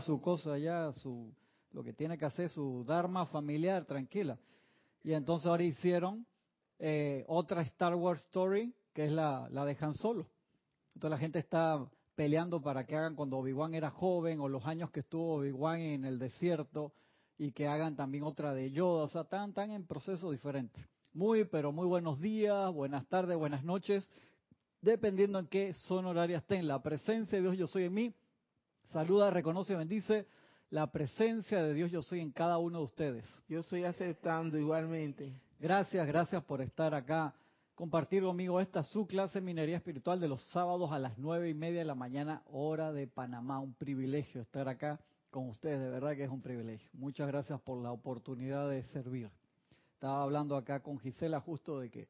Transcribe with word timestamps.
su 0.00 0.20
cosa 0.20 0.58
ya, 0.58 0.92
su 0.92 1.32
lo 1.72 1.82
que 1.82 1.92
tiene 1.92 2.16
que 2.16 2.24
hacer, 2.24 2.48
su 2.48 2.84
dharma 2.86 3.26
familiar, 3.26 3.84
tranquila. 3.84 4.38
Y 5.02 5.12
entonces 5.12 5.46
ahora 5.46 5.64
hicieron 5.64 6.24
eh, 6.78 7.24
otra 7.26 7.62
Star 7.62 7.94
Wars 7.94 8.22
Story, 8.26 8.72
que 8.92 9.06
es 9.06 9.12
la, 9.12 9.48
la 9.50 9.64
de 9.64 9.76
Han 9.80 9.92
Solo. 9.94 10.28
Entonces 10.94 11.10
la 11.10 11.18
gente 11.18 11.40
está 11.40 11.84
peleando 12.14 12.62
para 12.62 12.86
que 12.86 12.96
hagan 12.96 13.16
cuando 13.16 13.38
Obi-Wan 13.38 13.74
era 13.74 13.90
joven 13.90 14.40
o 14.40 14.48
los 14.48 14.64
años 14.66 14.90
que 14.92 15.00
estuvo 15.00 15.34
Obi-Wan 15.34 15.80
en 15.80 16.04
el 16.04 16.18
desierto 16.18 16.92
y 17.36 17.50
que 17.50 17.66
hagan 17.66 17.96
también 17.96 18.22
otra 18.22 18.54
de 18.54 18.70
Yoda. 18.70 19.04
O 19.04 19.08
sea, 19.08 19.22
están 19.22 19.70
en 19.72 19.84
procesos 19.86 20.30
diferentes. 20.30 20.86
Muy, 21.12 21.44
pero 21.44 21.72
muy 21.72 21.86
buenos 21.86 22.20
días, 22.20 22.72
buenas 22.72 23.06
tardes, 23.08 23.36
buenas 23.36 23.64
noches, 23.64 24.08
dependiendo 24.80 25.38
en 25.38 25.46
qué 25.46 25.74
zona 25.74 26.10
horaria 26.10 26.38
estén. 26.38 26.66
La 26.68 26.82
presencia 26.82 27.38
de 27.38 27.42
Dios 27.42 27.56
yo 27.56 27.66
soy 27.66 27.84
en 27.84 27.94
mí. 27.94 28.14
Saluda, 28.94 29.28
reconoce 29.28 29.72
y 29.72 29.76
bendice 29.76 30.24
la 30.70 30.86
presencia 30.92 31.60
de 31.60 31.74
Dios 31.74 31.90
yo 31.90 32.00
soy 32.00 32.20
en 32.20 32.30
cada 32.30 32.58
uno 32.58 32.78
de 32.78 32.84
ustedes. 32.84 33.26
Yo 33.48 33.58
estoy 33.58 33.82
aceptando 33.82 34.56
igualmente. 34.56 35.34
Gracias, 35.58 36.06
gracias 36.06 36.44
por 36.44 36.62
estar 36.62 36.94
acá. 36.94 37.34
Compartir 37.74 38.22
conmigo 38.22 38.60
esta 38.60 38.84
su 38.84 39.04
clase 39.08 39.40
de 39.40 39.46
minería 39.46 39.78
espiritual 39.78 40.20
de 40.20 40.28
los 40.28 40.40
sábados 40.52 40.92
a 40.92 41.00
las 41.00 41.18
nueve 41.18 41.50
y 41.50 41.54
media 41.54 41.80
de 41.80 41.86
la 41.86 41.96
mañana, 41.96 42.44
hora 42.52 42.92
de 42.92 43.08
Panamá. 43.08 43.58
Un 43.58 43.74
privilegio 43.74 44.40
estar 44.40 44.68
acá 44.68 45.00
con 45.28 45.48
ustedes, 45.48 45.80
de 45.80 45.90
verdad 45.90 46.14
que 46.14 46.22
es 46.22 46.30
un 46.30 46.40
privilegio. 46.40 46.88
Muchas 46.92 47.26
gracias 47.26 47.60
por 47.62 47.82
la 47.82 47.90
oportunidad 47.90 48.70
de 48.70 48.84
servir. 48.84 49.28
Estaba 49.94 50.22
hablando 50.22 50.54
acá 50.54 50.84
con 50.84 51.00
Gisela 51.00 51.40
justo 51.40 51.80
de 51.80 51.90
que 51.90 52.06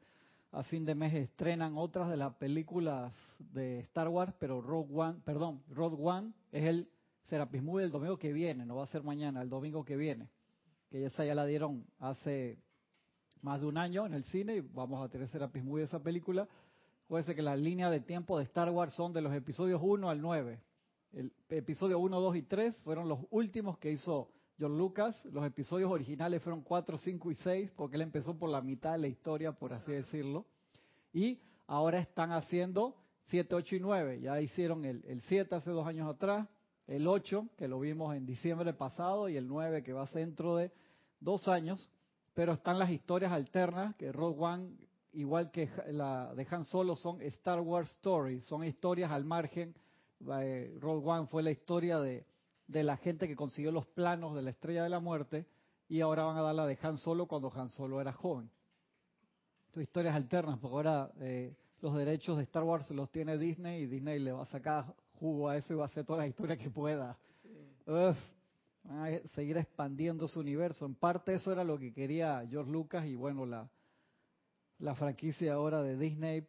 a 0.55 0.63
fin 0.63 0.85
de 0.85 0.95
mes 0.95 1.13
estrenan 1.15 1.77
otras 1.77 2.09
de 2.09 2.17
las 2.17 2.35
películas 2.37 3.13
de 3.53 3.81
Star 3.81 4.09
Wars, 4.09 4.33
pero 4.39 4.61
Rogue 4.61 4.95
One, 4.95 5.19
perdón, 5.25 5.63
Rogue 5.69 5.97
One 6.01 6.33
es 6.53 6.65
el 6.65 6.89
Serapis 7.29 7.61
Movie 7.61 7.87
el 7.87 7.91
domingo 7.91 8.17
que 8.17 8.33
viene, 8.33 8.65
no 8.65 8.77
va 8.77 8.85
a 8.85 8.87
ser 8.87 9.03
mañana, 9.03 9.43
el 9.43 9.49
domingo 9.49 9.85
que 9.85 9.97
viene. 9.97 10.29
Que 10.91 11.07
esa 11.07 11.25
ya 11.25 11.35
la 11.35 11.45
dieron 11.45 11.85
hace 11.99 12.59
más 13.43 13.61
de 13.61 13.67
un 13.67 13.79
año 13.79 14.07
en 14.07 14.15
el 14.15 14.25
cine 14.25 14.57
y 14.57 14.61
vamos 14.61 15.05
a 15.05 15.09
tener 15.09 15.29
Serapis 15.29 15.65
Movie 15.65 15.85
esa 15.85 16.01
película. 16.01 16.47
Acuérdense 17.07 17.35
que 17.35 17.43
la 17.43 17.57
línea 17.57 17.91
de 17.91 18.01
tiempo 18.01 18.39
de 18.39 18.45
Star 18.45 18.71
Wars 18.71 18.95
son 18.95 19.13
de 19.13 19.23
los 19.23 19.35
episodios 19.35 19.81
1 19.83 20.09
al 20.09 20.21
9. 20.21 20.61
El 21.15 21.33
episodio 21.49 21.99
1, 21.99 22.21
2 22.21 22.37
y 22.37 22.43
3 22.43 22.81
fueron 22.83 23.09
los 23.09 23.19
últimos 23.31 23.79
que 23.79 23.91
hizo 23.91 24.31
John 24.59 24.79
Lucas. 24.79 25.19
Los 25.27 25.45
episodios 25.45 25.91
originales 25.91 26.43
fueron 26.43 26.63
4, 26.63 26.99
5 26.99 27.31
y 27.31 27.35
6 27.35 27.71
porque 27.77 27.97
él 27.97 28.03
empezó 28.03 28.39
por 28.39 28.51
la 28.51 28.61
mitad 28.61 28.93
de 28.93 28.99
la 28.99 29.09
historia, 29.09 29.53
por 29.53 29.73
así 29.73 29.93
decirlo. 29.93 30.47
Y 31.13 31.41
ahora 31.67 31.99
están 31.99 32.33
haciendo 32.33 32.97
7, 33.27 33.55
8 33.55 33.77
y 33.77 33.81
9. 33.81 34.21
Ya 34.21 34.41
hicieron 34.41 34.85
el, 34.85 35.05
el 35.07 35.21
7 35.23 35.55
hace 35.55 35.71
dos 35.71 35.87
años 35.87 36.09
atrás, 36.09 36.49
el 36.87 37.07
8, 37.07 37.49
que 37.57 37.69
lo 37.69 37.81
vimos 37.81 38.15
en 38.15 38.27
diciembre 38.27 38.73
pasado, 38.75 39.29
y 39.29 39.37
el 39.37 39.49
9, 39.49 39.83
que 39.83 39.93
va 39.93 40.03
a 40.03 40.07
ser 40.07 40.27
dentro 40.27 40.57
de 40.57 40.71
dos 41.21 41.49
años, 41.49 41.91
pero 42.35 42.53
están 42.53 42.79
las 42.79 42.91
historias 42.91 43.33
alternas, 43.33 43.95
que 43.97 44.13
Rogue 44.13 44.39
One, 44.39 44.71
igual 45.13 45.51
que 45.51 45.71
la 45.89 46.35
de 46.35 46.47
Han 46.51 46.65
Solo, 46.65 46.95
son 46.95 47.23
Star 47.23 47.61
Wars 47.61 47.91
Stories, 47.93 48.45
son 48.45 48.65
historias 48.65 49.11
al 49.11 49.25
margen. 49.25 49.75
Eh, 50.41 50.77
Rogue 50.81 51.09
One 51.09 51.27
fue 51.29 51.43
la 51.43 51.51
historia 51.51 51.99
de, 52.01 52.27
de 52.67 52.83
la 52.83 52.97
gente 52.97 53.29
que 53.29 53.37
consiguió 53.37 53.71
los 53.73 53.87
planos 53.87 54.35
de 54.35 54.43
la 54.43 54.51
Estrella 54.51 54.83
de 54.83 54.89
la 54.89 55.01
Muerte, 55.01 55.47
y 55.89 56.01
ahora 56.01 56.25
van 56.25 56.37
a 56.37 56.43
dar 56.43 56.55
la 56.55 56.67
de 56.67 56.79
Han 56.83 56.99
Solo 56.99 57.27
cuando 57.27 57.53
Han 57.55 57.69
Solo 57.69 58.01
era 58.01 58.13
joven. 58.13 58.51
Entonces, 59.67 59.89
historias 59.89 60.15
alternas, 60.15 60.59
porque 60.59 60.75
ahora 60.75 61.13
eh, 61.21 61.55
los 61.81 61.95
derechos 61.95 62.37
de 62.39 62.45
Star 62.45 62.63
Wars 62.63 62.89
los 62.91 63.11
tiene 63.11 63.37
Disney 63.37 63.83
y 63.83 63.87
Disney 63.87 64.19
le 64.19 64.33
va 64.33 64.43
a 64.43 64.47
sacar 64.47 64.95
jugo 65.15 65.49
a 65.49 65.57
eso 65.57 65.75
y 65.75 65.77
va 65.77 65.85
a 65.85 65.87
hacer 65.87 66.05
toda 66.05 66.21
la 66.21 66.27
historia 66.27 66.57
que 66.57 66.71
pueda. 66.71 67.19
Uf, 67.87 68.17
a 68.89 69.09
seguir 69.35 69.57
expandiendo 69.57 70.29
su 70.29 70.41
universo. 70.41 70.87
En 70.87 70.95
parte 70.95 71.35
eso 71.35 71.53
era 71.53 71.65
lo 71.65 71.79
que 71.79 71.93
quería 71.93 72.47
George 72.49 72.71
Lucas 72.71 73.07
y 73.07 73.15
bueno, 73.15 73.47
la, 73.47 73.69
la 74.79 74.95
franquicia 74.95 75.55
ahora 75.55 75.83
de 75.83 75.97
Disney, 75.97 76.47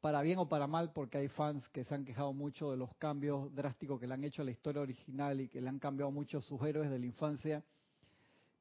para 0.00 0.22
bien 0.22 0.38
o 0.38 0.48
para 0.48 0.66
mal, 0.66 0.92
porque 0.92 1.18
hay 1.18 1.28
fans 1.28 1.68
que 1.70 1.84
se 1.84 1.94
han 1.94 2.04
quejado 2.04 2.32
mucho 2.32 2.70
de 2.70 2.76
los 2.76 2.94
cambios 2.96 3.54
drásticos 3.54 3.98
que 3.98 4.06
le 4.06 4.14
han 4.14 4.24
hecho 4.24 4.42
a 4.42 4.44
la 4.44 4.50
historia 4.50 4.82
original 4.82 5.40
y 5.40 5.48
que 5.48 5.60
le 5.60 5.68
han 5.68 5.78
cambiado 5.78 6.10
mucho 6.10 6.40
sus 6.40 6.62
héroes 6.62 6.90
de 6.90 6.98
la 6.98 7.06
infancia. 7.06 7.64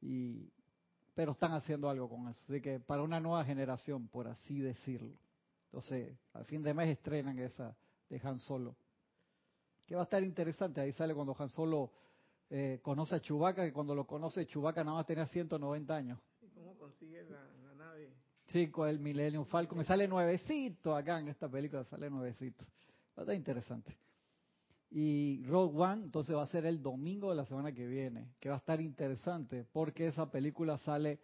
Y, 0.02 0.50
pero 1.14 1.32
están 1.32 1.54
haciendo 1.54 1.90
algo 1.90 2.10
con 2.10 2.28
eso. 2.28 2.42
Así 2.50 2.62
que 2.62 2.80
para 2.80 3.04
una 3.04 3.20
nueva 3.20 3.44
generación, 3.46 4.08
por 4.08 4.28
así 4.28 4.60
decirlo. 4.60 5.18
Entonces, 5.66 6.18
al 6.34 6.46
fin 6.46 6.64
de 6.64 6.74
mes 6.74 6.90
estrenan 6.90 7.38
esa 7.40 7.76
de 8.10 8.22
Han 8.24 8.40
Solo 8.40 8.76
que 9.86 9.96
va 9.96 10.02
a 10.02 10.04
estar 10.06 10.24
interesante. 10.24 10.82
Ahí 10.82 10.92
sale 10.92 11.14
cuando 11.14 11.36
Han 11.38 11.50
Solo 11.50 11.92
eh, 12.50 12.80
conoce 12.82 13.16
a 13.16 13.22
Chubaca, 13.22 13.64
que 13.64 13.74
cuando 13.74 13.96
lo 13.96 14.06
conoce 14.06 14.46
Chubaca 14.46 14.84
nada 14.84 14.98
más 14.98 15.06
tenía 15.06 15.26
190 15.26 15.96
años. 15.96 16.20
¿Y 16.42 16.50
cómo 16.50 16.76
consigue 16.78 17.24
la, 17.30 17.48
con 18.72 18.88
el 18.88 19.00
Millennium 19.00 19.46
Falcon. 19.46 19.78
Me 19.78 19.84
sale 19.84 20.08
nuevecito 20.08 20.96
acá 20.96 21.20
en 21.20 21.28
esta 21.28 21.50
película, 21.50 21.84
sale 21.86 22.10
nuevecito. 22.10 22.64
Estar 23.18 23.36
interesante. 23.36 23.98
Y 24.92 25.44
Rogue 25.46 25.78
One, 25.78 26.04
entonces 26.04 26.36
va 26.36 26.44
a 26.44 26.48
ser 26.48 26.66
el 26.66 26.82
domingo 26.82 27.30
de 27.30 27.36
la 27.36 27.46
semana 27.46 27.74
que 27.74 27.86
viene, 27.86 28.34
que 28.40 28.50
va 28.50 28.56
a 28.56 28.60
estar 28.60 28.80
interesante, 28.80 29.66
porque 29.72 30.08
esa 30.08 30.30
película 30.32 30.78
sale 30.80 31.20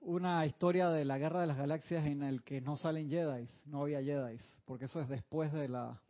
una 0.00 0.44
historia 0.46 0.88
de 0.90 1.04
la 1.04 1.18
Guerra 1.18 1.42
de 1.42 1.46
las 1.48 1.58
Galaxias 1.58 2.06
en 2.06 2.22
el 2.22 2.42
que 2.42 2.60
no 2.60 2.76
salen 2.76 3.10
Jedi, 3.10 3.48
no 3.66 3.82
había 3.82 4.02
Jedi, 4.02 4.38
porque 4.64 4.86
eso 4.86 5.00
es 5.00 5.08
después 5.08 5.52
de 5.52 5.68
la 5.68 6.00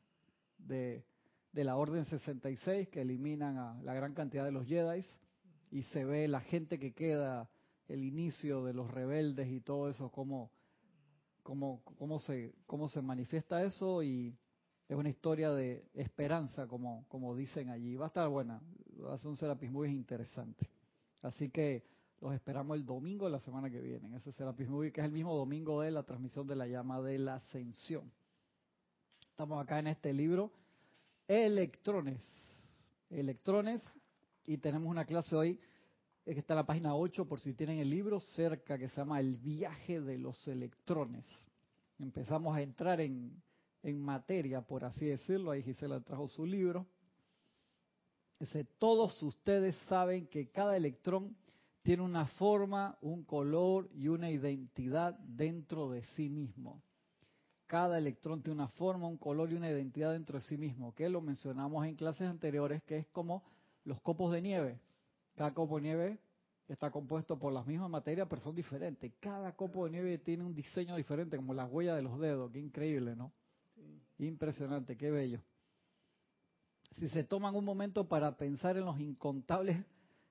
de 0.59 1.05
de 1.53 1.65
la 1.65 1.77
Orden 1.77 2.05
66 2.07 2.89
que 2.89 3.03
eliminan 3.03 3.59
a 3.59 3.81
la 3.83 3.95
gran 3.95 4.15
cantidad 4.15 4.45
de 4.45 4.53
los 4.53 4.67
Jedi 4.67 5.05
y 5.71 5.83
se 5.85 6.05
ve 6.05 6.27
la 6.27 6.41
gente 6.41 6.79
que 6.79 6.93
queda, 6.93 7.49
el 7.93 8.05
inicio 8.05 8.65
de 8.65 8.73
los 8.73 8.91
rebeldes 8.91 9.49
y 9.49 9.61
todo 9.61 9.91
eso, 9.91 10.11
cómo, 10.11 10.51
cómo, 11.43 11.83
cómo, 11.99 12.19
se, 12.19 12.55
cómo 12.67 12.89
se 12.89 13.03
manifiesta 13.03 13.63
eso 13.63 14.03
y 14.03 14.35
es 14.89 14.97
una 14.97 15.11
historia 15.11 15.51
de 15.51 15.85
esperanza, 15.95 16.67
como, 16.67 17.07
como 17.09 17.37
dicen 17.37 17.69
allí. 17.69 17.97
Va 17.97 18.07
a 18.07 18.09
estar 18.09 18.29
buena, 18.29 18.63
va 19.05 19.15
a 19.15 19.19
ser 19.19 19.29
un 19.29 19.37
Serapis 19.37 19.71
muy 19.71 19.91
interesante. 19.91 20.71
Así 21.21 21.51
que 21.51 21.85
los 22.21 22.33
esperamos 22.35 22.77
el 22.77 22.87
domingo 22.87 23.27
de 23.27 23.33
la 23.33 23.41
semana 23.41 23.71
que 23.71 23.81
viene, 23.81 24.17
ese 24.17 24.33
Serapis 24.33 24.69
Movie, 24.69 24.91
que 24.91 25.01
es 25.03 25.07
el 25.07 25.13
mismo 25.13 25.37
domingo 25.37 25.83
de 25.83 25.91
la 25.91 26.03
transmisión 26.03 26.47
de 26.47 26.57
la 26.57 26.67
llama 26.67 27.01
de 27.03 27.19
la 27.19 27.35
ascensión. 27.35 28.11
Estamos 29.31 29.63
acá 29.63 29.79
en 29.79 29.89
este 29.89 30.13
libro 30.15 30.51
electrones. 31.29 32.23
Electrones, 33.11 33.83
y 34.47 34.57
tenemos 34.57 34.89
una 34.89 35.05
clase 35.05 35.37
hoy 35.37 35.61
que 36.25 36.39
está 36.39 36.55
en 36.55 36.59
la 36.59 36.67
página 36.67 36.95
8 36.95 37.27
por 37.27 37.41
si 37.41 37.55
tienen 37.55 37.79
el 37.79 37.91
libro 37.91 38.21
cerca 38.21 38.79
que 38.79 38.89
se 38.89 38.97
llama 38.97 39.21
El 39.21 39.37
viaje 39.37 40.01
de 40.01 40.19
los 40.19 40.47
electrones. 40.47 41.25
Empezamos 41.99 42.57
a 42.57 42.63
entrar 42.63 43.01
en, 43.01 43.43
en 43.83 44.01
materia, 44.01 44.63
por 44.63 44.85
así 44.85 45.07
decirlo. 45.07 45.51
Ahí 45.51 45.63
Gisela 45.63 46.01
trajo 46.01 46.29
su 46.29 46.47
libro. 46.47 46.87
Dice, 48.39 48.65
todos 48.79 49.23
ustedes 49.23 49.77
saben 49.89 50.27
que 50.27 50.51
cada 50.51 50.77
electrón 50.77 51.37
tiene 51.83 52.03
una 52.03 52.27
forma, 52.27 52.97
un 53.01 53.25
color 53.25 53.89
y 53.93 54.09
una 54.09 54.31
identidad 54.31 55.15
dentro 55.19 55.91
de 55.91 56.05
sí 56.17 56.29
mismo 56.29 56.83
cada 57.73 57.97
electrón 57.97 58.43
tiene 58.43 58.57
una 58.57 58.69
forma, 58.69 59.09
un 59.09 59.17
color 59.17 59.51
y 59.51 59.55
una 59.55 59.71
identidad 59.71 60.13
dentro 60.13 60.39
de 60.39 60.45
sí 60.45 60.59
mismo, 60.59 60.95
que 60.95 61.09
lo 61.09 61.23
mencionamos 61.23 61.87
en 61.87 61.95
clases 61.95 62.29
anteriores, 62.29 62.83
que 62.83 62.99
es 62.99 63.07
como 63.07 63.43
los 63.85 63.99
copos 64.03 64.31
de 64.31 64.43
nieve. 64.43 64.79
Cada 65.35 65.55
copo 65.55 65.77
de 65.77 65.83
nieve 65.83 66.19
está 66.69 66.91
compuesto 66.91 67.39
por 67.39 67.53
las 67.53 67.67
mismas 67.67 67.91
materias, 67.91 68.27
pero 68.29 68.41
son 68.41 68.55
diferentes. 68.55 69.13
Cada 69.21 69.53
copo 69.55 69.85
de 69.85 69.93
nieve 69.93 70.19
tiene 70.19 70.45
un 70.45 70.55
diseño 70.55 70.97
diferente, 70.97 71.37
como 71.37 71.55
las 71.55 71.71
huellas 71.71 71.97
de 71.97 72.03
los 72.03 72.19
dedos. 72.21 72.51
Qué 72.53 72.61
increíble, 72.61 73.17
¿no? 73.17 73.33
Impresionante, 74.19 74.97
qué 74.97 75.11
bello. 75.11 75.43
Si 76.97 77.09
se 77.09 77.25
toman 77.25 77.57
un 77.57 77.65
momento 77.65 78.09
para 78.09 78.37
pensar 78.37 78.77
en 78.77 78.85
los 78.85 79.01
incontables 79.01 79.85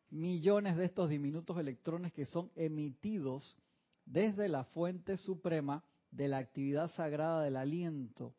millones 0.09 0.77
de 0.77 0.85
estos 0.85 1.09
diminutos 1.09 1.57
electrones 1.57 2.13
que 2.13 2.25
son 2.25 2.51
emitidos 2.55 3.57
desde 4.05 4.47
la 4.47 4.65
fuente 4.65 5.17
suprema, 5.17 5.83
de 6.11 6.27
la 6.27 6.37
actividad 6.37 6.91
sagrada 6.91 7.41
del 7.41 7.55
aliento, 7.55 8.35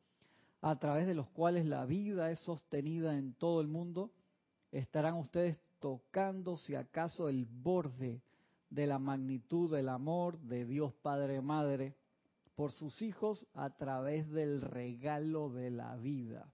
a 0.61 0.79
través 0.79 1.07
de 1.07 1.15
los 1.15 1.29
cuales 1.31 1.67
la 1.67 1.85
vida 1.87 2.31
es 2.31 2.39
sostenida 2.41 3.17
en 3.17 3.35
todo 3.35 3.61
el 3.61 3.67
mundo, 3.67 4.13
estarán 4.71 5.15
ustedes 5.15 5.59
tocando 5.83 6.57
si 6.57 6.77
acaso 6.77 7.29
el 7.29 7.45
borde 7.45 8.23
de 8.71 8.87
la 8.87 9.01
magnitud 9.01 9.75
del 9.75 9.89
amor 9.89 10.39
de 10.39 10.65
Dios 10.65 10.95
Padre 11.03 11.43
Madre 11.43 11.97
por 12.55 12.71
sus 12.71 13.03
hijos 13.03 13.47
a 13.53 13.71
través 13.71 14.31
del 14.31 14.63
regalo 14.63 15.51
de 15.51 15.71
la 15.71 15.97
vida. 15.97 16.49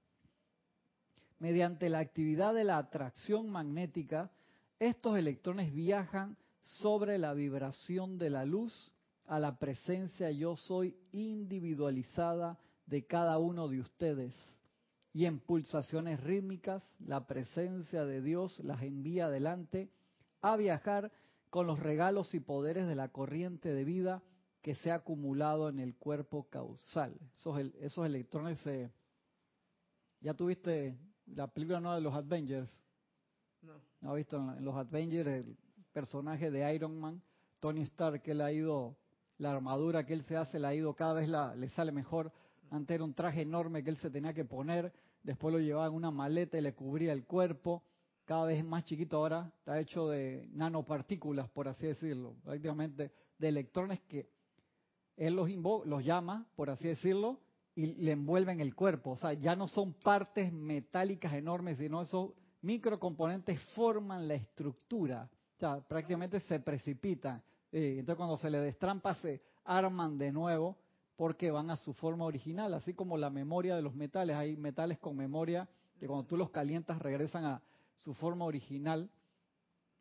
Mediante 1.39 1.91
la 1.91 1.99
actividad 1.99 2.55
de 2.55 2.65
la 2.65 2.79
atracción 2.79 3.51
magnética, 3.51 4.31
estos 4.79 5.19
electrones 5.19 5.75
viajan 5.75 6.37
sobre 6.63 7.19
la 7.19 7.35
vibración 7.35 8.17
de 8.17 8.31
la 8.31 8.47
luz 8.47 8.91
a 9.27 9.39
la 9.39 9.59
presencia 9.59 10.31
yo 10.31 10.57
soy 10.57 10.97
individualizada 11.13 12.59
de 12.87 13.05
cada 13.05 13.39
uno 13.39 13.69
de 13.69 13.81
ustedes, 13.81 14.35
y 15.13 15.25
en 15.25 15.41
pulsaciones 15.41 16.21
rítmicas 16.21 16.83
la 16.99 17.27
presencia 17.27 18.05
de 18.05 18.21
Dios 18.21 18.61
las 18.61 18.83
envía 18.83 19.27
adelante 19.27 19.91
a 20.41 20.57
viajar 20.57 21.11
con 21.51 21.67
los 21.67 21.79
regalos 21.79 22.35
y 22.35 22.41
poderes 22.41 22.87
de 22.87 22.95
la 22.95 23.09
corriente 23.09 23.73
de 23.73 23.85
vida 23.85 24.23
que 24.63 24.75
se 24.75 24.91
ha 24.91 24.97
acumulado 24.97 25.69
en 25.69 25.79
el 25.79 25.97
cuerpo 25.97 26.49
causal. 26.51 27.19
Esos, 27.35 27.59
esos 27.81 28.07
electrones 28.07 28.59
se... 28.61 28.91
¿Ya 30.21 30.35
tuviste 30.35 30.99
la 31.27 31.47
película 31.47 31.81
nueva 31.81 31.97
de 31.97 32.03
los 32.03 32.15
Avengers? 32.15 32.71
No. 33.63 33.81
¿No 34.01 34.11
has 34.11 34.17
visto 34.17 34.37
en 34.37 34.65
los 34.65 34.75
Avengers 34.75 35.29
el 35.29 35.57
personaje 35.93 36.51
de 36.51 36.75
Iron 36.75 36.99
Man? 36.99 37.23
Tony 37.61 37.83
Stark, 37.83 38.23
que 38.23 38.33
él 38.33 38.41
ha 38.41 38.53
ido, 38.53 38.97
la 39.39 39.53
armadura 39.53 40.05
que 40.05 40.13
él 40.13 40.25
se 40.25 40.37
hace, 40.37 40.59
le 40.59 40.67
ha 40.67 40.75
ido 40.75 40.95
cada 40.95 41.15
vez 41.15 41.29
la, 41.29 41.55
le 41.55 41.69
sale 41.71 41.93
mejor. 41.93 42.33
Antes 42.71 42.95
era 42.95 43.05
un 43.05 43.15
traje 43.15 43.43
enorme 43.43 43.83
que 43.83 43.91
él 43.91 43.97
se 43.97 44.11
tenía 44.11 44.33
que 44.35 44.45
poner, 44.45 44.93
después 45.23 45.53
lo 45.53 45.61
llevaba 45.61 45.87
en 45.87 45.95
una 45.95 46.11
maleta 46.11 46.59
y 46.59 46.61
le 46.61 46.75
cubría 46.75 47.13
el 47.13 47.25
cuerpo. 47.25 47.83
Cada 48.25 48.45
vez 48.45 48.65
más 48.65 48.85
chiquito 48.85 49.17
ahora, 49.17 49.51
está 49.59 49.81
hecho 49.81 50.09
de 50.09 50.49
nanopartículas, 50.53 51.49
por 51.51 51.69
así 51.69 51.87
decirlo, 51.87 52.37
prácticamente 52.45 53.11
de 53.39 53.49
electrones 53.49 54.01
que 54.03 54.29
él 55.17 55.35
los, 55.35 55.51
los 55.87 56.05
llama, 56.05 56.47
por 56.55 56.71
así 56.71 56.89
decirlo, 56.89 57.41
y 57.75 57.95
le 57.95 58.13
envuelven 58.13 58.61
el 58.61 58.75
cuerpo. 58.75 59.13
O 59.13 59.17
sea, 59.17 59.33
ya 59.33 59.57
no 59.57 59.67
son 59.67 59.95
partes 59.95 60.53
metálicas 60.53 61.33
enormes, 61.33 61.79
sino 61.79 62.03
esos 62.03 62.33
microcomponentes 62.63 63.61
forman 63.75 64.29
la 64.29 64.35
estructura. 64.35 65.31
O 65.57 65.59
sea, 65.59 65.81
prácticamente 65.81 66.41
se 66.41 66.61
precipitan. 66.61 67.43
Eh, 67.73 67.97
entonces 67.99 68.17
cuando 68.17 68.37
se 68.37 68.51
le 68.51 68.61
destrampa 68.61 69.15
se 69.15 69.43
arman 69.65 70.19
de 70.19 70.33
nuevo 70.33 70.79
porque 71.19 71.51
van 71.51 71.69
a 71.69 71.77
su 71.77 71.95
forma 71.95 72.27
original, 72.27 72.73
así 72.75 72.95
como 72.95 73.19
la 73.19 73.29
memoria 73.29 73.75
de 73.75 73.83
los 73.83 73.93
metales. 73.93 74.37
Hay 74.37 74.57
metales 74.57 75.01
con 75.01 75.17
memoria 75.17 75.69
que 75.99 76.07
cuando 76.07 76.25
tú 76.25 76.37
los 76.37 76.51
calientas 76.51 77.01
regresan 77.01 77.45
a 77.45 77.61
su 77.97 78.15
forma 78.15 78.45
original. 78.45 79.11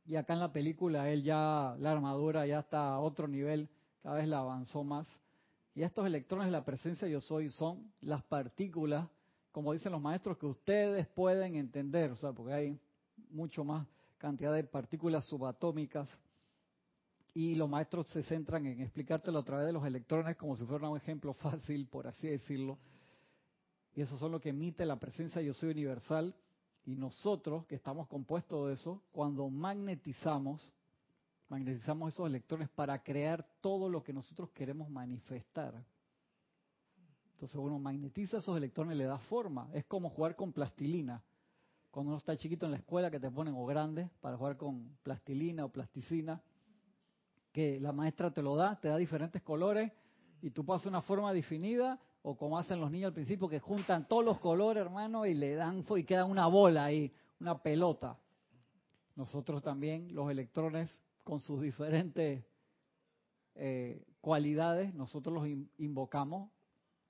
Y 0.05 0.15
acá 0.15 0.33
en 0.33 0.39
la 0.41 0.53
película 0.53 1.09
él 1.09 1.23
ya, 1.23 1.75
la 1.79 1.91
armadura 1.91 2.45
ya 2.45 2.59
está 2.59 2.93
a 2.93 2.99
otro 2.99 3.27
nivel, 3.27 3.67
cada 4.03 4.17
vez 4.17 4.27
la 4.27 4.37
avanzó 4.37 4.83
más. 4.83 5.07
Y 5.73 5.81
estos 5.81 6.05
electrones 6.05 6.45
de 6.45 6.51
la 6.51 6.63
presencia 6.63 7.07
yo 7.07 7.19
soy 7.19 7.49
son 7.49 7.91
las 8.01 8.21
partículas, 8.21 9.07
como 9.51 9.73
dicen 9.73 9.93
los 9.93 10.01
maestros, 10.01 10.37
que 10.37 10.45
ustedes 10.45 11.07
pueden 11.07 11.55
entender, 11.55 12.11
o 12.11 12.15
sea, 12.15 12.31
porque 12.31 12.53
hay 12.53 12.79
mucho 13.31 13.63
más 13.63 13.87
cantidad 14.19 14.53
de 14.53 14.63
partículas 14.65 15.25
subatómicas 15.25 16.07
y 17.37 17.53
los 17.53 17.69
maestros 17.69 18.07
se 18.07 18.23
centran 18.23 18.65
en 18.65 18.81
explicártelo 18.81 19.37
a 19.37 19.43
través 19.43 19.67
de 19.67 19.71
los 19.71 19.85
electrones 19.85 20.35
como 20.37 20.57
si 20.57 20.65
fuera 20.65 20.89
un 20.89 20.97
ejemplo 20.97 21.35
fácil, 21.35 21.85
por 21.85 22.07
así 22.07 22.27
decirlo. 22.27 22.79
Y 23.93 24.01
eso 24.01 24.17
son 24.17 24.31
lo 24.31 24.41
que 24.41 24.49
emite 24.49 24.83
la 24.87 24.95
presencia 24.95 25.39
yo 25.43 25.53
soy 25.53 25.69
universal. 25.69 26.33
Y 26.83 26.95
nosotros, 26.95 27.67
que 27.67 27.75
estamos 27.75 28.07
compuestos 28.07 28.67
de 28.67 28.73
eso, 28.73 29.03
cuando 29.11 29.51
magnetizamos, 29.51 30.73
magnetizamos 31.47 32.11
esos 32.11 32.25
electrones 32.25 32.69
para 32.69 33.03
crear 33.03 33.47
todo 33.61 33.87
lo 33.87 34.01
que 34.01 34.13
nosotros 34.13 34.49
queremos 34.49 34.89
manifestar. 34.89 35.85
Entonces 37.33 37.55
uno 37.55 37.77
magnetiza 37.77 38.39
esos 38.39 38.57
electrones 38.57 38.97
le 38.97 39.03
da 39.03 39.19
forma. 39.19 39.69
Es 39.73 39.85
como 39.85 40.09
jugar 40.09 40.35
con 40.35 40.53
plastilina. 40.53 41.23
Cuando 41.91 42.09
uno 42.09 42.17
está 42.17 42.35
chiquito 42.35 42.65
en 42.65 42.71
la 42.71 42.77
escuela 42.77 43.11
que 43.11 43.19
te 43.19 43.29
ponen 43.29 43.53
o 43.55 43.63
grande 43.67 44.09
para 44.21 44.37
jugar 44.37 44.57
con 44.57 44.97
plastilina 45.03 45.65
o 45.65 45.69
plasticina 45.69 46.41
que 47.57 47.80
la 47.80 47.92
maestra 47.92 48.30
te 48.30 48.44
lo 48.44 48.56
da, 48.56 48.80
te 48.80 48.88
da 48.88 48.98
diferentes 48.98 49.42
colores 49.42 49.92
y 50.44 50.51
tú 50.51 50.63
pasas 50.63 50.86
una 50.86 51.01
forma 51.01 51.33
definida 51.33 52.00
o 52.21 52.38
como 52.38 52.59
hacen 52.59 52.80
los 52.80 52.92
niños 52.92 53.07
al 53.07 53.13
principio 53.15 53.50
que 53.50 53.59
juntan 53.59 54.07
todos 54.07 54.24
los 54.24 54.38
colores, 54.38 54.80
hermano, 54.80 55.25
y 55.25 55.33
le 55.33 55.56
dan 55.56 55.83
y 55.95 56.04
queda 56.04 56.25
una 56.25 56.45
bola 56.45 56.86
ahí, 56.86 57.12
una 57.39 57.57
pelota. 57.63 58.15
Nosotros 59.15 59.63
también, 59.63 60.13
los 60.13 60.30
electrones 60.30 61.01
con 61.24 61.39
sus 61.39 61.59
diferentes 61.59 62.45
eh, 63.56 64.06
cualidades, 64.21 64.94
nosotros 64.94 65.33
los 65.33 65.48
invocamos, 65.80 66.51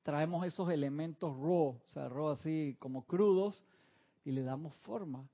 traemos 0.01 0.45
esos 0.45 0.71
elementos 0.71 1.35
raw, 1.35 1.75
o 1.75 1.81
sea, 1.87 2.07
raw 2.07 2.29
así 2.29 2.77
como 2.79 3.05
crudos, 3.05 3.65
y 4.23 4.31
le 4.31 4.43
damos 4.43 4.73
forma. 4.75 5.27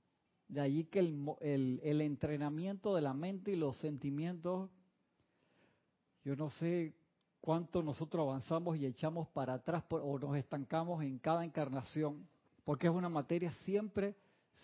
De 0.47 0.59
allí 0.59 0.85
que 0.85 0.97
el, 0.97 1.79
el 1.83 2.01
entrenamiento 2.01 2.95
de 2.95 3.01
la 3.03 3.13
mente 3.13 3.51
y 3.51 3.57
los 3.57 3.77
sentimientos 3.77 4.71
yo 6.23 6.35
no 6.35 6.49
sé 6.49 6.93
cuánto 7.41 7.83
nosotros 7.83 8.25
avanzamos 8.25 8.77
y 8.77 8.85
echamos 8.85 9.27
para 9.29 9.55
atrás 9.55 9.83
o 9.89 10.17
nos 10.17 10.37
estancamos 10.37 11.03
en 11.03 11.19
cada 11.19 11.43
encarnación, 11.43 12.27
porque 12.63 12.87
es 12.87 12.93
una 12.93 13.09
materia 13.09 13.53
siempre, 13.65 14.15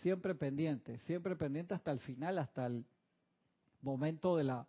siempre 0.01 0.33
pendiente, 0.35 0.97
siempre 0.99 1.35
pendiente 1.35 1.73
hasta 1.73 1.91
el 1.91 1.99
final, 1.99 2.37
hasta 2.37 2.67
el 2.67 2.85
momento 3.81 4.37
de 4.37 4.45
la, 4.45 4.67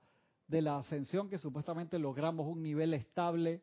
de 0.48 0.62
la 0.62 0.78
ascensión 0.78 1.28
que 1.28 1.38
supuestamente 1.38 1.98
logramos 1.98 2.46
un 2.48 2.62
nivel 2.62 2.94
estable 2.94 3.62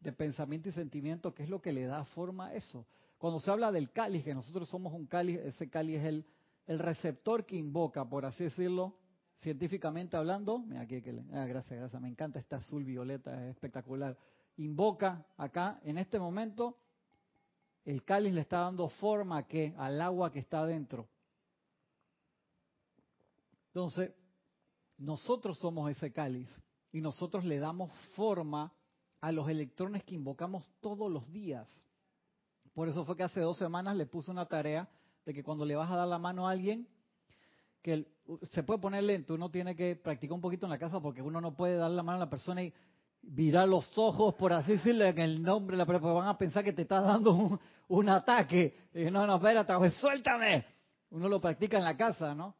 de 0.00 0.12
pensamiento 0.12 0.68
y 0.68 0.72
sentimiento, 0.72 1.32
que 1.32 1.42
es 1.42 1.48
lo 1.48 1.62
que 1.62 1.72
le 1.72 1.86
da 1.86 2.04
forma 2.04 2.48
a 2.48 2.54
eso. 2.54 2.86
Cuando 3.16 3.40
se 3.40 3.50
habla 3.50 3.72
del 3.72 3.90
cáliz, 3.90 4.24
que 4.24 4.34
nosotros 4.34 4.68
somos 4.68 4.92
un 4.92 5.06
cáliz, 5.06 5.38
ese 5.38 5.70
cáliz 5.70 6.00
es 6.00 6.04
el, 6.04 6.26
el 6.66 6.78
receptor 6.78 7.46
que 7.46 7.56
invoca, 7.56 8.04
por 8.04 8.26
así 8.26 8.44
decirlo, 8.44 8.94
científicamente 9.40 10.16
hablando, 10.16 10.58
mira 10.58 10.82
aquí 10.82 11.02
que 11.02 11.10
ah, 11.32 11.46
gracias, 11.46 11.78
gracias, 11.78 12.00
me 12.00 12.08
encanta 12.08 12.38
esta 12.38 12.56
azul 12.56 12.84
violeta, 12.84 13.44
es 13.44 13.50
espectacular. 13.50 14.16
Invoca 14.56 15.26
acá, 15.36 15.80
en 15.84 15.98
este 15.98 16.18
momento, 16.18 16.78
el 17.84 18.02
cáliz 18.04 18.32
le 18.34 18.40
está 18.40 18.60
dando 18.60 18.88
forma 18.88 19.38
a 19.38 19.46
qué? 19.46 19.74
Al 19.76 20.00
agua 20.00 20.32
que 20.32 20.38
está 20.38 20.60
adentro. 20.60 21.08
Entonces, 23.68 24.12
nosotros 24.98 25.58
somos 25.58 25.90
ese 25.90 26.10
cáliz 26.10 26.48
y 26.90 27.00
nosotros 27.00 27.44
le 27.44 27.58
damos 27.58 27.92
forma 28.14 28.72
a 29.20 29.30
los 29.32 29.48
electrones 29.48 30.02
que 30.04 30.14
invocamos 30.14 30.66
todos 30.80 31.10
los 31.10 31.30
días. 31.30 31.68
Por 32.72 32.88
eso 32.88 33.04
fue 33.04 33.16
que 33.16 33.22
hace 33.22 33.40
dos 33.40 33.58
semanas 33.58 33.96
le 33.96 34.06
puse 34.06 34.30
una 34.30 34.46
tarea 34.46 34.88
de 35.24 35.34
que 35.34 35.42
cuando 35.42 35.64
le 35.64 35.76
vas 35.76 35.90
a 35.90 35.96
dar 35.96 36.08
la 36.08 36.18
mano 36.18 36.48
a 36.48 36.52
alguien, 36.52 36.88
que 37.82 38.06
se 38.50 38.62
puede 38.62 38.80
poner 38.80 39.04
lento, 39.04 39.34
uno 39.34 39.50
tiene 39.50 39.74
que 39.74 39.96
practicar 39.96 40.34
un 40.34 40.40
poquito 40.40 40.66
en 40.66 40.70
la 40.70 40.78
casa 40.78 41.00
porque 41.00 41.22
uno 41.22 41.40
no 41.40 41.54
puede 41.54 41.76
dar 41.76 41.90
la 41.90 42.02
mano 42.02 42.16
a 42.16 42.24
la 42.24 42.30
persona 42.30 42.62
y 42.62 42.72
virar 43.22 43.68
los 43.68 43.96
ojos, 43.98 44.34
por 44.34 44.52
así 44.52 44.72
decirle, 44.72 45.08
en 45.08 45.18
el 45.18 45.42
nombre, 45.42 45.76
la 45.76 45.86
persona, 45.86 46.12
van 46.12 46.28
a 46.28 46.38
pensar 46.38 46.62
que 46.62 46.72
te 46.72 46.82
está 46.82 47.00
dando 47.00 47.58
un, 47.88 48.08
ataque. 48.08 48.76
Y 48.94 49.10
no, 49.10 49.26
no, 49.26 49.36
espérate, 49.36 49.74
pues, 49.76 49.94
suéltame. 49.94 50.64
Uno 51.10 51.28
lo 51.28 51.40
practica 51.40 51.78
en 51.78 51.84
la 51.84 51.96
casa, 51.96 52.34
¿no? 52.34 52.54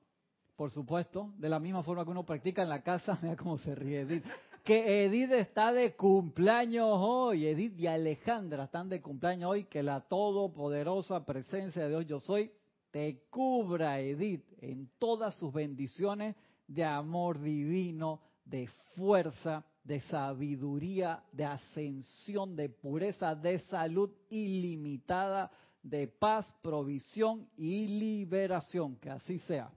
Por 0.56 0.70
supuesto, 0.70 1.32
de 1.36 1.48
la 1.48 1.60
misma 1.60 1.82
forma 1.82 2.04
que 2.04 2.10
uno 2.10 2.24
practica 2.24 2.62
en 2.62 2.68
la 2.68 2.82
casa, 2.82 3.18
mira 3.22 3.36
cómo 3.36 3.58
se 3.58 3.74
ríe 3.74 4.00
Edith. 4.00 4.24
Que 4.64 5.04
Edith 5.04 5.30
está 5.32 5.72
de 5.72 5.94
cumpleaños 5.94 6.88
hoy, 6.90 7.46
Edith 7.46 7.78
y 7.78 7.86
Alejandra 7.86 8.64
están 8.64 8.88
de 8.88 9.00
cumpleaños 9.00 9.50
hoy, 9.50 9.64
que 9.64 9.82
la 9.82 10.00
todopoderosa 10.00 11.24
presencia 11.24 11.82
de 11.82 11.88
Dios 11.90 12.06
yo 12.06 12.18
soy 12.18 12.50
te 12.96 13.24
cubra, 13.28 14.00
Edith, 14.00 14.42
en 14.62 14.88
todas 14.98 15.34
sus 15.34 15.52
bendiciones 15.52 16.34
de 16.66 16.82
amor 16.82 17.38
divino, 17.38 18.22
de 18.42 18.70
fuerza, 18.94 19.66
de 19.84 20.00
sabiduría, 20.00 21.22
de 21.30 21.44
ascensión, 21.44 22.56
de 22.56 22.70
pureza, 22.70 23.34
de 23.34 23.58
salud 23.58 24.10
ilimitada, 24.30 25.50
de 25.82 26.08
paz, 26.08 26.50
provisión 26.62 27.46
y 27.58 27.86
liberación. 27.86 28.96
Que 28.96 29.10
así 29.10 29.40
sea. 29.40 29.70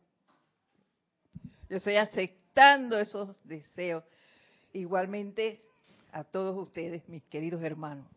Yo 1.67 1.75
estoy 1.75 1.97
aceptando 1.97 2.97
esos 2.97 3.37
deseos. 3.43 4.05
Igualmente 4.71 5.61
a 6.13 6.23
todos 6.23 6.57
ustedes, 6.57 7.05
mis 7.09 7.23
queridos 7.23 7.61
hermanos. 7.63 8.07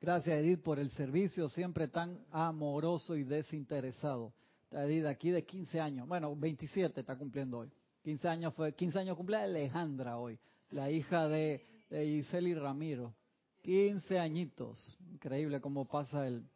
Gracias, 0.00 0.38
Edith, 0.38 0.62
por 0.62 0.78
el 0.78 0.90
servicio 0.90 1.48
siempre 1.48 1.88
tan 1.88 2.24
amoroso 2.30 3.16
y 3.16 3.24
desinteresado. 3.24 4.32
Edith, 4.70 5.06
aquí 5.06 5.30
de 5.30 5.44
15 5.44 5.80
años, 5.80 6.06
bueno, 6.06 6.36
27 6.36 7.00
está 7.00 7.16
cumpliendo 7.16 7.58
hoy. 7.58 7.70
15 8.04 8.28
años 8.28 8.54
fue, 8.54 8.74
15 8.74 9.00
años 9.00 9.16
cumple 9.16 9.38
Alejandra 9.38 10.18
hoy, 10.18 10.38
la 10.70 10.90
hija 10.90 11.26
de, 11.28 11.66
de 11.90 12.06
Giselle 12.06 12.50
y 12.50 12.54
Ramiro. 12.54 13.14
15 13.62 14.18
añitos. 14.18 14.96
Increíble 15.12 15.60
cómo 15.60 15.84
pasa 15.86 16.26
el, 16.26 16.48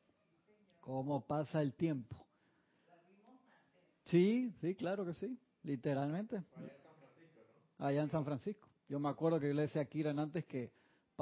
cómo 0.80 1.26
pasa 1.26 1.60
el 1.60 1.74
tiempo. 1.74 2.16
Sí, 4.04 4.52
sí, 4.60 4.74
claro 4.74 5.04
que 5.04 5.14
sí, 5.14 5.38
literalmente. 5.64 6.42
Allá 7.78 8.02
en 8.02 8.10
San 8.10 8.24
Francisco. 8.24 8.68
Yo 8.88 9.00
me 9.00 9.08
acuerdo 9.08 9.40
que 9.40 9.48
yo 9.48 9.54
le 9.54 9.62
decía 9.62 9.82
a 9.82 9.86
Kiran 9.86 10.18
antes 10.18 10.44
que 10.44 10.70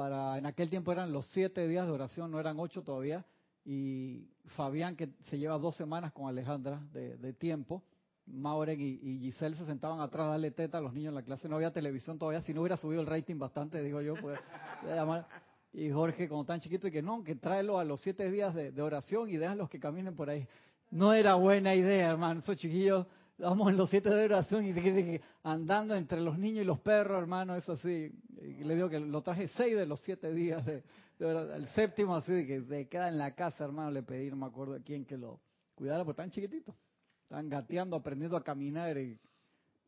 para, 0.01 0.39
en 0.39 0.47
aquel 0.47 0.71
tiempo 0.71 0.93
eran 0.93 1.13
los 1.13 1.27
siete 1.27 1.69
días 1.69 1.85
de 1.85 1.93
oración, 1.93 2.31
no 2.31 2.41
eran 2.41 2.59
ocho 2.59 2.83
todavía, 2.83 3.23
y 3.67 4.31
Fabián, 4.57 4.97
que 4.97 5.11
se 5.29 5.39
lleva 5.39 5.59
dos 5.59 5.77
semanas 5.77 6.11
con 6.15 6.27
Alejandra 6.27 6.81
de, 6.91 7.35
tiempo, 7.35 7.83
Mauren 8.25 8.81
y, 8.81 9.19
Giselle 9.19 9.57
se 9.57 9.67
sentaban 9.67 10.01
atrás 10.01 10.29
a 10.29 10.31
darle 10.31 10.53
teta 10.53 10.79
a 10.79 10.81
los 10.81 10.95
niños 10.95 11.11
en 11.11 11.17
la 11.17 11.23
clase, 11.23 11.51
no 11.51 11.57
había 11.57 11.71
televisión 11.71 12.19
todavía, 12.19 12.41
si 12.41 12.55
no 12.55 12.63
hubiera 12.63 12.79
subido 12.79 13.03
el 13.03 13.07
rating 13.07 13.37
bastante, 13.37 13.83
digo 13.83 14.01
yo, 14.01 14.15
pues, 14.15 14.41
llamar. 14.87 15.27
Y 15.71 15.91
Jorge, 15.91 16.31
como 16.31 16.47
tan 16.47 16.61
chiquito, 16.61 16.89
y 16.89 16.93
que 16.93 17.03
no, 17.03 17.23
que 17.23 17.35
tráelo 17.35 17.79
a 17.79 17.85
los 17.85 18.01
siete 18.01 18.31
días 18.31 18.55
de, 18.55 18.73
de 18.73 18.81
oración 18.81 19.29
y 19.29 19.37
déjalos 19.37 19.69
que 19.69 19.79
caminen 19.79 20.17
por 20.17 20.31
ahí. 20.31 20.49
No 20.91 21.13
era 21.13 21.35
buena 21.35 21.75
idea, 21.75 22.09
hermano. 22.09 22.41
Esos 22.41 22.57
chiquillos, 22.57 23.07
vamos 23.41 23.71
en 23.71 23.77
los 23.77 23.91
siete 23.91 24.11
de 24.11 24.25
oración 24.25 24.67
y 24.67 25.21
andando 25.43 25.95
entre 25.95 26.21
los 26.21 26.39
niños 26.39 26.63
y 26.63 26.67
los 26.67 26.81
perros, 26.81 27.21
hermano, 27.21 27.55
eso 27.57 27.73
así. 27.73 28.13
Le 28.37 28.75
digo 28.75 28.89
que 28.89 29.01
lo 29.01 29.23
traje 29.23 29.49
seis 29.49 29.77
de 29.77 29.87
los 29.87 30.01
siete 30.01 30.33
días 30.33 30.65
de, 30.65 30.83
de 31.19 31.57
El 31.57 31.67
séptimo, 31.69 32.15
así, 32.17 32.33
de 32.33 32.47
que 32.47 32.63
se 32.63 32.89
queda 32.89 33.09
en 33.09 33.19
la 33.19 33.35
casa, 33.35 33.65
hermano. 33.65 33.91
Le 33.91 34.03
pedí, 34.03 34.31
no 34.31 34.37
me 34.37 34.47
acuerdo 34.47 34.75
a 34.75 34.81
quién 34.81 35.05
que 35.05 35.17
lo 35.17 35.41
cuidara, 35.75 36.05
porque 36.05 36.23
están 36.23 36.31
chiquititos. 36.31 36.75
Están 37.23 37.49
gateando, 37.49 37.97
aprendiendo 37.97 38.37
a 38.37 38.45
caminar. 38.45 38.97
Y, 38.99 39.19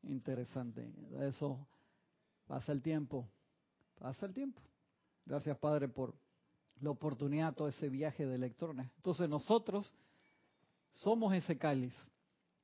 interesante. 0.04 0.90
Eso 1.20 1.66
pasa 2.46 2.72
el 2.72 2.82
tiempo. 2.82 3.28
Pasa 3.98 4.26
el 4.26 4.32
tiempo. 4.32 4.60
Gracias, 5.26 5.56
Padre, 5.58 5.88
por 5.88 6.14
la 6.80 6.90
oportunidad, 6.90 7.54
todo 7.54 7.68
ese 7.68 7.88
viaje 7.88 8.26
de 8.26 8.34
electrones. 8.34 8.90
Entonces 8.96 9.28
nosotros 9.28 9.94
somos 10.92 11.32
ese 11.34 11.56
cáliz 11.56 11.94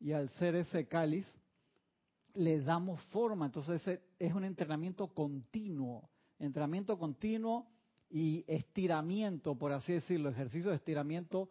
y 0.01 0.13
al 0.13 0.29
ser 0.31 0.55
ese 0.55 0.87
cáliz 0.87 1.27
le 2.35 2.61
damos 2.61 3.01
forma. 3.07 3.47
Entonces 3.47 3.81
ese 3.83 4.03
es 4.19 4.33
un 4.33 4.45
entrenamiento 4.45 5.09
continuo, 5.09 6.09
entrenamiento 6.39 6.99
continuo 6.99 7.67
y 8.11 8.45
estiramiento, 8.47 9.57
por 9.57 9.73
así 9.73 9.93
decirlo, 9.93 10.31
ejercicio 10.31 10.71
de 10.71 10.77
estiramiento 10.77 11.51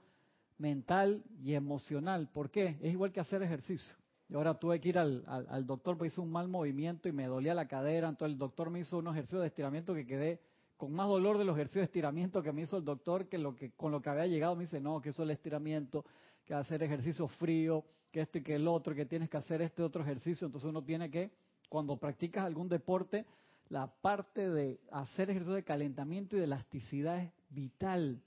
mental 0.58 1.24
y 1.44 1.54
emocional. 1.54 2.30
¿Por 2.32 2.50
qué? 2.50 2.78
Es 2.82 2.94
igual 2.94 3.12
que 3.12 3.20
hacer 3.20 3.44
ejercicio. 3.44 3.96
Y 4.30 4.36
ahora 4.36 4.56
tuve 4.56 4.82
que 4.82 4.90
ir 4.90 4.98
al, 4.98 5.24
al, 5.28 5.66
doctor 5.66 5.98
porque 5.98 6.12
hice 6.12 6.20
un 6.20 6.32
mal 6.32 6.50
movimiento 6.50 7.08
y 7.08 7.14
me 7.14 7.28
dolía 7.28 7.54
la 7.54 7.68
cadera. 7.68 8.10
Entonces 8.10 8.34
el 8.34 8.40
doctor 8.40 8.70
me 8.70 8.80
hizo 8.80 8.98
unos 8.98 9.14
ejercicios 9.14 9.42
de 9.42 9.48
estiramiento 9.48 9.94
que 9.94 10.06
quedé 10.06 10.42
con 10.76 10.94
más 10.94 11.08
dolor 11.08 11.38
de 11.38 11.46
los 11.46 11.56
ejercicios 11.56 11.82
de 11.82 11.86
estiramiento 11.86 12.44
que 12.44 12.52
me 12.52 12.62
hizo 12.62 12.78
el 12.78 12.86
doctor 12.86 13.28
que 13.28 13.38
lo 13.38 13.56
que 13.56 13.72
con 13.72 13.92
lo 13.92 14.02
que 14.02 14.10
había 14.10 14.28
llegado 14.28 14.56
me 14.56 14.66
dice 14.66 14.80
no 14.80 15.02
que 15.02 15.10
eso 15.10 15.24
es 15.24 15.30
el 15.30 15.32
estiramiento 15.32 16.06
que 16.46 16.54
hacer 16.54 16.84
ejercicio 16.84 17.28
frío 17.28 17.84
que 18.12 18.22
esto 18.22 18.38
y 18.38 18.44
que 18.44 18.56
el 18.56 18.68
otro 18.68 18.96
que 18.96 19.06
tienes 19.06 19.30
que 19.30 19.38
hacer 19.38 19.62
este 19.62 19.84
otro 19.84 20.02
ejercicio. 20.04 20.46
Entonces 20.46 20.70
uno 20.70 20.84
tiene 20.84 21.10
que 21.10 21.32
cuando 21.70 21.98
practicas 21.98 22.46
algún 22.46 22.70
deporte 22.70 23.26
la 23.70 23.88
parte 23.88 24.50
de 24.50 24.80
hacer 24.92 25.30
ejercicio 25.30 25.56
de 25.56 25.64
calentamiento 25.64 26.36
y 26.36 26.40
de 26.40 26.46
elasticidad 26.46 27.20
es 27.20 27.32
vital 27.50 28.22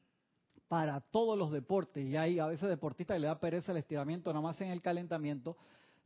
para 0.69 1.01
todos 1.01 1.39
los 1.39 1.51
deportes. 1.51 2.05
Y 2.05 2.17
hay 2.17 2.39
a 2.39 2.47
veces 2.47 2.69
deportistas 2.69 3.15
que 3.15 3.21
le 3.21 3.27
da 3.27 3.41
pereza 3.41 3.73
el 3.73 3.79
estiramiento 3.79 4.31
nada 4.33 4.43
más 4.43 4.61
en 4.61 4.71
el 4.71 4.83
calentamiento 4.83 5.57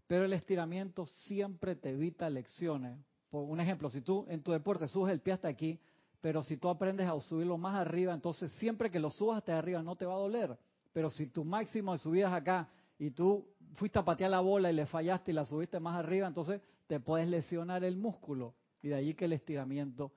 pero 0.06 0.26
el 0.26 0.32
estiramiento 0.34 1.06
siempre 1.06 1.76
te 1.76 1.90
evita 1.90 2.28
lecciones. 2.28 2.98
Por 3.30 3.44
un 3.44 3.60
ejemplo 3.60 3.90
si 3.90 4.00
tú 4.00 4.26
en 4.28 4.42
tu 4.42 4.52
deporte 4.52 4.86
subes 4.86 5.12
el 5.12 5.20
pie 5.20 5.32
hasta 5.32 5.48
aquí 5.48 5.80
pero 6.20 6.42
si 6.42 6.56
tú 6.56 6.70
aprendes 6.70 7.06
a 7.06 7.20
subirlo 7.20 7.58
más 7.58 7.74
arriba, 7.74 8.14
entonces 8.14 8.50
siempre 8.52 8.90
que 8.90 8.98
lo 8.98 9.10
subas 9.10 9.38
hasta 9.38 9.58
arriba 9.58 9.82
no 9.82 9.94
te 9.94 10.06
va 10.06 10.14
a 10.14 10.18
doler. 10.18 10.56
Pero 10.94 11.10
si 11.10 11.26
tu 11.26 11.44
máximo 11.44 11.92
de 11.92 11.98
subida 11.98 12.28
es 12.28 12.32
acá 12.32 12.66
y 12.98 13.10
tú 13.10 13.46
fuiste 13.74 13.98
a 13.98 14.04
patear 14.04 14.30
la 14.30 14.40
bola 14.40 14.70
y 14.70 14.74
le 14.74 14.86
fallaste 14.86 15.30
y 15.30 15.34
la 15.34 15.44
subiste 15.44 15.80
más 15.80 15.96
arriba, 15.96 16.26
entonces 16.26 16.60
te 16.86 17.00
puedes 17.00 17.28
lesionar 17.28 17.84
el 17.84 17.96
músculo. 17.96 18.54
Y 18.82 18.88
de 18.88 18.96
allí 18.96 19.14
que 19.14 19.24
el 19.24 19.32
estiramiento 19.32 20.12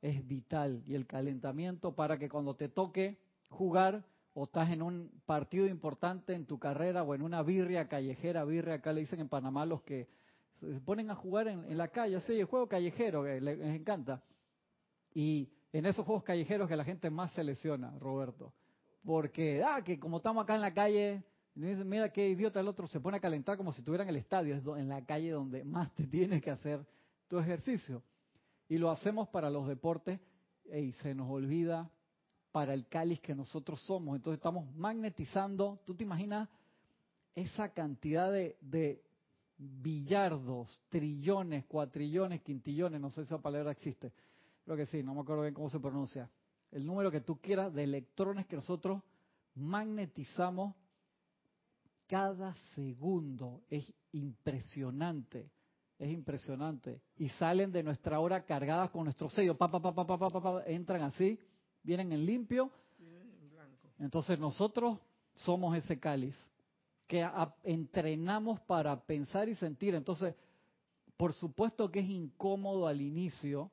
es 0.00 0.26
vital 0.26 0.82
y 0.86 0.94
el 0.94 1.06
calentamiento 1.06 1.94
para 1.94 2.18
que 2.18 2.28
cuando 2.28 2.54
te 2.54 2.68
toque 2.68 3.18
jugar 3.48 4.04
o 4.34 4.44
estás 4.44 4.70
en 4.70 4.82
un 4.82 5.10
partido 5.24 5.66
importante 5.66 6.34
en 6.34 6.44
tu 6.44 6.58
carrera 6.58 7.02
o 7.02 7.14
en 7.14 7.22
una 7.22 7.42
birria 7.42 7.88
callejera, 7.88 8.44
birria 8.44 8.74
acá 8.74 8.92
le 8.92 9.00
dicen 9.00 9.20
en 9.20 9.28
Panamá 9.28 9.64
los 9.64 9.82
que 9.82 10.08
se 10.60 10.80
ponen 10.80 11.10
a 11.10 11.14
jugar 11.14 11.48
en, 11.48 11.76
la 11.76 11.88
calle, 11.88 12.20
sí, 12.22 12.32
el 12.32 12.46
juego 12.46 12.68
callejero, 12.68 13.24
que 13.24 13.40
les 13.40 13.74
encanta. 13.74 14.22
Y 15.12 15.48
en 15.72 15.86
esos 15.86 16.04
juegos 16.04 16.24
callejeros 16.24 16.68
que 16.68 16.76
la 16.76 16.84
gente 16.84 17.10
más 17.10 17.32
se 17.32 17.44
lesiona, 17.44 17.96
Roberto. 17.98 18.52
Porque, 19.04 19.62
ah, 19.62 19.82
que 19.82 19.98
como 19.98 20.18
estamos 20.18 20.42
acá 20.42 20.54
en 20.54 20.60
la 20.62 20.72
calle, 20.72 21.22
mira 21.54 22.10
qué 22.10 22.28
idiota 22.28 22.60
el 22.60 22.68
otro, 22.68 22.86
se 22.86 23.00
pone 23.00 23.18
a 23.18 23.20
calentar 23.20 23.56
como 23.56 23.72
si 23.72 23.80
estuviera 23.80 24.04
en 24.04 24.10
el 24.10 24.16
estadio, 24.16 24.56
es 24.56 24.66
en 24.66 24.88
la 24.88 25.04
calle 25.04 25.30
donde 25.30 25.64
más 25.64 25.94
te 25.94 26.06
tienes 26.06 26.42
que 26.42 26.50
hacer 26.50 26.84
tu 27.28 27.38
ejercicio. 27.38 28.02
Y 28.68 28.78
lo 28.78 28.90
hacemos 28.90 29.28
para 29.28 29.50
los 29.50 29.68
deportes 29.68 30.18
y 30.72 30.92
se 30.92 31.14
nos 31.14 31.30
olvida 31.30 31.90
para 32.50 32.74
el 32.74 32.86
cáliz 32.88 33.20
que 33.20 33.34
nosotros 33.34 33.80
somos. 33.82 34.16
Entonces 34.16 34.38
estamos 34.38 34.72
magnetizando, 34.74 35.80
tú 35.84 35.94
te 35.94 36.04
imaginas 36.04 36.48
esa 37.34 37.68
cantidad 37.72 38.32
de, 38.32 38.56
de 38.60 39.02
billardos, 39.56 40.82
trillones, 40.88 41.64
cuatrillones, 41.66 42.42
quintillones, 42.42 43.00
no 43.00 43.10
sé 43.10 43.22
si 43.22 43.26
esa 43.26 43.42
palabra 43.42 43.72
existe, 43.72 44.12
creo 44.64 44.76
que 44.76 44.86
sí, 44.86 45.02
no 45.02 45.14
me 45.14 45.20
acuerdo 45.20 45.42
bien 45.42 45.54
cómo 45.54 45.70
se 45.70 45.80
pronuncia, 45.80 46.30
el 46.70 46.86
número 46.86 47.10
que 47.10 47.20
tú 47.20 47.40
quieras 47.40 47.72
de 47.72 47.84
electrones 47.84 48.46
que 48.46 48.56
nosotros 48.56 49.02
magnetizamos 49.54 50.74
cada 52.06 52.54
segundo. 52.74 53.62
Es 53.68 53.92
impresionante, 54.12 55.50
es 55.98 56.10
impresionante. 56.10 57.00
Y 57.16 57.28
salen 57.30 57.72
de 57.72 57.82
nuestra 57.82 58.20
hora 58.20 58.44
cargadas 58.44 58.90
con 58.90 59.04
nuestro 59.04 59.28
sello, 59.28 59.56
pa, 59.56 59.68
pa, 59.68 60.62
entran 60.66 61.02
así, 61.02 61.38
vienen 61.82 62.12
en 62.12 62.24
limpio. 62.24 62.70
Entonces 63.98 64.38
nosotros 64.38 64.98
somos 65.34 65.76
ese 65.76 65.98
cáliz 65.98 66.34
que 67.06 67.26
entrenamos 67.62 68.60
para 68.60 69.00
pensar 69.04 69.48
y 69.48 69.54
sentir. 69.56 69.94
Entonces, 69.94 70.34
por 71.16 71.32
supuesto 71.32 71.90
que 71.90 72.00
es 72.00 72.08
incómodo 72.08 72.86
al 72.86 73.00
inicio, 73.00 73.70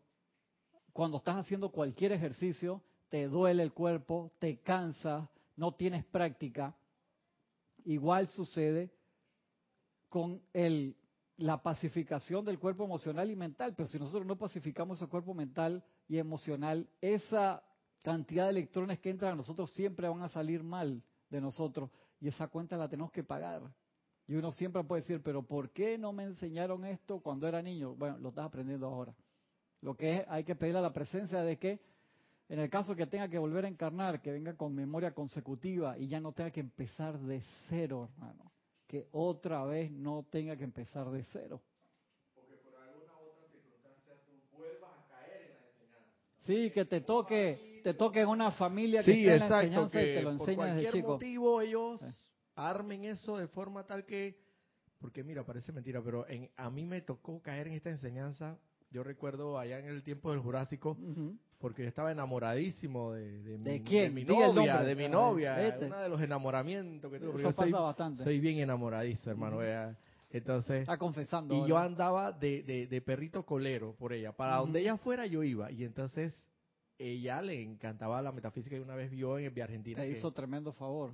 cuando 0.94 1.18
estás 1.18 1.38
haciendo 1.38 1.72
cualquier 1.72 2.12
ejercicio, 2.12 2.82
te 3.10 3.28
duele 3.28 3.64
el 3.64 3.74
cuerpo, 3.74 4.32
te 4.40 4.60
cansas, 4.60 5.28
no 5.56 5.74
tienes 5.74 6.06
práctica, 6.06 6.76
Igual 7.86 8.28
sucede 8.28 8.92
con 10.10 10.42
el, 10.54 10.96
la 11.38 11.62
pacificación 11.62 12.46
del 12.46 12.60
cuerpo 12.60 12.84
emocional 12.84 13.30
y 13.32 13.36
mental, 13.36 13.74
pero 13.76 13.88
si 13.88 13.98
nosotros 13.98 14.26
no 14.26 14.38
pacificamos 14.38 14.98
ese 14.98 15.10
cuerpo 15.10 15.34
mental 15.34 15.84
y 16.08 16.18
emocional, 16.18 16.90
esa 17.00 17.64
cantidad 18.04 18.46
de 18.46 18.52
electrones 18.52 19.00
que 19.00 19.10
entran 19.10 19.34
a 19.34 19.36
nosotros 19.36 19.72
siempre 19.72 20.08
van 20.08 20.22
a 20.22 20.30
salir 20.30 20.64
mal 20.64 21.04
de 21.30 21.42
nosotros 21.42 21.90
y 22.20 22.28
esa 22.28 22.48
cuenta 22.48 22.78
la 22.78 22.90
tenemos 22.90 23.12
que 23.12 23.24
pagar. 23.24 23.62
Y 24.28 24.36
uno 24.36 24.52
siempre 24.52 24.84
puede 24.84 25.02
decir, 25.02 25.22
pero 25.24 25.44
¿por 25.44 25.72
qué 25.72 25.98
no 25.98 26.14
me 26.14 26.24
enseñaron 26.24 26.86
esto 26.86 27.20
cuando 27.20 27.48
era 27.48 27.62
niño? 27.62 27.96
Bueno, 27.96 28.18
lo 28.20 28.30
estás 28.30 28.46
aprendiendo 28.46 28.88
ahora. 28.88 29.16
Lo 29.82 29.96
que 29.96 30.18
es, 30.18 30.26
hay 30.30 30.44
que 30.44 30.56
pedir 30.56 30.78
a 30.78 30.82
la 30.82 30.94
presencia 30.94 31.42
de 31.42 31.58
que, 31.58 31.82
en 32.51 32.60
el 32.60 32.70
caso 32.70 32.93
que 32.98 33.08
tenga 33.08 33.29
que 33.29 33.38
volver 33.38 33.63
a 33.63 33.70
encarnar, 33.70 34.22
que 34.22 34.29
venga 34.29 34.58
con 34.58 34.75
memoria 34.75 35.13
consecutiva 35.13 35.98
y 35.98 36.10
ya 36.10 36.20
no 36.20 36.34
tenga 36.34 36.51
que 36.51 36.60
empezar 36.60 37.17
de 37.17 37.41
cero, 37.70 38.10
hermano. 38.12 38.51
Que 38.88 39.08
otra 39.13 39.63
vez 39.63 39.89
no 39.89 40.25
tenga 40.29 40.58
que 40.58 40.65
empezar 40.65 41.10
de 41.12 41.24
cero. 41.31 41.62
Porque 42.36 42.55
por 42.58 42.75
alguna 42.75 43.13
otra 43.20 43.48
circunstancia 43.50 44.15
tú 44.25 44.34
vuelvas 44.58 44.91
a 45.00 45.08
caer 45.08 45.43
en 45.43 45.62
la 45.62 45.67
enseñanza. 45.70 46.12
Sí, 46.41 46.72
que 46.72 46.84
te 46.84 47.00
toque, 47.00 47.79
te 47.86 47.93
toque 47.93 48.20
en 48.20 48.27
una 48.27 48.51
familia 48.51 49.01
que 49.01 49.13
Sí, 49.13 49.20
esté 49.20 49.31
en 49.34 49.39
la 49.39 49.46
exacto, 49.46 49.65
enseñanza 49.67 50.01
y 50.01 50.05
que 50.08 50.13
te 50.13 50.22
lo 50.22 50.29
por 50.31 50.50
enseña 50.50 50.65
desde 50.65 50.81
cualquier 50.81 50.93
chico. 50.93 51.08
motivo 51.13 51.62
ellos 51.62 52.01
Sí. 52.01 52.27
armen 52.55 53.05
eso 53.05 53.38
de 53.38 53.48
forma 53.48 53.86
tal 53.88 54.05
que, 54.05 54.38
porque 55.00 55.24
mira, 55.24 55.46
parece 55.46 55.72
mentira, 55.72 56.01
pero 56.03 56.27
en, 56.27 56.51
a 56.58 56.70
mí 56.70 56.86
me 56.86 57.00
tocó 57.00 57.41
caer 57.41 57.67
en 57.67 57.75
esta 57.75 57.91
enseñanza, 57.91 58.60
yo 58.92 59.04
recuerdo 59.04 59.58
allá 59.58 59.80
en 59.80 59.86
el 59.86 60.04
tiempo 60.04 60.32
del 60.32 60.40
Jurásico, 60.42 60.98
porque 61.60 61.84
yo 61.84 61.90
estaba 61.90 62.12
enamoradísimo 62.12 63.14
de, 63.14 63.42
de, 63.42 63.58
¿De 63.58 63.80
mi, 63.80 63.84
quién? 63.86 64.04
de 64.06 64.10
mi 64.12 64.22
el 64.22 64.28
novia, 64.56 64.82
de 64.84 64.96
mi 64.96 65.06
Ah, 65.06 65.10
novia, 65.10 65.78
uno 65.82 66.00
de 66.00 66.10
los 66.10 66.22
enamoramientos 66.22 67.12
que 67.12 67.20
tuve, 67.20 67.30
Eso 67.40 67.42
yo 67.42 67.52
soy, 67.52 67.72
pasa 67.72 67.84
bastante. 67.84 68.24
soy 68.24 68.40
bien 68.40 68.60
enamoradizo, 68.60 69.30
hermano. 69.32 69.60
Entonces, 70.34 70.82
Está 70.82 70.98
confesando. 70.98 71.54
y 71.54 71.68
yo 71.68 71.78
andaba 71.78 72.32
de, 72.32 72.64
de, 72.64 72.88
de 72.88 73.02
perrito 73.02 73.46
colero 73.46 73.96
por 73.98 74.14
ella. 74.14 74.32
Para 74.32 74.56
donde 74.58 74.80
ella 74.80 74.96
fuera, 74.98 75.26
yo 75.26 75.44
iba. 75.44 75.70
Y 75.72 75.84
entonces, 75.84 76.34
ella 76.98 77.42
le 77.42 77.62
encantaba 77.62 78.22
la 78.22 78.32
metafísica 78.32 78.78
y 78.78 78.80
una 78.80 78.96
vez 78.96 79.12
vio 79.12 79.38
en 79.38 79.54
Via 79.54 79.66
Argentina 79.66 80.02
Te 80.02 80.08
que 80.10 80.18
hizo 80.18 80.32
tremendo 80.32 80.72
favor. 80.72 81.14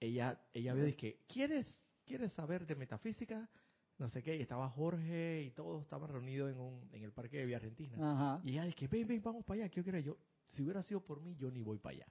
ella, 0.00 0.38
ella 0.52 0.74
vio 0.74 0.86
y 0.86 0.92
que 0.94 1.20
¿quieres, 1.28 1.80
¿quieres 2.04 2.32
saber 2.32 2.66
de 2.66 2.74
metafísica? 2.74 3.48
No 3.98 4.08
sé 4.08 4.22
qué. 4.22 4.36
Y 4.36 4.42
estaba 4.42 4.68
Jorge 4.70 5.42
y 5.42 5.50
todos 5.50 5.82
estaban 5.82 6.08
reunidos 6.10 6.50
en, 6.50 6.58
un, 6.58 6.88
en 6.92 7.02
el 7.02 7.12
parque 7.12 7.38
de 7.38 7.46
Via 7.46 7.56
Argentina. 7.56 7.96
Ajá. 7.98 8.40
Y 8.44 8.52
ella 8.52 8.64
dice, 8.64 8.86
ven, 8.88 9.06
ven, 9.08 9.22
vamos 9.22 9.44
para 9.44 9.60
allá. 9.62 9.68
¿Qué 9.68 9.76
yo 9.78 9.82
quiero? 9.82 9.98
Yo, 9.98 10.16
si 10.46 10.62
hubiera 10.62 10.82
sido 10.82 11.00
por 11.00 11.20
mí, 11.20 11.34
yo 11.36 11.50
ni 11.50 11.62
voy 11.62 11.78
para 11.78 11.96
allá. 11.96 12.06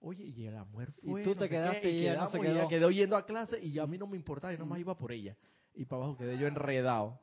Oye, 0.00 0.24
y 0.24 0.50
mujer 0.72 0.92
Y 1.02 1.10
fue. 1.10 1.22
tú 1.22 1.30
no 1.30 1.34
te 1.36 1.40
sé 1.44 1.48
qué, 1.48 1.54
quedaste 1.56 1.90
y 1.90 2.10
no 2.10 2.28
se 2.28 2.38
y 2.38 2.46
ella 2.46 2.68
quedó. 2.68 2.90
yendo 2.90 3.16
a 3.16 3.24
clase 3.24 3.60
y 3.64 3.78
a 3.78 3.86
mí 3.86 3.98
no 3.98 4.06
me 4.06 4.16
importaba, 4.16 4.52
yo 4.52 4.58
nomás 4.58 4.80
iba 4.80 4.96
por 4.96 5.12
ella. 5.12 5.36
Y 5.74 5.84
para 5.84 6.02
abajo 6.02 6.18
quedé 6.18 6.36
yo 6.38 6.46
enredado. 6.48 7.20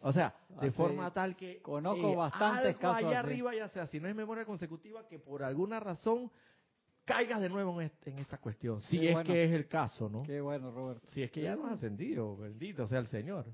O 0.00 0.12
sea, 0.12 0.34
de 0.48 0.68
Así, 0.68 0.70
forma 0.70 1.12
tal 1.12 1.36
que. 1.36 1.60
conozco 1.60 2.16
bastantes 2.16 2.66
algo 2.68 2.80
casos 2.80 2.96
allá 3.08 3.20
así. 3.20 3.28
arriba, 3.28 3.54
ya 3.54 3.68
sea, 3.68 3.86
si 3.86 4.00
no 4.00 4.08
es 4.08 4.14
memoria 4.14 4.44
consecutiva, 4.46 5.06
que 5.06 5.18
por 5.18 5.42
alguna 5.42 5.80
razón 5.80 6.30
caigas 7.08 7.40
de 7.40 7.48
nuevo 7.48 7.80
en, 7.80 7.86
este- 7.86 8.10
en 8.10 8.18
esta 8.18 8.36
cuestión. 8.38 8.80
Si 8.82 8.98
Qué 9.00 9.08
es 9.08 9.12
bueno. 9.14 9.32
que 9.32 9.44
es 9.44 9.52
el 9.52 9.66
caso, 9.66 10.08
¿no? 10.10 10.22
Qué 10.22 10.40
bueno, 10.40 10.70
Roberto. 10.70 11.06
Si 11.12 11.22
es 11.22 11.30
que 11.30 11.42
ya 11.42 11.56
nos 11.56 11.70
ha 11.70 11.74
ascendido, 11.74 12.36
bendito 12.36 12.86
sea 12.86 12.98
el 12.98 13.06
Señor. 13.08 13.46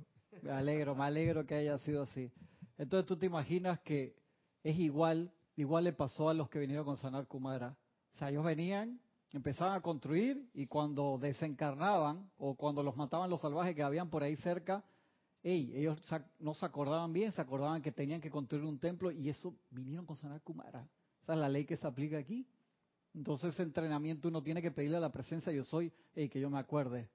Me 0.43 0.51
alegro, 0.51 0.95
me 0.97 1.05
alegro 1.05 1.47
que 1.47 1.55
haya 1.55 1.79
sido 1.79 2.03
así. 2.03 2.31
Entonces 2.77 3.07
tú 3.07 3.17
te 3.17 3.27
imaginas 3.27 3.79
que 3.81 4.17
es 4.65 4.77
igual 4.79 5.33
igual 5.57 5.85
le 5.85 5.93
pasó 5.93 6.29
a 6.29 6.35
los 6.35 6.49
que 6.51 6.59
vinieron 6.59 6.85
con 6.85 6.97
Sanat 6.97 7.29
Kumara. 7.29 7.77
O 8.15 8.17
sea, 8.19 8.29
ellos 8.31 8.45
venían, 8.45 9.01
empezaban 9.33 9.75
a 9.77 9.81
construir 9.81 10.51
y 10.53 10.67
cuando 10.67 11.17
desencarnaban 11.19 12.29
o 12.39 12.57
cuando 12.57 12.83
los 12.83 12.97
mataban 12.97 13.31
los 13.31 13.41
salvajes 13.41 13.75
que 13.77 13.83
habían 13.85 14.11
por 14.11 14.25
ahí 14.25 14.35
cerca, 14.37 14.83
ey, 15.45 15.73
ellos 15.77 15.97
no 16.41 16.55
se 16.55 16.67
acordaban 16.67 17.13
bien, 17.13 17.31
se 17.33 17.41
acordaban 17.41 17.83
que 17.83 17.93
tenían 17.93 18.21
que 18.21 18.31
construir 18.31 18.65
un 18.65 18.79
templo 18.81 19.13
y 19.13 19.29
eso 19.29 19.55
vinieron 19.71 20.05
con 20.07 20.17
Sanat 20.17 20.43
Kumara. 20.43 20.89
Esa 21.23 21.35
es 21.35 21.39
la 21.39 21.49
ley 21.49 21.65
que 21.65 21.77
se 21.77 21.87
aplica 21.87 22.19
aquí. 22.19 22.45
Entonces 23.15 23.55
ese 23.55 23.63
entrenamiento 23.63 24.29
uno 24.29 24.43
tiene 24.43 24.61
que 24.61 24.71
pedirle 24.71 24.97
a 24.97 25.01
la 25.01 25.13
presencia 25.13 25.53
yo 25.53 25.65
soy, 25.65 25.93
ey, 26.15 26.29
que 26.29 26.41
yo 26.41 26.51
me 26.51 26.59
acuerde. 26.59 27.09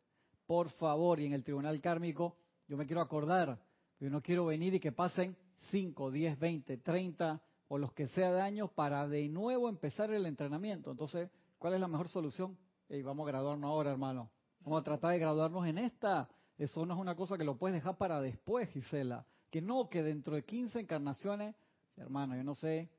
Por 0.48 0.70
favor, 0.72 1.20
y 1.20 1.26
en 1.26 1.34
el 1.34 1.44
tribunal 1.44 1.80
kármico, 1.82 2.38
yo 2.68 2.78
me 2.78 2.86
quiero 2.86 3.02
acordar, 3.02 3.60
yo 4.00 4.10
no 4.10 4.22
quiero 4.22 4.46
venir 4.46 4.74
y 4.74 4.80
que 4.80 4.92
pasen 4.92 5.36
5, 5.72 6.10
10, 6.10 6.40
20, 6.40 6.78
30 6.78 7.42
o 7.68 7.78
los 7.78 7.94
que 7.94 8.08
sea 8.08 8.32
de 8.32 8.42
años 8.42 8.72
para 8.72 9.08
de 9.08 9.28
nuevo 9.28 9.70
empezar 9.70 10.12
el 10.12 10.26
entrenamiento. 10.26 10.90
Entonces, 10.92 11.30
¿cuál 11.58 11.74
es 11.74 11.82
la 11.82 11.88
mejor 11.88 12.08
solución? 12.08 12.58
Ey, 12.88 13.04
vamos 13.04 13.28
a 13.28 13.32
graduarnos 13.32 13.68
ahora, 13.70 13.92
hermano. 13.92 14.32
Vamos 14.62 14.82
a 14.82 14.84
tratar 14.84 15.12
de 15.12 15.20
graduarnos 15.20 15.68
en 15.68 15.78
esta. 15.78 16.30
Eso 16.58 16.86
no 16.86 16.94
es 16.94 17.00
una 17.00 17.16
cosa 17.16 17.38
que 17.38 17.44
lo 17.44 17.58
puedes 17.58 17.76
dejar 17.76 17.98
para 17.98 18.22
después, 18.22 18.70
Gisela. 18.70 19.26
Que 19.52 19.62
no, 19.62 19.90
que 19.90 20.02
dentro 20.02 20.36
de 20.36 20.44
15 20.44 20.80
encarnaciones, 20.80 21.56
hermano, 21.98 22.36
yo 22.36 22.44
no 22.44 22.56
sé, 22.56 22.90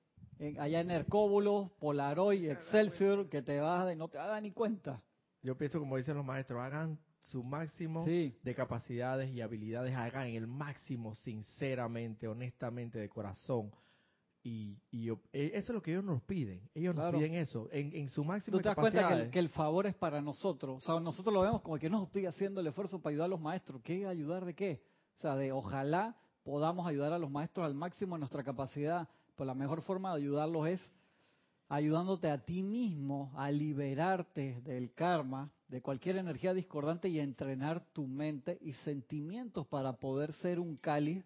allá 0.59 0.81
en 0.81 0.91
Hercóbulos, 0.91 1.71
Polaroid, 1.79 2.51
Excelsior, 2.51 3.29
que 3.29 3.43
te 3.43 3.61
vas 3.61 3.93
y 3.93 3.97
no 3.97 4.09
te 4.09 4.19
das 4.19 4.43
ni 4.43 4.53
cuenta. 4.53 5.03
Yo 5.43 5.57
pienso, 5.57 5.79
como 5.79 5.97
dicen 5.97 6.17
los 6.17 6.25
maestros, 6.25 6.61
hagan 6.61 6.99
su 7.21 7.43
máximo 7.43 8.05
de 8.05 8.55
capacidades 8.55 9.31
y 9.31 9.41
habilidades, 9.41 9.95
hagan 9.95 10.29
el 10.29 10.47
máximo 10.47 11.15
sinceramente, 11.15 12.29
honestamente, 12.29 12.99
de 12.99 13.09
corazón. 13.09 13.71
Y, 14.43 14.79
y, 14.91 15.11
eh, 15.11 15.17
eso 15.33 15.73
es 15.73 15.75
lo 15.75 15.83
que 15.83 15.91
ellos 15.91 16.05
nos 16.05 16.23
piden. 16.23 16.63
Ellos 16.75 16.95
nos 16.95 17.15
piden 17.15 17.35
eso, 17.35 17.69
en, 17.73 18.09
su 18.09 18.25
máximo 18.25 18.57
¿Tú 18.57 18.63
te 18.63 18.71
das 18.71 18.77
cuenta 18.77 19.31
que 19.31 19.39
el, 19.39 19.51
favor 19.51 19.87
es 19.87 19.95
para 19.95 20.23
nosotros? 20.23 20.79
O 20.79 20.81
sea, 20.81 20.99
nosotros 20.99 21.35
lo 21.35 21.43
vemos 21.43 21.61
como 21.61 21.77
que 21.79 21.91
no 21.91 22.05
estoy 22.05 22.25
haciendo 22.25 22.61
el 22.61 22.67
esfuerzo 22.67 23.03
para 23.03 23.13
ayudar 23.13 23.27
a 23.27 23.29
los 23.29 23.41
maestros. 23.41 23.83
¿Qué 23.83 24.07
ayudar 24.07 24.47
de 24.47 24.55
qué? 24.55 24.83
O 25.19 25.21
sea, 25.21 25.37
de 25.37 25.53
ojalá 25.53 26.17
podamos 26.43 26.87
ayudar 26.87 27.13
a 27.13 27.19
los 27.19 27.31
maestros 27.31 27.67
al 27.67 27.75
máximo 27.75 28.17
de 28.17 28.21
nuestra 28.21 28.43
capacidad. 28.43 29.09
Pues 29.41 29.47
la 29.47 29.55
mejor 29.55 29.81
forma 29.81 30.11
de 30.11 30.21
ayudarlos 30.21 30.69
es 30.69 30.91
ayudándote 31.71 32.31
a 32.31 32.45
ti 32.45 32.63
mismo 32.63 33.33
a 33.35 33.51
liberarte 33.51 34.61
del 34.61 34.93
karma, 34.93 35.51
de 35.67 35.81
cualquier 35.81 36.19
energía 36.19 36.53
discordante 36.53 37.09
y 37.09 37.21
entrenar 37.21 37.81
tu 37.95 38.07
mente 38.07 38.59
y 38.61 38.75
sentimientos 38.85 39.67
para 39.67 39.95
poder 39.95 40.35
ser 40.43 40.61
un 40.61 40.77
cáliz 40.77 41.25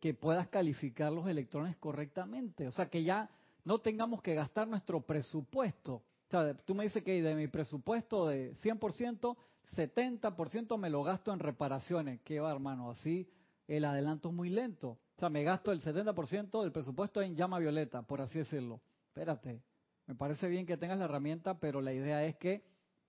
que 0.00 0.14
puedas 0.14 0.48
calificar 0.48 1.12
los 1.12 1.28
electrones 1.28 1.76
correctamente. 1.76 2.66
O 2.66 2.72
sea, 2.72 2.90
que 2.90 3.04
ya 3.04 3.30
no 3.64 3.78
tengamos 3.78 4.20
que 4.20 4.34
gastar 4.34 4.66
nuestro 4.66 5.02
presupuesto. 5.02 6.02
O 6.26 6.30
sea, 6.30 6.54
tú 6.56 6.74
me 6.74 6.82
dices 6.82 7.04
que 7.04 7.22
de 7.22 7.36
mi 7.36 7.46
presupuesto 7.46 8.26
de 8.26 8.52
100%, 8.64 9.36
70% 9.76 10.76
me 10.76 10.90
lo 10.90 11.04
gasto 11.04 11.32
en 11.32 11.38
reparaciones. 11.38 12.20
¿Qué 12.24 12.40
va, 12.40 12.50
hermano? 12.50 12.90
Así 12.90 13.28
el 13.68 13.84
adelanto 13.84 14.30
es 14.30 14.34
muy 14.34 14.50
lento. 14.50 14.98
O 15.16 15.20
sea, 15.20 15.28
me 15.28 15.44
gasto 15.44 15.70
el 15.70 15.80
70% 15.80 16.60
del 16.62 16.72
presupuesto 16.72 17.22
en 17.22 17.36
llama 17.36 17.58
violeta, 17.58 18.02
por 18.02 18.20
así 18.20 18.38
decirlo. 18.38 18.80
Espérate, 19.08 19.62
me 20.06 20.14
parece 20.14 20.48
bien 20.48 20.66
que 20.66 20.76
tengas 20.76 20.98
la 20.98 21.04
herramienta, 21.04 21.58
pero 21.58 21.80
la 21.80 21.92
idea 21.92 22.24
es 22.24 22.36
que, 22.36 22.64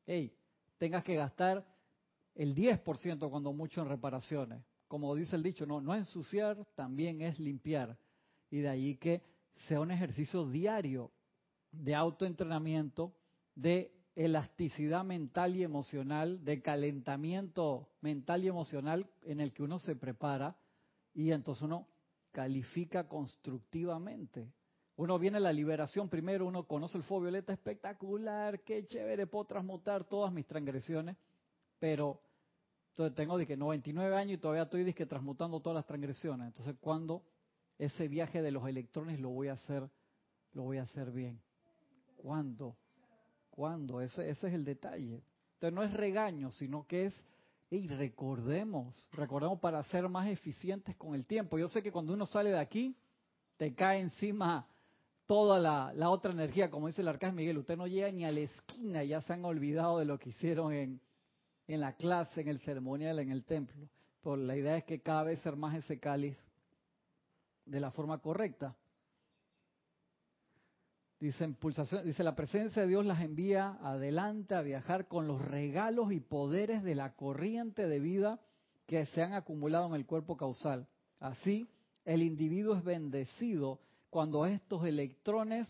hey, 0.06 0.38
tengas 0.78 1.04
que 1.04 1.16
gastar 1.16 1.66
el 2.36 2.54
10% 2.54 3.30
cuando 3.30 3.54
mucho 3.54 3.82
en 3.82 3.90
reparaciones. 3.90 4.64
Como 4.88 5.16
dice 5.16 5.36
el 5.36 5.44
dicho, 5.44 5.66
no, 5.66 5.82
no 5.82 5.96
ensuciar 5.96 6.64
también 6.76 7.22
es 7.22 7.40
limpiar. 7.40 7.98
Y 8.52 8.60
de 8.60 8.70
ahí 8.70 8.98
que 8.98 9.24
sea 9.68 9.80
un 9.80 9.90
ejercicio 9.90 10.46
diario 10.46 11.12
de 11.72 11.96
autoentrenamiento, 11.96 13.16
de 13.56 13.92
elasticidad 14.16 15.04
mental 15.04 15.56
y 15.56 15.64
emocional, 15.64 16.44
de 16.46 16.62
calentamiento 16.62 17.90
mental 18.02 18.44
y 18.44 18.48
emocional 18.48 19.10
en 19.24 19.42
el 19.42 19.54
que 19.54 19.64
uno 19.64 19.80
se 19.80 19.96
prepara 19.96 20.56
y 21.14 21.32
entonces 21.32 21.64
uno 21.64 21.88
califica 22.36 23.08
constructivamente. 23.08 24.52
Uno 24.98 25.18
viene 25.18 25.38
a 25.38 25.40
la 25.40 25.54
liberación 25.54 26.10
primero, 26.10 26.46
uno 26.46 26.68
conoce 26.68 26.98
el 26.98 27.06
fuego 27.06 27.24
violeta 27.24 27.54
espectacular, 27.54 28.62
qué 28.64 28.86
chévere, 28.86 29.26
puedo 29.26 29.46
transmutar 29.46 30.04
todas 30.04 30.34
mis 30.34 30.46
transgresiones, 30.46 31.16
pero 31.80 32.20
entonces 32.90 33.16
tengo 33.16 33.38
de 33.38 33.48
que 33.48 33.56
99 33.56 34.18
años 34.18 34.34
y 34.34 34.42
todavía 34.42 34.64
estoy 34.64 34.94
que 34.94 35.06
transmutando 35.06 35.62
todas 35.62 35.76
las 35.76 35.86
transgresiones. 35.86 36.48
Entonces, 36.48 36.76
¿cuándo 36.82 37.24
ese 37.78 38.10
viaje 38.10 38.42
de 38.42 38.52
los 38.52 38.68
electrones 38.68 39.18
lo 39.22 39.30
voy 39.30 39.48
a 39.48 39.54
hacer, 39.54 39.90
lo 40.52 40.64
voy 40.64 40.80
a 40.80 40.84
hacer 40.84 41.12
bien? 41.12 41.42
¿Cuándo? 42.18 42.76
¿Cuándo? 43.50 44.02
Ese, 44.02 44.30
ese 44.30 44.48
es 44.48 44.54
el 44.54 44.66
detalle. 44.66 45.24
Entonces 45.54 45.74
no 45.74 45.84
es 45.84 45.94
regaño, 45.94 46.52
sino 46.52 46.86
que 46.86 47.06
es, 47.06 47.26
y 47.70 47.88
recordemos, 47.88 49.10
recordemos 49.12 49.60
para 49.60 49.82
ser 49.84 50.08
más 50.08 50.28
eficientes 50.28 50.96
con 50.96 51.16
el 51.16 51.26
tiempo. 51.26 51.58
Yo 51.58 51.68
sé 51.68 51.82
que 51.82 51.92
cuando 51.92 52.14
uno 52.14 52.26
sale 52.26 52.52
de 52.52 52.60
aquí, 52.60 52.96
te 53.58 53.74
cae 53.74 54.00
encima 54.00 54.68
toda 55.26 55.60
la, 55.60 56.10
otra 56.10 56.32
energía, 56.32 56.70
como 56.70 56.88
dice 56.88 57.02
el 57.02 57.08
arcángel 57.08 57.36
Miguel, 57.36 57.58
usted 57.58 57.78
no 57.78 57.88
llega 57.88 58.12
ni 58.12 58.26
a 58.26 58.32
la 58.32 58.42
esquina, 58.42 59.04
ya 59.04 59.22
se 59.22 59.34
han 59.34 59.44
olvidado 59.44 60.00
de 60.00 60.06
lo 60.06 60.20
que 60.20 60.30
hicieron 60.30 60.74
en, 60.74 61.02
en 61.68 61.80
la 61.80 61.94
clase, 61.94 62.42
en 62.42 62.48
el 62.48 62.60
ceremonial, 62.60 63.20
en 63.20 63.32
el 63.32 63.44
templo. 63.44 63.90
Por 64.22 64.38
la 64.38 64.56
idea 64.56 64.78
es 64.78 64.84
que 64.84 65.02
cada 65.02 65.24
vez 65.24 65.40
ser 65.42 65.56
más 65.56 65.76
ese 65.76 66.00
cáliz 66.00 66.38
de 67.66 67.80
la 67.80 67.92
forma 67.92 68.20
correcta. 68.20 68.76
Dice, 71.20 71.48
pulsación, 71.48 72.06
dice, 72.06 72.24
la 72.24 72.36
presencia 72.36 72.82
de 72.82 72.90
Dios 72.90 73.06
las 73.06 73.22
envía 73.22 73.78
adelante 73.82 74.54
a 74.54 74.62
viajar 74.62 75.08
con 75.08 75.28
los 75.28 75.42
regalos 75.42 76.12
y 76.12 76.20
poderes 76.20 76.84
de 76.84 76.94
la 76.94 77.16
corriente 77.16 77.88
de 77.88 78.00
vida 78.00 78.40
que 78.86 79.06
se 79.08 79.22
han 79.22 79.34
acumulado 79.34 79.88
en 79.88 79.96
el 79.96 80.06
cuerpo 80.06 80.36
causal. 80.36 80.88
Así, 81.20 81.70
el 82.04 82.22
individuo 82.22 82.76
es 82.76 82.84
bendecido 82.84 83.80
cuando 84.10 84.46
estos 84.46 84.86
electrones 84.86 85.68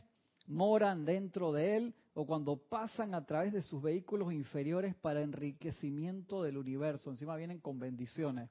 moran 0.48 1.06
dentro 1.06 1.54
de 1.54 1.78
él 1.78 1.96
o 2.14 2.26
cuando 2.26 2.58
pasan 2.58 3.14
a 3.14 3.26
través 3.26 3.54
de 3.54 3.62
sus 3.62 3.82
vehículos 3.82 4.34
inferiores 4.34 4.96
para 4.96 5.22
enriquecimiento 5.22 6.42
del 6.42 6.58
universo. 6.58 7.12
Encima 7.12 7.36
vienen 7.36 7.60
con 7.60 7.80
bendiciones 7.80 8.50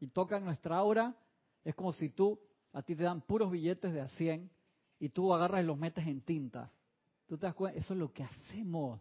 y 0.00 0.08
tocan 0.08 0.44
nuestra 0.44 0.76
aura. 0.76 1.16
Es 1.64 1.74
como 1.74 1.92
si 1.92 2.10
tú, 2.10 2.38
a 2.72 2.82
ti 2.82 2.96
te 2.96 3.04
dan 3.04 3.20
puros 3.20 3.50
billetes 3.50 3.92
de 3.92 4.00
a 4.00 4.08
100 4.08 4.50
y 5.02 5.08
tú 5.08 5.34
agarras 5.34 5.64
y 5.64 5.66
los 5.66 5.76
metes 5.76 6.06
en 6.06 6.20
tinta. 6.20 6.70
¿Tú 7.26 7.36
te 7.36 7.46
das 7.46 7.56
cuenta? 7.56 7.76
Eso 7.76 7.92
es 7.92 7.98
lo 7.98 8.12
que 8.12 8.22
hacemos. 8.22 9.00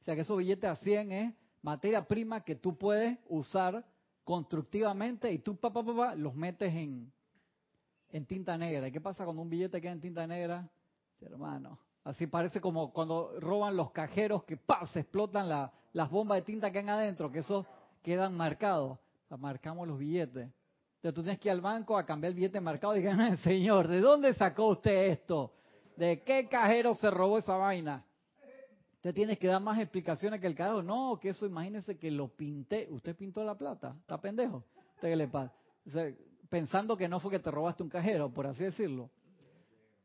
O 0.00 0.04
sea 0.04 0.16
que 0.16 0.22
esos 0.22 0.36
billetes 0.36 0.68
a 0.68 0.74
100 0.74 1.12
es 1.12 1.34
materia 1.62 2.04
prima 2.04 2.40
que 2.40 2.56
tú 2.56 2.76
puedes 2.76 3.16
usar 3.28 3.86
constructivamente 4.24 5.30
y 5.30 5.38
tú 5.38 5.56
pa, 5.56 5.72
pa, 5.72 5.84
pa, 5.84 6.16
los 6.16 6.34
metes 6.34 6.74
en, 6.74 7.12
en 8.10 8.26
tinta 8.26 8.58
negra. 8.58 8.88
¿Y 8.88 8.90
qué 8.90 9.00
pasa 9.00 9.24
cuando 9.24 9.42
un 9.42 9.48
billete 9.48 9.80
queda 9.80 9.92
en 9.92 10.00
tinta 10.00 10.26
negra? 10.26 10.68
Hermano, 11.20 11.78
así 12.02 12.26
parece 12.26 12.60
como 12.60 12.92
cuando 12.92 13.38
roban 13.38 13.76
los 13.76 13.92
cajeros 13.92 14.42
que 14.42 14.56
¡pam! 14.56 14.84
se 14.88 14.98
explotan 14.98 15.48
las 15.92 16.10
bombas 16.10 16.38
de 16.38 16.42
tinta 16.42 16.72
que 16.72 16.80
hay 16.80 16.88
adentro, 16.88 17.30
que 17.30 17.38
esos 17.38 17.64
quedan 18.02 18.36
marcados. 18.36 18.98
marcamos 19.38 19.86
los 19.86 19.96
billetes. 19.96 20.50
Entonces 21.00 21.14
tú 21.14 21.22
tienes 21.22 21.40
que 21.40 21.48
ir 21.48 21.52
al 21.52 21.62
banco 21.62 21.96
a 21.96 22.04
cambiar 22.04 22.32
el 22.32 22.36
billete 22.36 22.60
marcado 22.60 22.94
y 22.94 22.98
digan, 22.98 23.38
señor, 23.38 23.88
¿de 23.88 24.00
dónde 24.00 24.34
sacó 24.34 24.68
usted 24.68 25.12
esto? 25.12 25.54
¿De 25.96 26.22
qué 26.22 26.46
cajero 26.46 26.94
se 26.94 27.10
robó 27.10 27.38
esa 27.38 27.56
vaina? 27.56 28.04
Usted 28.96 29.14
tiene 29.14 29.38
que 29.38 29.46
dar 29.46 29.62
más 29.62 29.78
explicaciones 29.78 30.42
que 30.42 30.46
el 30.46 30.54
carajo. 30.54 30.82
No, 30.82 31.18
que 31.18 31.30
eso 31.30 31.46
imagínese 31.46 31.96
que 31.96 32.10
lo 32.10 32.28
pinté. 32.28 32.86
¿Usted 32.90 33.16
pintó 33.16 33.42
la 33.42 33.56
plata? 33.56 33.96
¿Está 33.98 34.20
pendejo? 34.20 34.62
¿Usted 34.96 35.08
qué 35.08 35.16
le 35.16 35.28
pasa? 35.28 35.54
pensando 36.50 36.96
que 36.96 37.08
no 37.08 37.20
fue 37.20 37.30
que 37.30 37.38
te 37.38 37.50
robaste 37.50 37.82
un 37.82 37.88
cajero, 37.88 38.30
por 38.30 38.46
así 38.46 38.64
decirlo. 38.64 39.08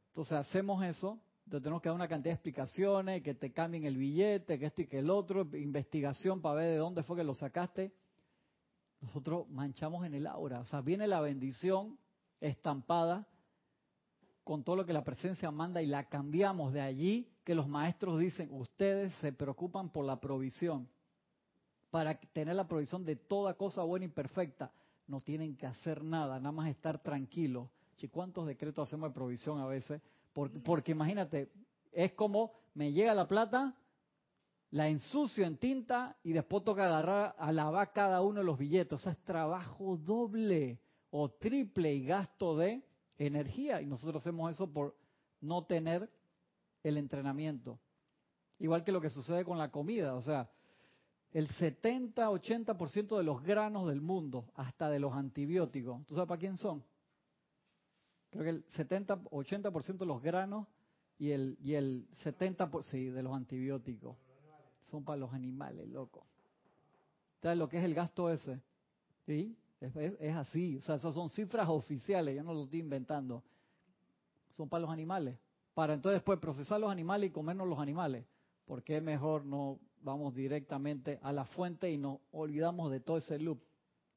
Entonces 0.09 0.37
hacemos 0.37 0.81
eso, 0.85 1.19
entonces 1.43 1.63
tenemos 1.63 1.81
que 1.81 1.89
dar 1.89 1.95
una 1.95 2.07
cantidad 2.07 2.31
de 2.31 2.35
explicaciones, 2.35 3.21
que 3.21 3.33
te 3.33 3.51
cambien 3.51 3.83
el 3.83 3.97
billete, 3.97 4.57
que 4.57 4.67
esto 4.67 4.83
y 4.83 4.87
que 4.87 4.99
el 4.99 5.09
otro, 5.09 5.41
investigación 5.57 6.41
para 6.41 6.55
ver 6.55 6.71
de 6.71 6.77
dónde 6.77 7.03
fue 7.03 7.17
que 7.17 7.23
lo 7.23 7.33
sacaste. 7.33 7.91
Nosotros 9.01 9.47
manchamos 9.49 10.05
en 10.05 10.13
el 10.13 10.27
aura, 10.27 10.59
o 10.61 10.65
sea, 10.65 10.81
viene 10.81 11.07
la 11.07 11.21
bendición 11.21 11.97
estampada 12.39 13.27
con 14.43 14.63
todo 14.63 14.75
lo 14.75 14.85
que 14.85 14.93
la 14.93 15.03
presencia 15.03 15.51
manda 15.51 15.81
y 15.81 15.87
la 15.87 16.07
cambiamos 16.07 16.73
de 16.73 16.81
allí 16.81 17.27
que 17.43 17.55
los 17.55 17.67
maestros 17.67 18.19
dicen, 18.19 18.49
ustedes 18.51 19.13
se 19.15 19.31
preocupan 19.31 19.89
por 19.89 20.05
la 20.05 20.19
provisión, 20.19 20.87
para 21.91 22.19
tener 22.19 22.55
la 22.55 22.67
provisión 22.67 23.05
de 23.05 23.15
toda 23.15 23.53
cosa 23.53 23.83
buena 23.83 24.05
y 24.05 24.09
perfecta 24.09 24.71
no 25.07 25.21
tienen 25.21 25.55
que 25.55 25.65
hacer 25.65 26.03
nada, 26.03 26.39
nada 26.39 26.51
más 26.51 26.69
estar 26.69 26.99
tranquilos. 26.99 27.69
¿Y 28.01 28.07
cuántos 28.07 28.45
decretos 28.45 28.87
hacemos 28.87 29.09
de 29.09 29.15
provisión 29.15 29.59
a 29.59 29.65
veces? 29.65 30.01
Porque, 30.33 30.59
porque 30.59 30.91
imagínate, 30.91 31.51
es 31.91 32.11
como 32.11 32.51
me 32.73 32.91
llega 32.91 33.15
la 33.15 33.27
plata, 33.27 33.73
la 34.75 34.89
ensucio 34.89 35.45
en 35.45 35.55
tinta 35.55 36.17
y 36.21 36.33
después 36.33 36.65
toca 36.65 36.85
agarrar 36.85 37.33
a 37.39 37.53
lavar 37.53 37.93
cada 37.93 38.21
uno 38.21 38.41
de 38.41 38.45
los 38.45 38.57
billetes. 38.57 38.91
O 38.91 38.97
sea, 38.97 39.13
es 39.13 39.23
trabajo 39.23 39.95
doble 39.95 40.81
o 41.11 41.29
triple 41.29 41.93
y 41.93 42.05
gasto 42.05 42.57
de 42.57 42.83
energía. 43.17 43.81
Y 43.81 43.85
nosotros 43.85 44.21
hacemos 44.21 44.51
eso 44.51 44.69
por 44.69 44.97
no 45.39 45.63
tener 45.63 46.09
el 46.83 46.97
entrenamiento. 46.97 47.79
Igual 48.59 48.83
que 48.83 48.91
lo 48.91 48.99
que 48.99 49.09
sucede 49.09 49.45
con 49.45 49.57
la 49.57 49.71
comida, 49.71 50.13
o 50.13 50.21
sea, 50.21 50.49
el 51.31 51.47
70-80% 51.47 53.15
de 53.15 53.23
los 53.23 53.41
granos 53.43 53.87
del 53.87 54.01
mundo, 54.01 54.51
hasta 54.55 54.89
de 54.89 54.99
los 54.99 55.13
antibióticos, 55.13 56.05
¿tú 56.05 56.15
sabes 56.15 56.27
para 56.27 56.39
quién 56.39 56.57
son? 56.57 56.83
Creo 58.29 58.43
que 58.43 58.49
el 58.49 58.65
70-80% 58.73 59.99
de 59.99 60.05
los 60.05 60.21
granos 60.21 60.67
y 61.17 61.31
el, 61.31 61.57
y 61.61 61.75
el 61.75 62.09
70% 62.25 62.83
sí, 62.83 63.05
de 63.05 63.23
los 63.23 63.33
antibióticos 63.33 64.17
son 64.85 65.03
para 65.03 65.17
los 65.17 65.33
animales, 65.33 65.87
loco. 65.89 66.25
¿Sabes 67.41 67.57
lo 67.57 67.69
que 67.69 67.77
es 67.77 67.83
el 67.83 67.93
gasto 67.93 68.29
ese? 68.29 68.61
¿Sí? 69.25 69.55
Es, 69.81 70.35
así, 70.35 70.77
o 70.77 70.81
sea, 70.81 70.95
esas 70.95 71.13
son 71.13 71.29
cifras 71.29 71.67
oficiales, 71.69 72.35
yo 72.35 72.43
no 72.43 72.53
lo 72.53 72.63
estoy 72.63 72.79
inventando. 72.79 73.43
Son 74.51 74.69
para 74.69 74.81
los 74.81 74.89
animales. 74.89 75.37
Para 75.73 75.93
entonces 75.93 76.17
después 76.21 76.39
procesar 76.39 76.79
los 76.79 76.89
animales 76.89 77.29
y 77.29 77.33
comernos 77.33 77.67
los 77.67 77.79
animales. 77.79 78.25
¿Por 78.65 78.83
qué 78.83 79.01
mejor 79.01 79.45
no 79.45 79.79
vamos 80.01 80.33
directamente 80.33 81.19
a 81.21 81.33
la 81.33 81.45
fuente 81.45 81.91
y 81.91 81.97
nos 81.97 82.19
olvidamos 82.31 82.89
de 82.89 82.99
todo 82.99 83.17
ese 83.17 83.37
loop? 83.37 83.59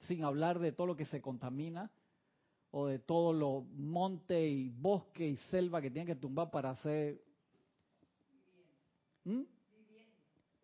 Sin 0.07 0.25
hablar 0.25 0.61
de 0.61 0.73
todo 0.73 0.87
lo 0.87 0.97
que 0.97 1.05
se 1.07 1.21
contamina 1.21 1.91
o 2.71 2.87
de 2.87 2.99
todo 2.99 3.33
lo 3.33 3.63
monte 3.75 4.49
y 4.49 4.69
bosque 4.69 5.27
y 5.27 5.37
selva 5.51 5.83
que 5.83 5.91
tienen 5.91 6.07
que 6.07 6.21
tumbar 6.21 6.51
para 6.51 6.71
hacer... 6.71 7.21
¿Mm? 9.25 9.43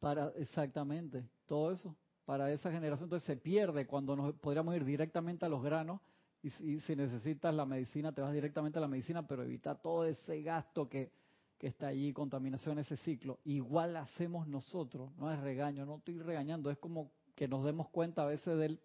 Para, 0.05 0.29
exactamente, 0.37 1.25
todo 1.47 1.73
eso 1.73 1.97
para 2.27 2.53
esa 2.53 2.71
generación, 2.71 3.07
entonces 3.07 3.27
se 3.27 3.38
pierde 3.38 3.87
cuando 3.87 4.14
nos 4.14 4.35
podríamos 4.35 4.77
ir 4.77 4.85
directamente 4.85 5.47
a 5.47 5.49
los 5.49 5.62
granos 5.62 5.99
y, 6.43 6.51
si 6.51 6.95
necesitas 6.95 7.55
la 7.55 7.64
medicina 7.64 8.12
te 8.12 8.21
vas 8.21 8.35
directamente 8.35 8.77
a 8.79 8.83
la 8.83 8.88
medicina, 8.88 9.27
pero 9.27 9.45
evita 9.45 9.77
todo 9.77 10.05
ese 10.05 10.43
gasto 10.43 10.90
que, 10.90 11.11
que 11.57 11.69
está 11.69 11.87
allí, 11.87 12.12
contaminación, 12.12 12.79
ese 12.79 12.99
ciclo. 12.99 13.38
Igual 13.45 13.97
hacemos 13.97 14.47
nosotros, 14.47 15.11
no 15.17 15.33
es 15.33 15.40
regaño, 15.40 15.87
no 15.87 15.97
estoy 15.97 16.19
regañando, 16.19 16.71
es 16.71 16.77
como 16.77 17.11
que 17.35 17.49
nos 17.49 17.64
demos 17.64 17.88
cuenta 17.88 18.25
a 18.25 18.27
veces 18.27 18.59
del 18.59 18.81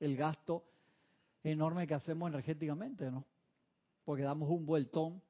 el 0.00 0.18
gasto 0.18 0.64
enorme 1.44 1.86
que 1.86 1.94
hacemos 1.94 2.28
energéticamente, 2.28 3.10
¿no? 3.10 3.24
Porque 4.04 4.22
damos 4.22 4.50
un 4.50 4.66
vueltón, 4.66 5.22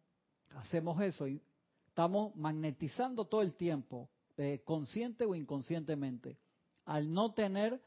hacemos 0.57 1.01
eso 1.01 1.29
y 1.29 1.41
estamos 1.87 2.35
magnetizando 2.35 3.25
todo 3.25 3.43
el 3.43 3.55
tiempo, 3.55 4.09
eh, 4.39 4.63
consciente 4.65 5.25
o 5.25 5.35
inconscientemente 5.35 6.39
al 6.85 7.13
no 7.13 7.35
tener 7.35 7.81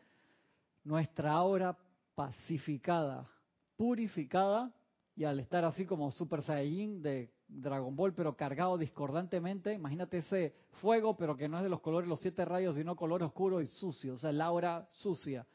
nuestra 0.84 1.34
aura 1.34 1.78
pacificada, 2.14 3.28
purificada, 3.76 4.72
y 5.16 5.24
al 5.24 5.40
estar 5.40 5.66
así 5.66 5.86
como 5.86 6.12
Super 6.12 6.42
Saiyajin 6.44 7.02
de 7.02 7.32
Dragon 7.48 7.96
Ball, 7.96 8.14
pero 8.14 8.36
cargado 8.36 8.78
discordantemente, 8.78 9.74
imagínate 9.74 10.20
ese 10.20 10.56
fuego, 10.82 11.18
pero 11.18 11.36
que 11.36 11.50
no 11.50 11.58
es 11.58 11.64
de 11.64 11.70
los 11.70 11.82
colores, 11.82 12.08
los 12.08 12.20
siete 12.20 12.46
rayos, 12.46 12.76
sino 12.76 12.96
color 12.96 13.24
oscuro 13.24 13.62
y 13.62 13.66
sucio, 13.68 14.14
o 14.14 14.18
sea, 14.18 14.32
la 14.32 14.46
aura 14.46 14.88
sucia. 14.90 15.46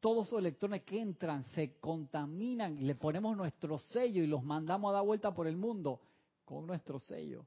Todos 0.00 0.28
esos 0.28 0.38
electrones 0.38 0.82
que 0.82 1.00
entran 1.00 1.44
se 1.54 1.78
contaminan 1.78 2.76
y 2.76 2.82
le 2.82 2.94
ponemos 2.94 3.36
nuestro 3.36 3.78
sello 3.78 4.22
y 4.22 4.26
los 4.26 4.42
mandamos 4.42 4.90
a 4.90 4.94
dar 4.94 5.04
vuelta 5.04 5.34
por 5.34 5.46
el 5.46 5.56
mundo 5.56 6.00
con 6.44 6.66
nuestro 6.66 6.98
sello. 6.98 7.46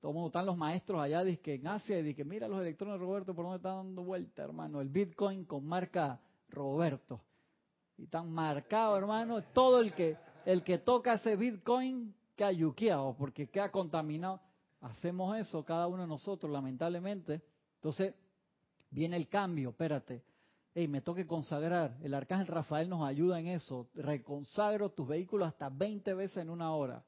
Todo 0.00 0.12
mundo 0.12 0.28
están 0.28 0.46
los 0.46 0.56
maestros 0.56 1.00
allá 1.00 1.22
que 1.36 1.54
en 1.54 1.66
Asia 1.66 2.00
y 2.00 2.14
que 2.14 2.24
mira 2.24 2.48
los 2.48 2.60
electrones 2.60 2.98
Roberto 2.98 3.34
por 3.34 3.44
dónde 3.44 3.58
están 3.58 3.76
dando 3.76 4.02
vuelta, 4.02 4.42
hermano. 4.42 4.80
El 4.80 4.88
Bitcoin 4.88 5.44
con 5.44 5.66
marca 5.66 6.18
Roberto. 6.48 7.20
Y 7.98 8.04
están 8.04 8.32
marcados, 8.32 8.98
hermano. 8.98 9.42
Todo 9.52 9.80
el 9.80 9.92
que 9.92 10.16
el 10.46 10.62
que 10.62 10.78
toca 10.78 11.14
ese 11.14 11.36
Bitcoin 11.36 12.14
queda 12.34 12.50
yuqueado 12.52 13.14
porque 13.14 13.50
queda 13.50 13.70
contaminado. 13.70 14.40
Hacemos 14.80 15.36
eso 15.36 15.62
cada 15.64 15.86
uno 15.86 16.02
de 16.02 16.08
nosotros, 16.08 16.50
lamentablemente. 16.50 17.42
Entonces 17.74 18.14
viene 18.90 19.16
el 19.16 19.28
cambio, 19.28 19.70
espérate. 19.70 20.24
Hey, 20.72 20.88
me 20.88 21.02
toque 21.02 21.26
consagrar. 21.26 21.98
El 22.02 22.14
arcángel 22.14 22.46
Rafael 22.46 22.88
nos 22.88 23.06
ayuda 23.06 23.38
en 23.38 23.48
eso. 23.48 23.88
Reconsagro 23.94 24.90
tus 24.90 25.06
vehículos 25.06 25.48
hasta 25.48 25.68
20 25.68 26.14
veces 26.14 26.38
en 26.38 26.48
una 26.48 26.74
hora. 26.74 27.04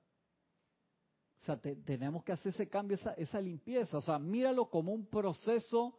O 1.43 1.45
sea, 1.45 1.59
tenemos 1.59 2.23
que 2.23 2.33
hacer 2.33 2.55
ese 2.55 2.69
cambio, 2.69 2.95
esa, 2.95 3.15
esa 3.15 3.41
limpieza. 3.41 3.99
O 3.99 4.01
sea, 4.01 4.19
míralo 4.19 4.71
como 4.71 4.93
un 4.93 5.07
proceso 5.07 5.99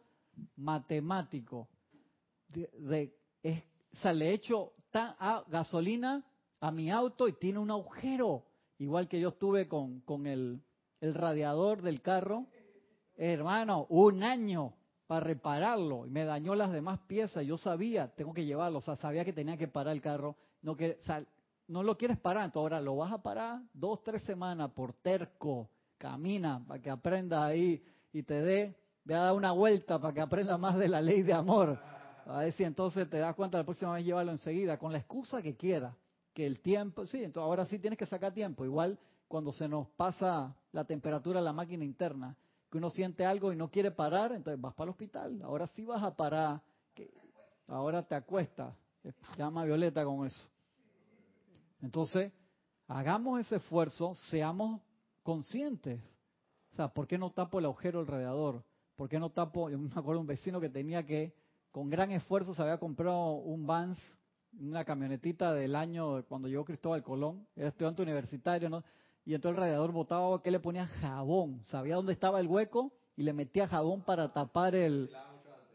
matemático. 0.56 1.68
De, 2.48 3.12
sea, 3.92 4.12
le 4.12 4.32
echo 4.32 4.72
gasolina 5.48 6.24
a 6.60 6.70
mi 6.70 6.90
auto 6.90 7.28
y 7.28 7.34
tiene 7.34 7.58
un 7.58 7.70
agujero. 7.70 8.46
Igual 8.78 9.08
que 9.08 9.20
yo 9.20 9.28
estuve 9.28 9.68
con, 9.68 10.00
con 10.00 10.26
el, 10.26 10.62
el 11.00 11.14
radiador 11.14 11.82
del 11.82 12.00
carro. 12.00 12.46
Hermano, 13.16 13.86
un 13.90 14.22
año 14.22 14.74
para 15.06 15.26
repararlo 15.26 16.06
y 16.06 16.10
me 16.10 16.24
dañó 16.24 16.54
las 16.54 16.72
demás 16.72 17.00
piezas. 17.06 17.44
Yo 17.44 17.56
sabía, 17.56 18.08
tengo 18.14 18.32
que 18.32 18.46
llevarlo, 18.46 18.78
o 18.78 18.80
sea, 18.80 18.96
sabía 18.96 19.24
que 19.24 19.32
tenía 19.32 19.56
que 19.58 19.68
parar 19.68 19.94
el 19.94 20.00
carro. 20.00 20.36
No 20.62 20.74
que, 20.76 20.98
no 21.68 21.82
lo 21.82 21.96
quieres 21.96 22.18
parar, 22.18 22.44
entonces 22.44 22.64
ahora 22.64 22.80
lo 22.80 22.96
vas 22.96 23.12
a 23.12 23.22
parar 23.22 23.60
dos, 23.72 24.02
tres 24.02 24.22
semanas 24.24 24.70
por 24.72 24.92
terco, 24.94 25.68
camina 25.98 26.62
para 26.66 26.82
que 26.82 26.90
aprenda 26.90 27.44
ahí 27.44 27.82
y 28.12 28.22
te 28.22 28.40
dé, 28.42 28.76
ve 29.04 29.14
a 29.14 29.20
dar 29.20 29.34
una 29.34 29.52
vuelta 29.52 29.98
para 29.98 30.12
que 30.12 30.20
aprenda 30.20 30.58
más 30.58 30.76
de 30.76 30.88
la 30.88 31.00
ley 31.00 31.22
de 31.22 31.32
amor. 31.32 31.78
A 32.26 32.38
ver 32.38 32.54
entonces 32.58 33.08
te 33.08 33.18
das 33.18 33.34
cuenta 33.34 33.58
la 33.58 33.64
próxima 33.64 33.94
vez 33.94 34.04
llevarlo 34.04 34.32
enseguida, 34.32 34.78
con 34.78 34.92
la 34.92 34.98
excusa 34.98 35.42
que 35.42 35.56
quiera, 35.56 35.94
que 36.32 36.46
el 36.46 36.60
tiempo, 36.60 37.06
sí, 37.06 37.18
entonces 37.18 37.46
ahora 37.46 37.66
sí 37.66 37.78
tienes 37.78 37.98
que 37.98 38.06
sacar 38.06 38.32
tiempo, 38.32 38.64
igual 38.64 38.98
cuando 39.28 39.52
se 39.52 39.68
nos 39.68 39.88
pasa 39.90 40.54
la 40.72 40.84
temperatura 40.84 41.40
la 41.40 41.52
máquina 41.52 41.84
interna, 41.84 42.36
que 42.70 42.78
uno 42.78 42.90
siente 42.90 43.24
algo 43.24 43.52
y 43.52 43.56
no 43.56 43.70
quiere 43.70 43.90
parar, 43.90 44.32
entonces 44.32 44.60
vas 44.60 44.74
para 44.74 44.86
el 44.86 44.90
hospital, 44.90 45.42
ahora 45.42 45.66
sí 45.68 45.84
vas 45.84 46.02
a 46.02 46.14
parar, 46.14 46.60
que 46.94 47.10
ahora 47.68 48.02
te 48.02 48.14
acuestas, 48.14 48.74
llama 49.36 49.64
Violeta 49.64 50.04
con 50.04 50.26
eso. 50.26 50.53
Entonces, 51.84 52.32
hagamos 52.88 53.40
ese 53.40 53.56
esfuerzo, 53.56 54.14
seamos 54.30 54.80
conscientes. 55.22 56.00
O 56.72 56.76
sea, 56.76 56.88
¿por 56.88 57.06
qué 57.06 57.18
no 57.18 57.30
tapo 57.30 57.58
el 57.58 57.66
agujero 57.66 58.00
alrededor? 58.00 58.64
¿Por 58.96 59.10
qué 59.10 59.18
no 59.18 59.30
tapo? 59.30 59.68
Yo 59.68 59.78
me 59.78 59.90
acuerdo 59.94 60.20
un 60.20 60.26
vecino 60.26 60.60
que 60.60 60.70
tenía 60.70 61.04
que, 61.04 61.34
con 61.70 61.90
gran 61.90 62.10
esfuerzo, 62.10 62.54
se 62.54 62.62
había 62.62 62.78
comprado 62.78 63.34
un 63.34 63.66
Vans, 63.66 63.98
una 64.58 64.84
camionetita 64.84 65.52
del 65.52 65.76
año 65.76 66.24
cuando 66.24 66.48
llegó 66.48 66.64
Cristóbal 66.64 67.02
Colón, 67.02 67.46
era 67.54 67.68
estudiante 67.68 68.00
universitario, 68.00 68.70
¿no? 68.70 68.82
Y 69.26 69.34
entonces 69.34 69.58
el 69.58 69.62
radiador 69.64 69.92
botaba 69.92 70.42
que 70.42 70.50
le 70.50 70.60
ponía 70.60 70.86
jabón, 70.86 71.62
sabía 71.64 71.96
dónde 71.96 72.12
estaba 72.12 72.40
el 72.40 72.46
hueco 72.46 72.92
y 73.14 73.24
le 73.24 73.34
metía 73.34 73.68
jabón 73.68 74.02
para 74.02 74.32
tapar 74.32 74.74
el... 74.74 75.10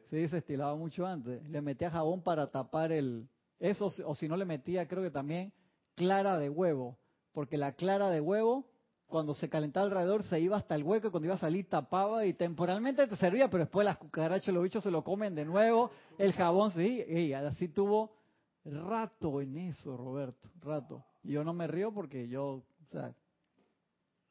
Sí, 0.10 0.28
se 0.28 0.40
estilaba 0.40 0.76
mucho 0.76 1.06
antes. 1.06 1.48
Le 1.50 1.62
metía 1.62 1.92
jabón 1.92 2.24
para 2.24 2.50
tapar 2.50 2.92
el... 2.92 3.30
Eso, 3.60 3.92
o 4.06 4.16
si 4.16 4.28
no 4.28 4.36
le 4.38 4.46
metía, 4.46 4.88
creo 4.88 5.04
que 5.04 5.12
también 5.12 5.54
clara 6.00 6.40
de 6.40 6.50
huevo, 6.50 6.98
porque 7.34 7.58
la 7.58 7.74
clara 7.74 8.10
de 8.10 8.22
huevo, 8.22 8.66
cuando 9.08 9.34
se 9.34 9.50
calentaba 9.50 9.86
alrededor, 9.86 10.24
se 10.24 10.40
iba 10.40 10.56
hasta 10.56 10.76
el 10.76 10.84
hueco 10.84 11.10
y 11.10 11.12
cuando 11.12 11.26
iba 11.26 11.36
a 11.36 11.40
salir 11.40 11.68
tapaba 11.68 12.26
y 12.26 12.34
temporalmente 12.34 13.06
te 13.06 13.18
servía, 13.18 13.50
pero 13.50 13.66
después 13.66 13.84
las 13.84 13.98
cucarachas, 13.98 14.54
los 14.54 14.64
bichos 14.64 14.82
se 14.82 14.92
lo 14.92 15.04
comen 15.04 15.36
de 15.36 15.44
nuevo, 15.44 15.92
el 16.18 16.32
jabón, 16.32 16.72
sí, 16.72 17.04
y 17.06 17.34
así 17.34 17.68
tuvo 17.68 18.16
rato 18.64 19.42
en 19.42 19.58
eso, 19.58 19.98
Roberto, 19.98 20.48
rato. 20.62 21.04
Y 21.22 21.34
yo 21.34 21.44
no 21.44 21.52
me 21.52 21.68
río 21.68 21.94
porque 21.94 22.30
yo, 22.30 22.46
o 22.46 22.90
sea, 22.92 23.14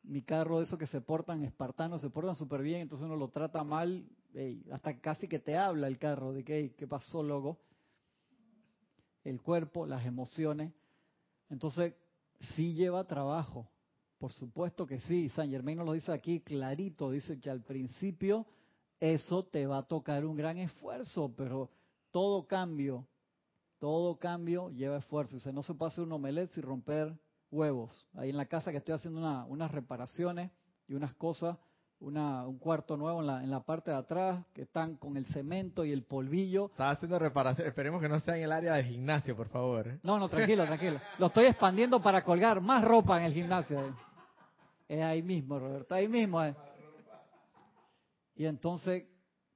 mi 0.05 0.23
carro, 0.23 0.63
eso 0.63 0.79
que 0.79 0.87
se 0.87 1.03
portan 1.03 1.45
espartanos, 1.45 2.01
se 2.01 2.09
portan 2.09 2.35
súper 2.35 2.63
bien, 2.63 2.81
entonces 2.81 3.05
uno 3.05 3.17
lo 3.17 3.29
trata 3.29 3.63
mal, 3.63 4.09
hasta 4.73 4.99
casi 5.01 5.29
que 5.29 5.39
te 5.39 5.59
habla 5.59 5.87
el 5.87 5.99
carro 5.99 6.33
de 6.33 6.45
que, 6.45 6.75
¿qué 6.79 6.87
pasó, 6.87 7.23
loco? 7.23 7.59
El 9.23 9.43
cuerpo, 9.43 9.85
las 9.85 10.07
emociones. 10.07 10.73
Entonces, 11.51 11.95
sí 12.55 12.75
lleva 12.75 13.05
trabajo, 13.05 13.69
por 14.19 14.33
supuesto 14.33 14.87
que 14.87 15.01
sí. 15.01 15.29
San 15.31 15.51
Germain 15.51 15.79
nos 15.79 15.87
lo 15.87 15.93
dice 15.93 16.13
aquí 16.13 16.41
clarito, 16.41 17.11
dice 17.11 17.41
que 17.41 17.51
al 17.51 17.63
principio 17.63 18.47
eso 19.01 19.45
te 19.45 19.67
va 19.67 19.79
a 19.79 19.87
tocar 19.87 20.25
un 20.25 20.37
gran 20.37 20.59
esfuerzo, 20.59 21.33
pero 21.37 21.71
todo 22.11 22.47
cambio, 22.47 23.07
todo 23.79 24.19
cambio 24.19 24.71
lleva 24.71 24.99
esfuerzo. 24.99 25.37
Dice, 25.37 25.53
no 25.53 25.63
se 25.63 25.75
puede 25.75 25.93
hacer 25.93 26.05
un 26.05 26.13
omelette 26.13 26.51
sin 26.53 26.63
romper 26.63 27.19
huevos. 27.51 28.07
Ahí 28.15 28.31
en 28.31 28.37
la 28.37 28.47
casa 28.47 28.71
que 28.71 28.79
estoy 28.79 28.95
haciendo 28.95 29.21
unas 29.47 29.71
reparaciones 29.71 30.51
y 30.87 30.95
unas 30.95 31.15
cosas, 31.15 31.59
una, 32.01 32.47
un 32.47 32.59
cuarto 32.59 32.97
nuevo 32.97 33.21
en 33.21 33.27
la, 33.27 33.43
en 33.43 33.51
la 33.51 33.61
parte 33.61 33.91
de 33.91 33.97
atrás, 33.97 34.45
que 34.55 34.63
están 34.63 34.97
con 34.97 35.17
el 35.17 35.27
cemento 35.27 35.85
y 35.85 35.93
el 35.93 36.05
polvillo. 36.05 36.67
Está 36.67 36.91
haciendo 36.91 37.19
reparación, 37.19 37.67
esperemos 37.67 38.01
que 38.01 38.09
no 38.09 38.21
sea 38.21 38.37
en 38.37 38.45
el 38.45 38.53
área 38.53 38.75
de 38.75 38.85
gimnasio, 38.85 39.37
por 39.37 39.49
favor. 39.49 39.99
No, 40.03 40.19
no, 40.19 40.29
tranquilo, 40.29 40.65
tranquilo. 40.65 41.01
Lo 41.19 41.27
estoy 41.27 41.47
expandiendo 41.47 42.01
para 42.01 42.23
colgar 42.23 42.61
más 42.61 42.85
ropa 42.85 43.19
en 43.19 43.27
el 43.27 43.33
gimnasio. 43.33 43.95
Es 44.89 45.03
ahí 45.03 45.23
mismo, 45.23 45.59
Roberto, 45.59 45.95
ahí 45.95 46.09
mismo. 46.09 46.43
Eh. 46.43 46.55
Y 48.37 48.47
entonces 48.47 49.05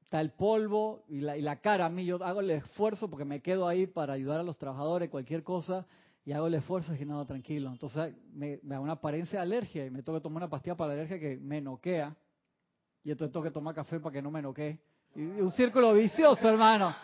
está 0.02 0.20
el 0.20 0.32
polvo 0.32 1.04
y 1.08 1.20
la, 1.20 1.36
y 1.36 1.42
la 1.42 1.60
cara. 1.60 1.86
A 1.86 1.88
mí 1.88 2.04
yo 2.04 2.22
hago 2.22 2.40
el 2.40 2.50
esfuerzo 2.50 3.08
porque 3.08 3.24
me 3.24 3.40
quedo 3.40 3.66
ahí 3.66 3.86
para 3.86 4.12
ayudar 4.14 4.40
a 4.40 4.42
los 4.42 4.58
trabajadores, 4.58 5.08
cualquier 5.08 5.42
cosa. 5.42 5.86
y 6.24 6.32
hago 6.32 6.48
el 6.48 6.54
esfuerzo 6.54 6.94
y 6.94 7.04
no, 7.06 7.24
tranquilo. 7.24 7.70
Entonces 7.70 8.14
me, 8.32 8.58
da 8.62 8.80
una 8.80 8.92
apariencia 8.92 9.38
de 9.38 9.42
alergia 9.44 9.86
y 9.86 9.90
me 9.90 10.02
tengo 10.02 10.18
que 10.18 10.22
tomar 10.22 10.42
una 10.42 10.50
pastilla 10.50 10.76
para 10.76 10.88
la 10.88 10.94
alergia 10.94 11.18
que 11.18 11.38
me 11.38 11.60
noquea. 11.60 12.14
Y 13.04 13.10
entonces 13.10 13.32
tengo 13.32 13.44
que 13.44 13.50
tomar 13.50 13.74
café 13.74 13.98
para 14.00 14.12
que 14.12 14.22
no 14.22 14.30
me 14.30 14.42
noquee. 14.42 14.78
Y, 15.14 15.22
un 15.22 15.50
círculo 15.52 15.92
vicioso, 15.92 16.48
hermano. 16.48 16.94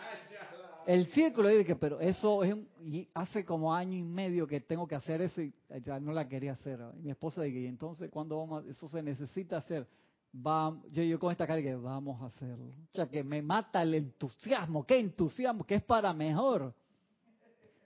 El 0.85 1.05
círculo, 1.07 1.51
y 1.51 1.63
que, 1.65 1.75
pero 1.75 1.99
eso 1.99 2.43
es 2.43 2.55
y 2.85 3.07
hace 3.13 3.45
como 3.45 3.73
año 3.75 3.95
y 3.95 4.01
medio 4.01 4.47
que 4.47 4.61
tengo 4.61 4.87
que 4.87 4.95
hacer 4.95 5.21
eso 5.21 5.41
y 5.41 5.53
ya 5.81 5.99
no 5.99 6.11
la 6.11 6.27
quería 6.27 6.53
hacer. 6.53 6.79
Y 6.97 7.01
mi 7.01 7.11
esposa 7.11 7.43
dice, 7.43 7.59
y 7.59 7.67
entonces 7.67 8.09
cuando 8.09 8.39
vamos, 8.39 8.65
eso 8.65 8.87
se 8.87 9.03
necesita 9.03 9.57
hacer. 9.57 9.85
Va, 10.33 10.75
yo, 10.91 11.03
yo 11.03 11.19
con 11.19 11.31
esta 11.31 11.45
cara 11.45 11.61
que 11.61 11.75
vamos 11.75 12.21
a 12.21 12.27
hacerlo. 12.27 12.65
O 12.65 12.95
sea, 12.95 13.07
que 13.07 13.23
me 13.23 13.41
mata 13.41 13.81
el 13.81 13.93
entusiasmo. 13.93 14.85
¿Qué 14.85 14.99
entusiasmo? 14.99 15.63
Que 15.63 15.75
es 15.75 15.83
para 15.83 16.13
mejor. 16.13 16.73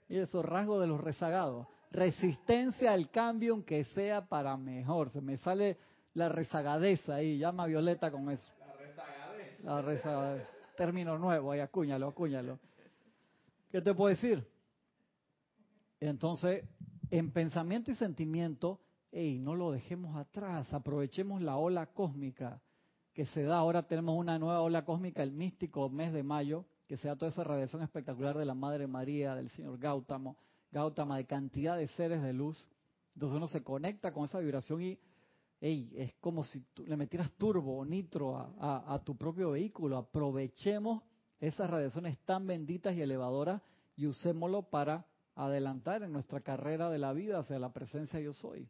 Y 0.08 0.18
esos 0.18 0.44
rasgos 0.44 0.80
de 0.80 0.86
los 0.86 1.00
rezagados. 1.00 1.66
Resistencia 1.90 2.92
al 2.92 3.10
cambio, 3.10 3.52
aunque 3.52 3.84
sea 3.84 4.26
para 4.26 4.56
mejor. 4.56 5.10
Se 5.10 5.20
me 5.20 5.36
sale 5.38 5.78
la 6.14 6.28
rezagadeza 6.28 7.16
ahí. 7.16 7.38
Llama 7.38 7.64
a 7.64 7.66
Violeta 7.66 8.10
con 8.10 8.30
eso. 8.30 8.52
La 8.60 8.72
rezagadeza. 8.72 9.62
La 9.62 9.82
rezagadeza. 9.82 10.48
Término 10.76 11.18
nuevo, 11.18 11.52
ahí 11.52 11.60
acúñalo, 11.60 12.08
acúñalo. 12.08 12.58
¿Qué 13.70 13.80
te 13.80 13.94
puedo 13.94 14.08
decir? 14.08 14.44
Entonces, 16.00 16.64
en 17.10 17.32
pensamiento 17.32 17.90
y 17.90 17.94
sentimiento, 17.94 18.80
hey, 19.12 19.38
no 19.38 19.54
lo 19.54 19.70
dejemos 19.70 20.16
atrás, 20.16 20.72
aprovechemos 20.72 21.40
la 21.42 21.56
ola 21.56 21.86
cósmica 21.86 22.60
que 23.12 23.26
se 23.26 23.44
da. 23.44 23.58
Ahora 23.58 23.86
tenemos 23.86 24.18
una 24.18 24.38
nueva 24.38 24.60
ola 24.60 24.84
cósmica, 24.84 25.22
el 25.22 25.32
místico 25.32 25.88
mes 25.88 26.12
de 26.12 26.22
mayo, 26.22 26.66
que 26.88 26.96
sea 26.96 27.16
toda 27.16 27.30
esa 27.30 27.44
radiación 27.44 27.82
espectacular 27.82 28.36
de 28.36 28.44
la 28.44 28.54
Madre 28.54 28.86
María, 28.86 29.34
del 29.34 29.48
Señor 29.50 29.78
Gautama, 29.78 30.34
Gautama, 30.72 31.16
de 31.16 31.26
cantidad 31.26 31.76
de 31.76 31.86
seres 31.88 32.22
de 32.22 32.32
luz. 32.32 32.68
Entonces 33.14 33.36
uno 33.36 33.46
se 33.46 33.62
conecta 33.62 34.12
con 34.12 34.24
esa 34.24 34.40
vibración 34.40 34.82
y 34.82 34.98
es 35.66 36.12
como 36.20 36.44
si 36.44 36.60
tú 36.74 36.84
le 36.86 36.96
metieras 36.96 37.32
turbo 37.32 37.78
o 37.78 37.84
nitro 37.86 38.36
a, 38.36 39.00
tu 39.02 39.16
propio 39.16 39.52
vehículo. 39.52 39.96
Aprovechemos 39.96 41.02
esas 41.40 41.70
radiaciones 41.70 42.18
tan 42.24 42.46
benditas 42.46 42.94
y 42.94 43.00
elevadoras 43.00 43.62
y 43.96 44.06
usémoslo 44.06 44.68
para 44.68 45.06
adelantar 45.34 46.02
en 46.02 46.12
nuestra 46.12 46.42
carrera 46.42 46.90
de 46.90 46.98
la 46.98 47.14
vida 47.14 47.38
hacia 47.38 47.58
la 47.58 47.72
presencia 47.72 48.20
yo 48.20 48.34
soy. 48.34 48.68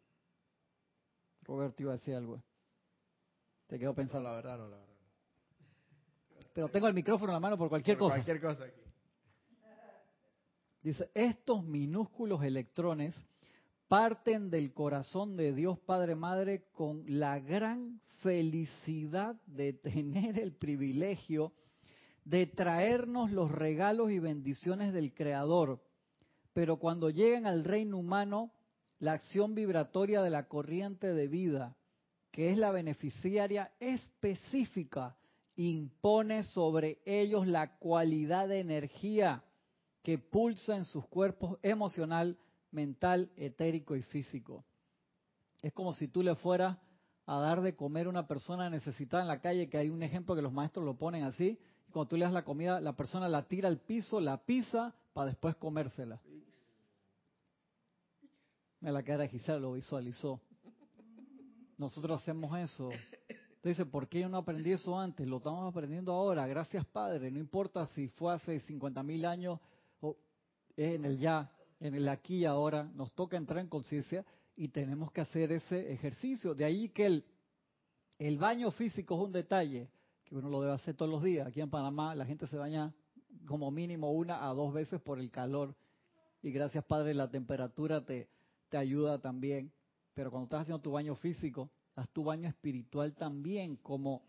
Roberto 1.42 1.82
iba 1.82 1.92
a 1.92 1.96
decir 1.96 2.14
algo. 2.14 2.42
Te 3.66 3.78
quedo 3.78 3.92
pensando. 3.92 4.28
la 4.28 4.36
verdad, 4.36 4.58
no, 4.58 4.68
la 4.68 4.76
verdad. 4.76 4.94
Pero 6.52 6.68
tengo 6.68 6.86
el 6.86 6.94
micrófono 6.94 7.32
en 7.32 7.34
la 7.34 7.40
mano 7.40 7.58
por 7.58 7.68
cualquier 7.68 7.98
cosa. 7.98 8.14
Cualquier 8.14 8.40
cosa 8.40 8.64
aquí. 8.64 8.80
Dice, 10.80 11.10
estos 11.14 11.64
minúsculos 11.64 12.44
electrones 12.44 13.16
parten 13.88 14.50
del 14.50 14.72
corazón 14.72 15.36
de 15.36 15.52
Dios 15.52 15.78
Padre 15.80 16.14
Madre 16.14 16.66
con 16.72 17.04
la 17.06 17.38
gran 17.38 18.00
felicidad 18.22 19.36
de 19.46 19.72
tener 19.72 20.38
el 20.38 20.52
privilegio 20.52 21.52
de 22.24 22.46
traernos 22.46 23.30
los 23.30 23.50
regalos 23.50 24.10
y 24.10 24.18
bendiciones 24.18 24.92
del 24.94 25.12
Creador. 25.12 25.82
Pero 26.54 26.78
cuando 26.78 27.10
llegan 27.10 27.46
al 27.46 27.64
reino 27.64 27.98
humano, 27.98 28.52
la 28.98 29.12
acción 29.12 29.54
vibratoria 29.54 30.22
de 30.22 30.30
la 30.30 30.48
corriente 30.48 31.12
de 31.12 31.28
vida, 31.28 31.76
que 32.30 32.50
es 32.50 32.56
la 32.56 32.70
beneficiaria 32.70 33.72
específica 33.78 35.16
impone 35.56 36.42
sobre 36.44 37.00
ellos 37.04 37.46
la 37.46 37.76
cualidad 37.76 38.48
de 38.48 38.60
energía 38.60 39.44
que 40.02 40.18
pulsa 40.18 40.76
en 40.76 40.84
sus 40.84 41.06
cuerpos 41.06 41.58
emocional, 41.62 42.38
mental, 42.74 43.30
etérico 43.36 43.96
y 43.96 44.02
físico. 44.02 44.64
Es 45.62 45.72
como 45.72 45.94
si 45.94 46.08
tú 46.08 46.22
le 46.22 46.34
fueras 46.34 46.76
a 47.26 47.38
dar 47.38 47.62
de 47.62 47.74
comer 47.74 48.06
a 48.06 48.10
una 48.10 48.26
persona 48.26 48.68
necesitada 48.68 49.22
en 49.22 49.28
la 49.28 49.40
calle, 49.40 49.68
que 49.68 49.78
hay 49.78 49.88
un 49.88 50.02
ejemplo 50.02 50.34
que 50.34 50.42
los 50.42 50.52
maestros 50.52 50.84
lo 50.84 50.98
ponen 50.98 51.24
así, 51.24 51.58
y 51.88 51.92
cuando 51.92 52.08
tú 52.08 52.16
le 52.16 52.24
das 52.24 52.34
la 52.34 52.44
comida, 52.44 52.80
la 52.80 52.94
persona 52.94 53.28
la 53.28 53.46
tira 53.48 53.68
al 53.68 53.78
piso, 53.78 54.20
la 54.20 54.44
pisa, 54.44 54.94
para 55.14 55.30
después 55.30 55.56
comérsela. 55.56 56.20
Me 58.80 58.92
la 58.92 59.02
cara 59.02 59.22
de 59.22 59.28
Gisela 59.30 59.58
lo 59.58 59.72
visualizó. 59.72 60.40
Nosotros 61.78 62.20
hacemos 62.20 62.58
eso 62.58 62.90
dice, 63.68 63.86
¿por 63.86 64.08
qué 64.08 64.20
yo 64.20 64.28
no 64.28 64.38
aprendí 64.38 64.72
eso 64.72 64.98
antes? 64.98 65.26
Lo 65.26 65.38
estamos 65.38 65.68
aprendiendo 65.70 66.12
ahora. 66.12 66.46
Gracias, 66.46 66.84
Padre. 66.86 67.30
No 67.30 67.38
importa 67.38 67.86
si 67.88 68.08
fue 68.08 68.34
hace 68.34 68.60
50 68.60 69.02
mil 69.02 69.24
años 69.24 69.58
o 70.00 70.16
en 70.76 71.04
el 71.04 71.18
ya, 71.18 71.50
en 71.84 71.94
el 71.94 72.08
aquí 72.08 72.38
y 72.38 72.44
ahora. 72.46 72.90
Nos 72.94 73.12
toca 73.14 73.36
entrar 73.36 73.60
en 73.60 73.68
conciencia 73.68 74.24
y 74.56 74.68
tenemos 74.68 75.12
que 75.12 75.20
hacer 75.20 75.52
ese 75.52 75.92
ejercicio. 75.92 76.54
De 76.54 76.64
ahí 76.64 76.88
que 76.88 77.22
el, 78.18 78.38
baño 78.38 78.70
físico 78.70 79.14
es 79.16 79.20
un 79.20 79.32
detalle 79.32 79.90
que 80.24 80.34
uno 80.34 80.48
lo 80.48 80.62
debe 80.62 80.72
hacer 80.72 80.96
todos 80.96 81.10
los 81.10 81.22
días. 81.22 81.46
Aquí 81.46 81.60
en 81.60 81.68
Panamá 81.68 82.14
la 82.14 82.24
gente 82.24 82.46
se 82.46 82.56
baña 82.56 82.94
como 83.46 83.70
mínimo 83.70 84.12
una 84.12 84.48
a 84.48 84.54
dos 84.54 84.72
veces 84.72 84.98
por 85.02 85.18
el 85.18 85.30
calor. 85.30 85.76
Y 86.42 86.52
gracias, 86.52 86.84
Padre, 86.84 87.12
la 87.12 87.30
temperatura 87.30 88.02
te, 88.02 88.30
te 88.70 88.78
ayuda 88.78 89.20
también. 89.20 89.70
Pero 90.14 90.30
cuando 90.30 90.44
estás 90.44 90.62
haciendo 90.62 90.80
tu 90.80 90.92
baño 90.92 91.14
físico, 91.16 91.70
haz 91.96 92.08
tu 92.10 92.24
baño 92.24 92.48
espiritual 92.48 93.14
también 93.14 93.76
como 93.76 94.22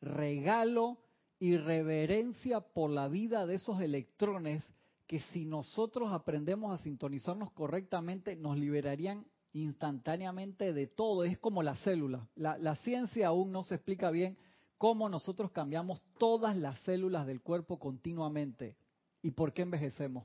regalo 0.00 0.98
y 1.38 1.58
reverencia 1.58 2.60
por 2.60 2.90
la 2.90 3.08
vida 3.08 3.44
de 3.44 3.56
esos 3.56 3.82
electrones 3.82 4.64
que 5.06 5.20
si 5.20 5.44
nosotros 5.44 6.12
aprendemos 6.12 6.74
a 6.74 6.82
sintonizarnos 6.82 7.52
correctamente 7.52 8.36
nos 8.36 8.58
liberarían 8.58 9.26
instantáneamente 9.52 10.72
de 10.72 10.86
todo. 10.86 11.24
Es 11.24 11.38
como 11.38 11.62
la 11.62 11.76
célula. 11.76 12.28
La, 12.34 12.58
la 12.58 12.76
ciencia 12.76 13.28
aún 13.28 13.52
no 13.52 13.62
se 13.62 13.76
explica 13.76 14.10
bien 14.10 14.36
cómo 14.78 15.08
nosotros 15.08 15.50
cambiamos 15.52 16.02
todas 16.18 16.56
las 16.56 16.78
células 16.80 17.26
del 17.26 17.40
cuerpo 17.40 17.78
continuamente 17.78 18.76
y 19.22 19.30
por 19.30 19.52
qué 19.52 19.62
envejecemos. 19.62 20.24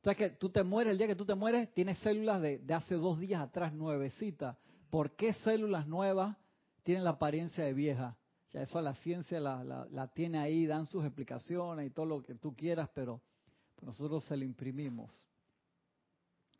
O 0.00 0.04
sea 0.04 0.14
que 0.14 0.30
tú 0.30 0.50
te 0.50 0.64
mueres, 0.64 0.92
el 0.92 0.98
día 0.98 1.06
que 1.06 1.14
tú 1.14 1.24
te 1.24 1.36
mueres, 1.36 1.72
tienes 1.74 1.98
células 1.98 2.42
de, 2.42 2.58
de 2.58 2.74
hace 2.74 2.96
dos 2.96 3.20
días 3.20 3.40
atrás, 3.40 3.72
nuevecitas 3.72 4.56
¿Por 4.92 5.16
qué 5.16 5.32
células 5.32 5.86
nuevas 5.86 6.36
tienen 6.82 7.04
la 7.04 7.12
apariencia 7.12 7.64
de 7.64 7.72
vieja? 7.72 8.18
Ya 8.52 8.62
eso 8.62 8.80
la 8.80 8.94
ciencia 8.96 9.40
la, 9.40 10.10
tiene 10.14 10.38
ahí, 10.38 10.66
dan 10.66 10.86
sus 10.86 11.04
explicaciones 11.04 11.86
y 11.86 11.90
todo 11.90 12.06
lo 12.06 12.22
que 12.22 12.34
tú 12.34 12.54
quieras, 12.54 12.90
pero 12.94 13.20
nosotros 13.80 14.24
se 14.24 14.36
lo 14.36 14.44
imprimimos. 14.44 15.26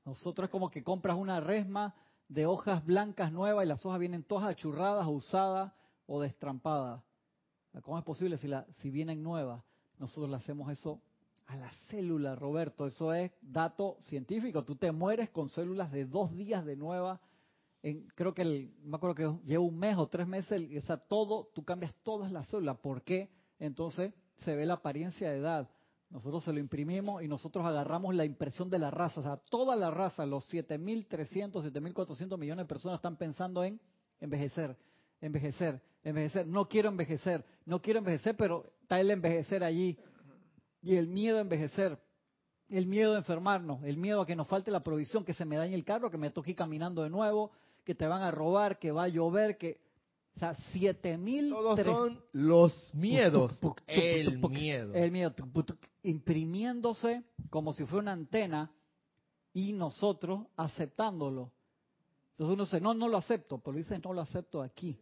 Nosotros 0.05 0.47
es 0.47 0.51
como 0.51 0.71
que 0.71 0.83
compras 0.83 1.17
una 1.17 1.41
resma 1.41 1.95
de 2.29 2.47
hojas 2.47 2.85
blancas 2.85 3.31
nuevas 3.31 3.65
y 3.65 3.69
las 3.69 3.85
hojas 3.85 4.01
vienen 4.01 4.25
todas 4.25 4.49
achurradas, 4.49 5.07
usadas 5.07 5.73
o 6.07 6.21
destrampadas. 6.21 7.03
¿Cómo 7.83 7.99
es 7.99 8.05
posible 8.05 8.39
si, 8.39 8.49
la, 8.49 8.67
si 8.81 8.91
vienen 8.91 9.23
nuevas? 9.23 9.63
Nosotros 9.99 10.31
le 10.31 10.37
hacemos 10.37 10.71
eso 10.73 11.01
a 11.47 11.57
la 11.57 11.71
célula, 11.89 12.35
Roberto. 12.35 12.87
Eso 12.87 13.13
es 13.13 13.31
dato 13.43 13.99
científico. 14.03 14.65
Tú 14.65 14.77
te 14.77 14.93
mueres 14.93 15.31
con 15.31 15.49
células 15.49 15.93
de 15.93 16.07
dos 16.07 16.33
días 16.33 16.65
de 16.65 16.77
nueva 16.77 17.21
creo 18.15 18.33
que 18.33 18.43
el, 18.43 18.75
me 18.85 18.97
acuerdo 18.97 19.15
que 19.15 19.47
lleva 19.47 19.65
un 19.65 19.79
mes 19.79 19.97
o 19.97 20.07
tres 20.07 20.27
meses, 20.27 20.63
o 20.77 20.81
sea, 20.81 20.97
todo, 20.97 21.51
tú 21.55 21.65
cambias 21.65 21.95
todas 22.03 22.31
las 22.31 22.49
células. 22.49 22.79
¿Por 22.79 23.03
qué? 23.03 23.31
Entonces 23.59 24.13
se 24.39 24.55
ve 24.55 24.67
la 24.67 24.75
apariencia 24.75 25.31
de 25.31 25.39
edad. 25.39 25.69
Nosotros 26.11 26.45
se 26.45 26.53
lo 26.53 26.61
imprimimos 26.61 27.23
y 27.23 27.29
nosotros 27.29 27.65
agarramos 27.65 28.15
la 28.15 28.25
impresión 28.25 28.69
de 28.69 28.79
la 28.79 28.91
raza. 28.91 29.21
O 29.21 29.23
sea, 29.23 29.37
toda 29.37 29.75
la 29.77 29.91
raza, 29.91 30.27
los 30.27 30.53
7.300, 30.53 31.73
7.400 31.73 32.39
millones 32.39 32.65
de 32.65 32.69
personas 32.69 32.97
están 32.99 33.17
pensando 33.17 33.65
en 33.65 33.81
envejecer, 34.21 34.77
envejecer, 35.21 35.83
envejecer. 36.05 36.47
No 36.47 36.69
quiero 36.69 36.91
envejecer, 36.91 37.45
no 37.65 37.81
quiero 37.81 37.99
envejecer, 37.99 38.37
pero 38.37 38.73
está 38.83 39.01
el 39.01 39.11
envejecer 39.11 39.65
allí. 39.65 39.99
Y 40.83 40.97
el 40.97 41.09
miedo 41.09 41.39
a 41.39 41.41
envejecer, 41.41 41.99
el 42.69 42.87
miedo 42.87 43.15
a 43.15 43.19
enfermarnos, 43.19 43.83
el 43.85 43.97
miedo 43.97 44.21
a 44.21 44.27
que 44.27 44.37
nos 44.37 44.49
falte 44.49 44.71
la 44.71 44.83
provisión, 44.83 45.25
que 45.25 45.35
se 45.35 45.45
me 45.45 45.57
dañe 45.57 45.75
el 45.75 45.85
carro, 45.85 46.11
que 46.11 46.19
me 46.19 46.31
toque 46.31 46.55
caminando 46.55 47.03
de 47.03 47.11
nuevo, 47.11 47.53
que 47.85 47.95
te 47.95 48.07
van 48.07 48.23
a 48.23 48.31
robar, 48.31 48.79
que 48.79 48.93
va 48.93 49.05
a 49.05 49.09
llover, 49.09 49.57
que... 49.59 49.81
O 50.35 50.39
sea, 50.39 50.57
siete 50.73 51.19
mil... 51.19 51.51
Todos 51.51 51.81
son 51.81 52.25
los 52.33 52.95
miedos. 52.95 53.59
el 53.87 54.39
miedo. 54.39 54.95
El 54.95 55.11
miedo. 55.11 55.35
Imprimiéndose 56.03 57.23
como 57.51 57.75
si 57.75 57.85
fuera 57.85 58.03
una 58.03 58.13
antena 58.13 58.73
y 59.53 59.75
nosotros 59.75 60.47
aceptándolo. 60.57 61.53
Entonces 62.31 62.55
uno 62.55 62.65
dice, 62.65 62.81
no, 62.81 62.95
no 62.95 63.09
lo 63.09 63.19
acepto, 63.19 63.59
pero 63.59 63.77
dice, 63.77 63.99
no 63.99 64.15
lo 64.15 64.23
acepto 64.23 64.63
aquí. 64.63 64.99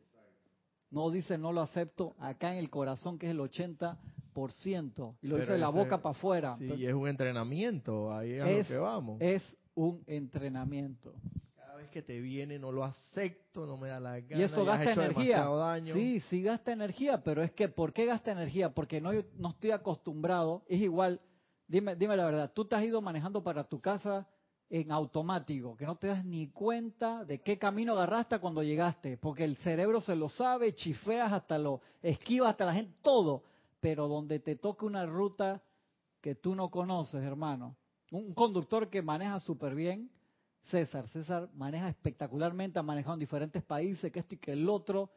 No 0.90 1.08
dice, 1.10 1.38
no 1.38 1.52
lo 1.52 1.60
acepto 1.60 2.16
acá 2.18 2.50
en 2.50 2.58
el 2.58 2.68
corazón, 2.68 3.16
que 3.16 3.26
es 3.26 3.32
el 3.32 3.38
80%. 3.38 5.14
Y 5.22 5.28
lo 5.28 5.36
dice 5.36 5.52
de 5.52 5.58
la 5.58 5.68
boca 5.68 6.02
para 6.02 6.16
afuera. 6.16 6.56
Sí, 6.58 6.84
es 6.84 6.92
un 6.92 7.06
entrenamiento, 7.06 8.12
ahí 8.12 8.32
es, 8.32 8.42
a 8.42 8.50
lo 8.50 8.64
que 8.64 8.76
vamos. 8.78 9.20
Es 9.20 9.56
un 9.76 10.02
entrenamiento 10.08 11.14
que 11.88 12.02
te 12.02 12.20
viene, 12.20 12.58
no 12.58 12.72
lo 12.72 12.84
acepto, 12.84 13.66
no 13.66 13.76
me 13.76 13.88
da 13.88 14.00
la 14.00 14.20
gana. 14.20 14.40
Y 14.40 14.44
eso 14.44 14.64
gasta 14.64 14.92
energía. 14.92 15.48
Sí, 15.92 16.20
sí 16.28 16.42
gasta 16.42 16.72
energía, 16.72 17.22
pero 17.22 17.42
es 17.42 17.52
que 17.52 17.68
¿por 17.68 17.92
qué 17.92 18.06
gasta 18.06 18.32
energía? 18.32 18.74
Porque 18.74 19.00
no, 19.00 19.12
no 19.38 19.50
estoy 19.50 19.70
acostumbrado, 19.70 20.62
es 20.68 20.80
igual, 20.80 21.20
Dime, 21.70 21.94
dime 21.94 22.16
la 22.16 22.24
verdad, 22.24 22.50
tú 22.52 22.64
te 22.64 22.74
has 22.74 22.82
ido 22.82 23.00
manejando 23.00 23.44
para 23.44 23.62
tu 23.62 23.80
casa 23.80 24.26
en 24.68 24.90
automático, 24.90 25.76
que 25.76 25.86
no 25.86 25.94
te 25.94 26.08
das 26.08 26.24
ni 26.24 26.48
cuenta 26.48 27.24
de 27.24 27.40
qué 27.42 27.58
camino 27.58 27.92
agarraste 27.92 28.40
cuando 28.40 28.64
llegaste, 28.64 29.16
porque 29.18 29.44
el 29.44 29.54
cerebro 29.58 30.00
se 30.00 30.16
lo 30.16 30.28
sabe, 30.28 30.74
chifeas 30.74 31.32
hasta 31.32 31.58
lo, 31.58 31.80
esquivas 32.02 32.50
hasta 32.50 32.64
la 32.64 32.74
gente, 32.74 32.92
todo, 33.02 33.44
pero 33.78 34.08
donde 34.08 34.40
te 34.40 34.56
toque 34.56 34.84
una 34.84 35.06
ruta 35.06 35.62
que 36.20 36.34
tú 36.34 36.56
no 36.56 36.72
conoces, 36.72 37.22
hermano. 37.22 37.76
Un 38.10 38.34
conductor 38.34 38.90
que 38.90 39.00
maneja 39.00 39.38
súper 39.38 39.76
bien, 39.76 40.10
César, 40.64 41.08
César 41.08 41.48
maneja 41.54 41.88
espectacularmente, 41.88 42.78
ha 42.78 42.82
manejado 42.82 43.14
en 43.14 43.20
diferentes 43.20 43.62
países, 43.62 44.12
que 44.12 44.20
esto 44.20 44.34
y 44.34 44.38
que 44.38 44.52
el 44.52 44.68
otro. 44.68 45.10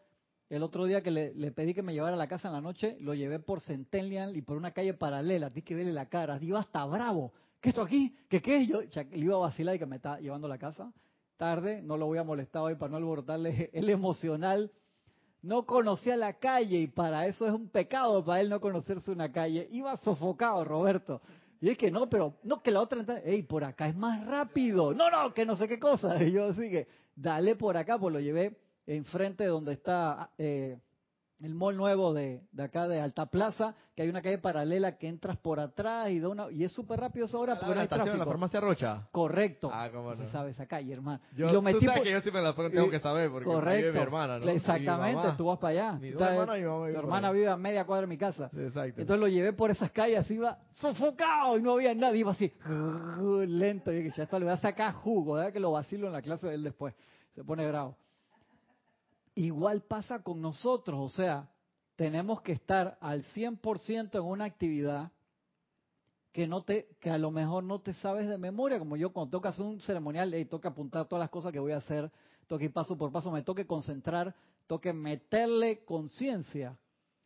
El 0.49 0.61
otro 0.61 0.85
día 0.85 1.01
que 1.01 1.09
le, 1.09 1.51
pedí 1.51 1.73
que 1.73 1.81
me 1.81 1.93
llevara 1.93 2.15
a 2.15 2.17
la 2.17 2.27
casa 2.27 2.49
en 2.49 2.53
la 2.53 2.61
noche, 2.61 2.97
lo 2.99 3.13
llevé 3.15 3.39
por 3.39 3.61
Centennial 3.61 4.37
y 4.37 4.41
por 4.41 4.57
una 4.57 4.71
calle 4.71 4.93
paralela, 4.93 5.49
di 5.49 5.61
que 5.61 5.73
verle 5.73 5.93
la 5.93 6.09
cara, 6.09 6.37
iba 6.41 6.59
hasta 6.59 6.85
bravo, 6.85 7.33
¿qué 7.59 7.69
esto 7.69 7.81
aquí? 7.81 8.15
¿Qué 8.29 8.41
qué? 8.41 8.67
Yo 8.67 8.81
le 8.81 9.17
iba 9.17 9.35
a 9.35 9.39
vacilar 9.39 9.75
y 9.75 9.79
que 9.79 9.85
me 9.85 9.95
está 9.95 10.19
llevando 10.19 10.47
a 10.47 10.49
la 10.49 10.57
casa. 10.57 10.91
Tarde, 11.37 11.81
no 11.81 11.97
lo 11.97 12.05
voy 12.05 12.19
a 12.19 12.23
molestar 12.23 12.61
hoy 12.61 12.75
para 12.75 12.91
no 12.91 12.97
alborotarle 12.97 13.69
el 13.73 13.89
emocional. 13.89 14.71
No 15.41 15.65
conocía 15.65 16.15
la 16.15 16.33
calle 16.33 16.79
y 16.79 16.87
para 16.87 17.25
eso 17.25 17.47
es 17.47 17.53
un 17.53 17.69
pecado 17.69 18.23
para 18.23 18.39
él 18.39 18.49
no 18.49 18.61
conocerse 18.61 19.11
una 19.11 19.31
calle. 19.31 19.67
Iba 19.71 19.97
sofocado, 19.97 20.63
Roberto. 20.63 21.21
Y 21.63 21.69
es 21.69 21.77
que 21.77 21.89
no, 21.89 22.09
pero 22.09 22.39
no 22.43 22.61
que 22.61 22.71
la 22.71 22.81
otra, 22.81 23.21
ey, 23.23 23.43
por 23.43 23.63
acá 23.63 23.87
es 23.87 23.95
más 23.95 24.27
rápido. 24.27 24.93
No, 24.93 25.09
no, 25.09 25.33
que 25.33 25.45
no 25.45 25.55
sé 25.55 25.65
qué 25.69 25.79
cosa. 25.79 26.13
Y 26.21 26.33
yo 26.33 26.47
así 26.47 26.69
que, 26.69 26.89
dale 27.15 27.55
por 27.55 27.77
acá, 27.77 27.97
pues 27.97 28.11
lo 28.11 28.19
llevé 28.19 28.57
enfrente 28.85 29.45
de 29.45 29.49
donde 29.49 29.71
está 29.71 30.31
eh, 30.37 30.77
el 31.43 31.55
mall 31.55 31.75
nuevo 31.75 32.13
de, 32.13 32.41
de, 32.53 32.63
acá 32.63 32.87
de 32.87 33.01
Alta 33.01 33.25
Plaza, 33.25 33.75
que 33.95 34.01
hay 34.01 34.09
una 34.09 34.21
calle 34.21 34.37
paralela 34.37 34.97
que 34.97 35.09
entras 35.09 35.37
por 35.37 35.59
atrás 35.59 36.09
y 36.09 36.19
da 36.19 36.29
una 36.29 36.49
y 36.49 36.63
es 36.63 36.71
súper 36.71 37.01
rápido 37.01 37.25
esa 37.25 37.37
hora 37.37 37.59
porque 37.59 37.75
la 37.75 37.83
estación 37.83 38.17
la 38.17 38.25
farmacia 38.25 38.61
Rocha. 38.61 39.07
Correcto. 39.11 39.69
Ah, 39.71 39.89
cómo 39.91 40.11
no. 40.11 40.15
Se 40.15 40.27
sabe 40.27 40.51
esa 40.51 40.65
calle, 40.65 40.93
hermano. 40.93 41.19
Yo, 41.35 41.49
tú 41.49 41.81
sabes 41.81 42.01
que 42.01 42.11
yo 42.11 42.21
siempre 42.21 42.41
la 42.41 42.55
tengo 42.55 42.89
que 42.89 42.99
saber 42.99 43.29
porque 43.29 43.45
correcto. 43.45 43.91
mi 43.93 43.99
hermana, 43.99 44.39
¿no? 44.39 44.49
Exactamente, 44.49 45.27
tú 45.37 45.45
vas 45.47 45.59
para 45.59 45.71
allá. 45.71 45.99
Mi 45.99 46.09
hermana, 46.09 46.53
mi 46.53 46.63
mamá 46.63 46.91
tu 46.91 46.97
hermana 46.97 47.31
vive 47.31 47.49
a 47.49 47.57
media 47.57 47.85
cuadra 47.85 48.01
de 48.01 48.07
mi 48.07 48.17
casa. 48.17 48.49
Sí, 48.49 48.61
exacto. 48.61 49.01
Entonces 49.01 49.19
lo 49.19 49.27
llevé 49.27 49.51
por 49.51 49.69
esas 49.69 49.91
calles, 49.91 50.29
iba 50.31 50.57
sofocado 50.75 51.57
y 51.57 51.61
no 51.61 51.73
había 51.73 51.93
nadie, 51.93 52.19
iba 52.19 52.31
así 52.31 52.53
lento 53.47 53.91
y 53.91 53.97
dije, 53.97 54.15
ya 54.15 54.23
está, 54.23 54.39
le 54.39 54.45
voy 54.45 54.53
a 54.53 54.57
sacar 54.57 54.93
jugo, 54.93 55.33
¿verdad? 55.33 55.51
Que 55.51 55.59
lo 55.59 55.71
vacilo 55.71 56.07
en 56.07 56.13
la 56.13 56.21
clase 56.21 56.47
de 56.47 56.55
él 56.55 56.63
después. 56.63 56.93
Se 57.35 57.43
pone 57.43 57.67
bravo. 57.67 57.97
Igual 59.35 59.81
pasa 59.81 60.21
con 60.21 60.41
nosotros, 60.41 60.99
o 60.99 61.15
sea, 61.15 61.49
tenemos 61.95 62.41
que 62.41 62.51
estar 62.51 62.97
al 63.01 63.23
100% 63.33 64.15
en 64.15 64.23
una 64.23 64.45
actividad 64.45 65.11
que 66.31 66.47
no 66.47 66.61
te 66.61 66.87
que 66.99 67.11
a 67.11 67.17
lo 67.17 67.29
mejor 67.29 67.63
no 67.63 67.79
te 67.81 67.93
sabes 67.93 68.27
de 68.27 68.37
memoria, 68.37 68.79
como 68.79 68.97
yo 68.97 69.13
cuando 69.13 69.31
toca 69.31 69.49
hacer 69.49 69.65
un 69.65 69.81
ceremonial 69.81 70.33
y 70.33 70.45
toca 70.45 70.69
apuntar 70.69 71.07
todas 71.07 71.21
las 71.21 71.29
cosas 71.29 71.51
que 71.51 71.59
voy 71.59 71.71
a 71.71 71.77
hacer, 71.77 72.11
toque 72.47 72.69
paso 72.69 72.97
por 72.97 73.11
paso, 73.11 73.31
me 73.31 73.43
toque 73.43 73.67
concentrar, 73.67 74.35
toque 74.67 74.93
meterle 74.93 75.83
conciencia, 75.85 76.77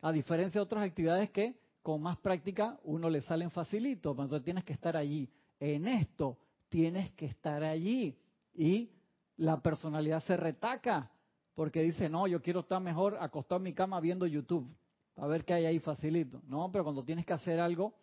a 0.02 0.12
diferencia 0.12 0.60
de 0.60 0.64
otras 0.64 0.84
actividades 0.84 1.30
que 1.32 1.58
con 1.82 2.02
más 2.02 2.18
práctica 2.18 2.78
uno 2.84 3.10
le 3.10 3.22
salen 3.22 3.50
facilito, 3.50 4.12
entonces 4.12 4.44
tienes 4.44 4.66
que 4.66 4.74
estar 4.74 4.98
allí. 4.98 5.30
En 5.60 5.88
esto 5.88 6.38
tienes 6.70 7.12
que 7.12 7.26
estar 7.26 7.64
allí 7.64 8.18
y 8.54 8.92
la 9.38 9.62
personalidad 9.62 10.22
se 10.22 10.36
retaca 10.36 11.12
porque 11.58 11.82
dice, 11.82 12.08
no, 12.08 12.28
yo 12.28 12.40
quiero 12.40 12.60
estar 12.60 12.80
mejor 12.80 13.18
acostado 13.20 13.58
en 13.58 13.64
mi 13.64 13.74
cama 13.74 14.00
viendo 14.00 14.28
YouTube, 14.28 14.72
a 15.16 15.26
ver 15.26 15.44
qué 15.44 15.56
hay 15.56 15.66
ahí 15.66 15.80
facilito. 15.80 16.40
No, 16.46 16.72
pero 16.72 16.84
cuando 16.84 17.04
tienes 17.04 17.26
que 17.26 17.34
hacer 17.34 17.60
algo, 17.60 17.96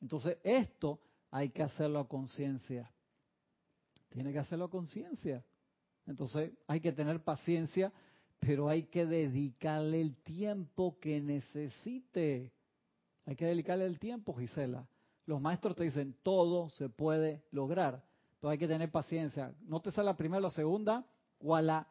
entonces 0.00 0.38
esto 0.42 0.98
hay 1.30 1.50
que 1.50 1.62
hacerlo 1.62 1.98
a 1.98 2.08
conciencia. 2.08 2.90
Tiene 4.08 4.32
que 4.32 4.38
hacerlo 4.38 4.64
a 4.64 4.70
conciencia. 4.70 5.44
Entonces 6.06 6.54
hay 6.66 6.80
que 6.80 6.90
tener 6.90 7.22
paciencia, 7.22 7.92
pero 8.38 8.66
hay 8.70 8.84
que 8.84 9.04
dedicarle 9.04 10.00
el 10.00 10.16
tiempo 10.22 10.98
que 10.98 11.20
necesite. 11.20 12.50
Hay 13.26 13.36
que 13.36 13.44
dedicarle 13.44 13.84
el 13.84 13.98
tiempo, 13.98 14.32
Gisela. 14.32 14.88
Los 15.26 15.38
maestros 15.38 15.76
te 15.76 15.84
dicen, 15.84 16.16
todo 16.22 16.70
se 16.70 16.88
puede 16.88 17.44
lograr, 17.50 18.02
pero 18.40 18.52
hay 18.52 18.56
que 18.56 18.66
tener 18.68 18.90
paciencia. 18.90 19.54
No 19.66 19.80
te 19.80 19.90
sale 19.90 20.06
la 20.06 20.16
primera 20.16 20.38
o 20.38 20.44
la 20.44 20.50
segunda, 20.50 21.04
o 21.40 21.54
a 21.54 21.60
la 21.60 21.86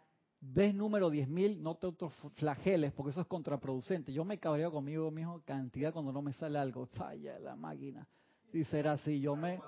ves 0.53 0.73
número 0.73 1.11
10.000, 1.11 1.57
no 1.57 1.75
te 1.75 1.87
flageles 2.35 2.91
porque 2.93 3.11
eso 3.11 3.21
es 3.21 3.27
contraproducente. 3.27 4.13
Yo 4.13 4.25
me 4.25 4.39
cabreo 4.39 4.71
conmigo 4.71 5.11
mismo 5.11 5.41
cantidad 5.43 5.93
cuando 5.93 6.11
no 6.11 6.21
me 6.21 6.33
sale 6.33 6.59
algo. 6.59 6.85
Falla 6.87 7.39
la 7.39 7.55
máquina. 7.55 8.07
Si 8.51 8.63
será 8.65 8.93
así, 8.93 9.19
yo 9.19 9.35
me... 9.35 9.59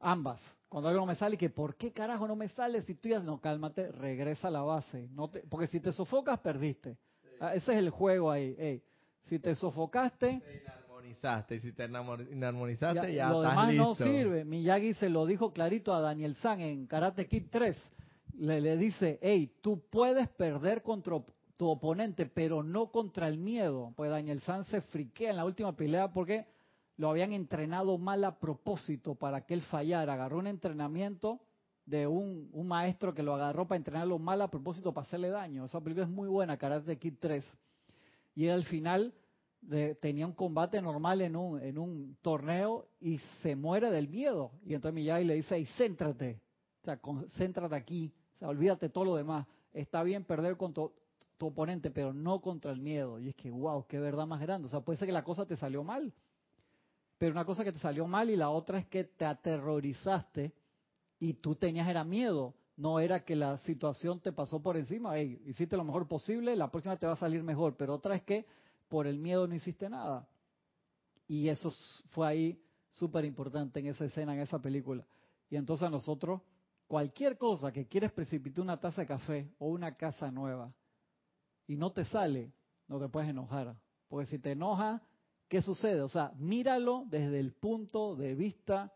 Ambas. 0.00 0.40
Cuando 0.68 0.88
algo 0.88 1.00
no 1.00 1.06
me 1.06 1.14
sale, 1.14 1.36
que 1.36 1.50
¿por 1.50 1.76
qué 1.76 1.92
carajo 1.92 2.26
no 2.26 2.34
me 2.34 2.48
sale? 2.48 2.82
Si 2.82 2.94
tú 2.94 3.08
ya 3.08 3.20
no, 3.20 3.40
cálmate, 3.40 3.92
regresa 3.92 4.48
a 4.48 4.50
la 4.50 4.62
base. 4.62 5.08
No 5.12 5.28
te... 5.28 5.40
Porque 5.40 5.66
si 5.66 5.80
te 5.80 5.92
sofocas, 5.92 6.40
perdiste. 6.40 6.96
Ah, 7.40 7.54
ese 7.54 7.72
es 7.72 7.78
el 7.78 7.90
juego 7.90 8.30
ahí. 8.30 8.82
Si 9.24 9.38
te 9.38 9.54
sofocaste... 9.54 10.40
Te 10.40 10.62
inarmonizaste. 10.62 11.56
Y 11.56 11.60
si 11.60 11.72
te 11.72 11.84
inarmonizaste, 11.84 13.14
ya, 13.14 13.30
Lo 13.30 13.42
demás 13.42 13.74
no 13.74 13.94
sirve. 13.94 14.44
Miyagi 14.44 14.94
se 14.94 15.08
lo 15.08 15.26
dijo 15.26 15.52
clarito 15.52 15.94
a 15.94 16.00
Daniel 16.00 16.34
San 16.36 16.60
en 16.60 16.86
Karate 16.86 17.28
Kid 17.28 17.46
3 17.50 17.76
le, 18.42 18.60
le 18.60 18.76
dice, 18.76 19.18
hey, 19.22 19.52
tú 19.60 19.82
puedes 19.88 20.28
perder 20.30 20.82
contra 20.82 21.22
tu 21.56 21.68
oponente, 21.68 22.26
pero 22.26 22.62
no 22.62 22.90
contra 22.90 23.28
el 23.28 23.38
miedo. 23.38 23.92
Pues 23.96 24.10
Daniel 24.10 24.40
San 24.40 24.64
se 24.64 24.80
friquea 24.80 25.30
en 25.30 25.36
la 25.36 25.44
última 25.44 25.76
pelea 25.76 26.12
porque 26.12 26.46
lo 26.96 27.08
habían 27.08 27.32
entrenado 27.32 27.98
mal 27.98 28.24
a 28.24 28.38
propósito 28.38 29.14
para 29.14 29.46
que 29.46 29.54
él 29.54 29.62
fallara. 29.62 30.14
Agarró 30.14 30.38
un 30.38 30.48
entrenamiento 30.48 31.40
de 31.86 32.06
un, 32.06 32.50
maestro 32.66 33.14
que 33.14 33.22
lo 33.22 33.34
agarró 33.34 33.68
para 33.68 33.76
entrenarlo 33.76 34.18
mal 34.18 34.42
a 34.42 34.50
propósito 34.50 34.92
para 34.92 35.06
hacerle 35.06 35.30
daño. 35.30 35.64
Esa 35.64 35.80
película 35.80 36.06
es 36.06 36.12
muy 36.12 36.28
buena, 36.28 36.56
Karate 36.56 36.98
Kid 36.98 37.14
3. 37.20 37.44
Y 38.34 38.48
al 38.48 38.64
final 38.64 39.14
de, 39.60 39.94
tenía 39.94 40.26
un 40.26 40.32
combate 40.32 40.82
normal 40.82 41.20
en 41.20 41.36
un, 41.36 41.60
en 41.62 41.78
un 41.78 42.16
torneo 42.22 42.88
y 42.98 43.18
se 43.40 43.54
muere 43.54 43.90
del 43.92 44.08
miedo. 44.08 44.50
Y 44.64 44.74
entonces 44.74 44.94
Miyagi 44.94 45.24
le 45.24 45.34
dice, 45.34 45.54
hey, 45.56 45.68
céntrate, 45.76 46.40
o 46.82 46.84
sea, 46.84 46.96
concéntrate 46.96 47.76
aquí, 47.76 48.12
olvídate 48.48 48.88
todo 48.88 49.04
lo 49.04 49.16
demás. 49.16 49.46
Está 49.72 50.02
bien 50.02 50.24
perder 50.24 50.56
con 50.56 50.72
tu, 50.72 50.92
oponente, 51.40 51.90
pero 51.90 52.12
no 52.12 52.40
contra 52.40 52.70
el 52.70 52.80
miedo. 52.80 53.18
Y 53.18 53.28
es 53.30 53.34
que, 53.34 53.50
wow, 53.50 53.84
qué 53.88 53.98
verdad 53.98 54.26
más 54.26 54.40
grande. 54.40 54.66
O 54.66 54.70
sea, 54.70 54.80
puede 54.80 54.96
ser 54.96 55.06
que 55.06 55.12
la 55.12 55.24
cosa 55.24 55.44
te 55.44 55.56
salió 55.56 55.82
mal. 55.82 56.12
Pero 57.18 57.32
una 57.32 57.44
cosa 57.44 57.64
que 57.64 57.72
te 57.72 57.78
salió 57.78 58.06
mal 58.06 58.30
y 58.30 58.36
la 58.36 58.50
otra 58.50 58.78
es 58.78 58.86
que 58.86 59.04
te 59.04 59.24
aterrorizaste 59.24 60.52
y 61.18 61.34
tú 61.34 61.56
tenías 61.56 61.88
era 61.88 62.04
miedo. 62.04 62.54
No 62.76 63.00
era 63.00 63.24
que 63.24 63.34
la 63.36 63.58
situación 63.58 64.20
te 64.20 64.32
pasó 64.32 64.62
por 64.62 64.76
encima. 64.76 65.16
Hey, 65.16 65.40
hiciste 65.46 65.76
lo 65.76 65.84
mejor 65.84 66.06
posible, 66.06 66.54
la 66.56 66.70
próxima 66.70 66.96
te 66.96 67.06
va 67.06 67.14
a 67.14 67.16
salir 67.16 67.42
mejor. 67.42 67.76
Pero 67.76 67.94
otra 67.94 68.14
es 68.14 68.22
que 68.22 68.46
por 68.88 69.06
el 69.06 69.18
miedo 69.18 69.46
no 69.46 69.54
hiciste 69.54 69.88
nada. 69.88 70.28
Y 71.26 71.48
eso 71.48 71.72
fue 72.10 72.28
ahí 72.28 72.62
súper 72.90 73.24
importante 73.24 73.80
en 73.80 73.86
esa 73.86 74.04
escena, 74.04 74.34
en 74.34 74.40
esa 74.40 74.60
película. 74.60 75.04
Y 75.50 75.56
entonces 75.56 75.90
nosotros 75.90 76.40
cualquier 76.92 77.38
cosa 77.38 77.72
que 77.72 77.86
quieres 77.86 78.12
precipitar 78.12 78.62
una 78.62 78.78
taza 78.78 79.00
de 79.00 79.06
café 79.06 79.50
o 79.58 79.68
una 79.68 79.96
casa 79.96 80.30
nueva 80.30 80.74
y 81.66 81.74
no 81.74 81.88
te 81.88 82.04
sale, 82.04 82.52
no 82.86 83.00
te 83.00 83.08
puedes 83.08 83.30
enojar. 83.30 83.74
Porque 84.08 84.26
si 84.26 84.38
te 84.38 84.52
enoja, 84.52 85.00
¿qué 85.48 85.62
sucede? 85.62 86.02
O 86.02 86.10
sea, 86.10 86.32
míralo 86.36 87.06
desde 87.08 87.40
el 87.40 87.54
punto 87.54 88.14
de 88.14 88.34
vista 88.34 88.92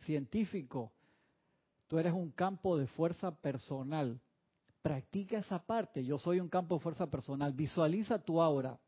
científico. 0.00 0.92
Tú 1.88 1.98
eres 1.98 2.12
un 2.12 2.30
campo 2.30 2.76
de 2.76 2.86
fuerza 2.88 3.34
personal. 3.34 4.20
Practica 4.82 5.38
esa 5.38 5.64
parte. 5.64 6.04
Yo 6.04 6.18
soy 6.18 6.40
un 6.40 6.50
campo 6.50 6.74
de 6.74 6.82
fuerza 6.82 7.06
personal. 7.06 7.54
Visualiza 7.54 8.18
tu 8.18 8.42
aura. 8.42 8.78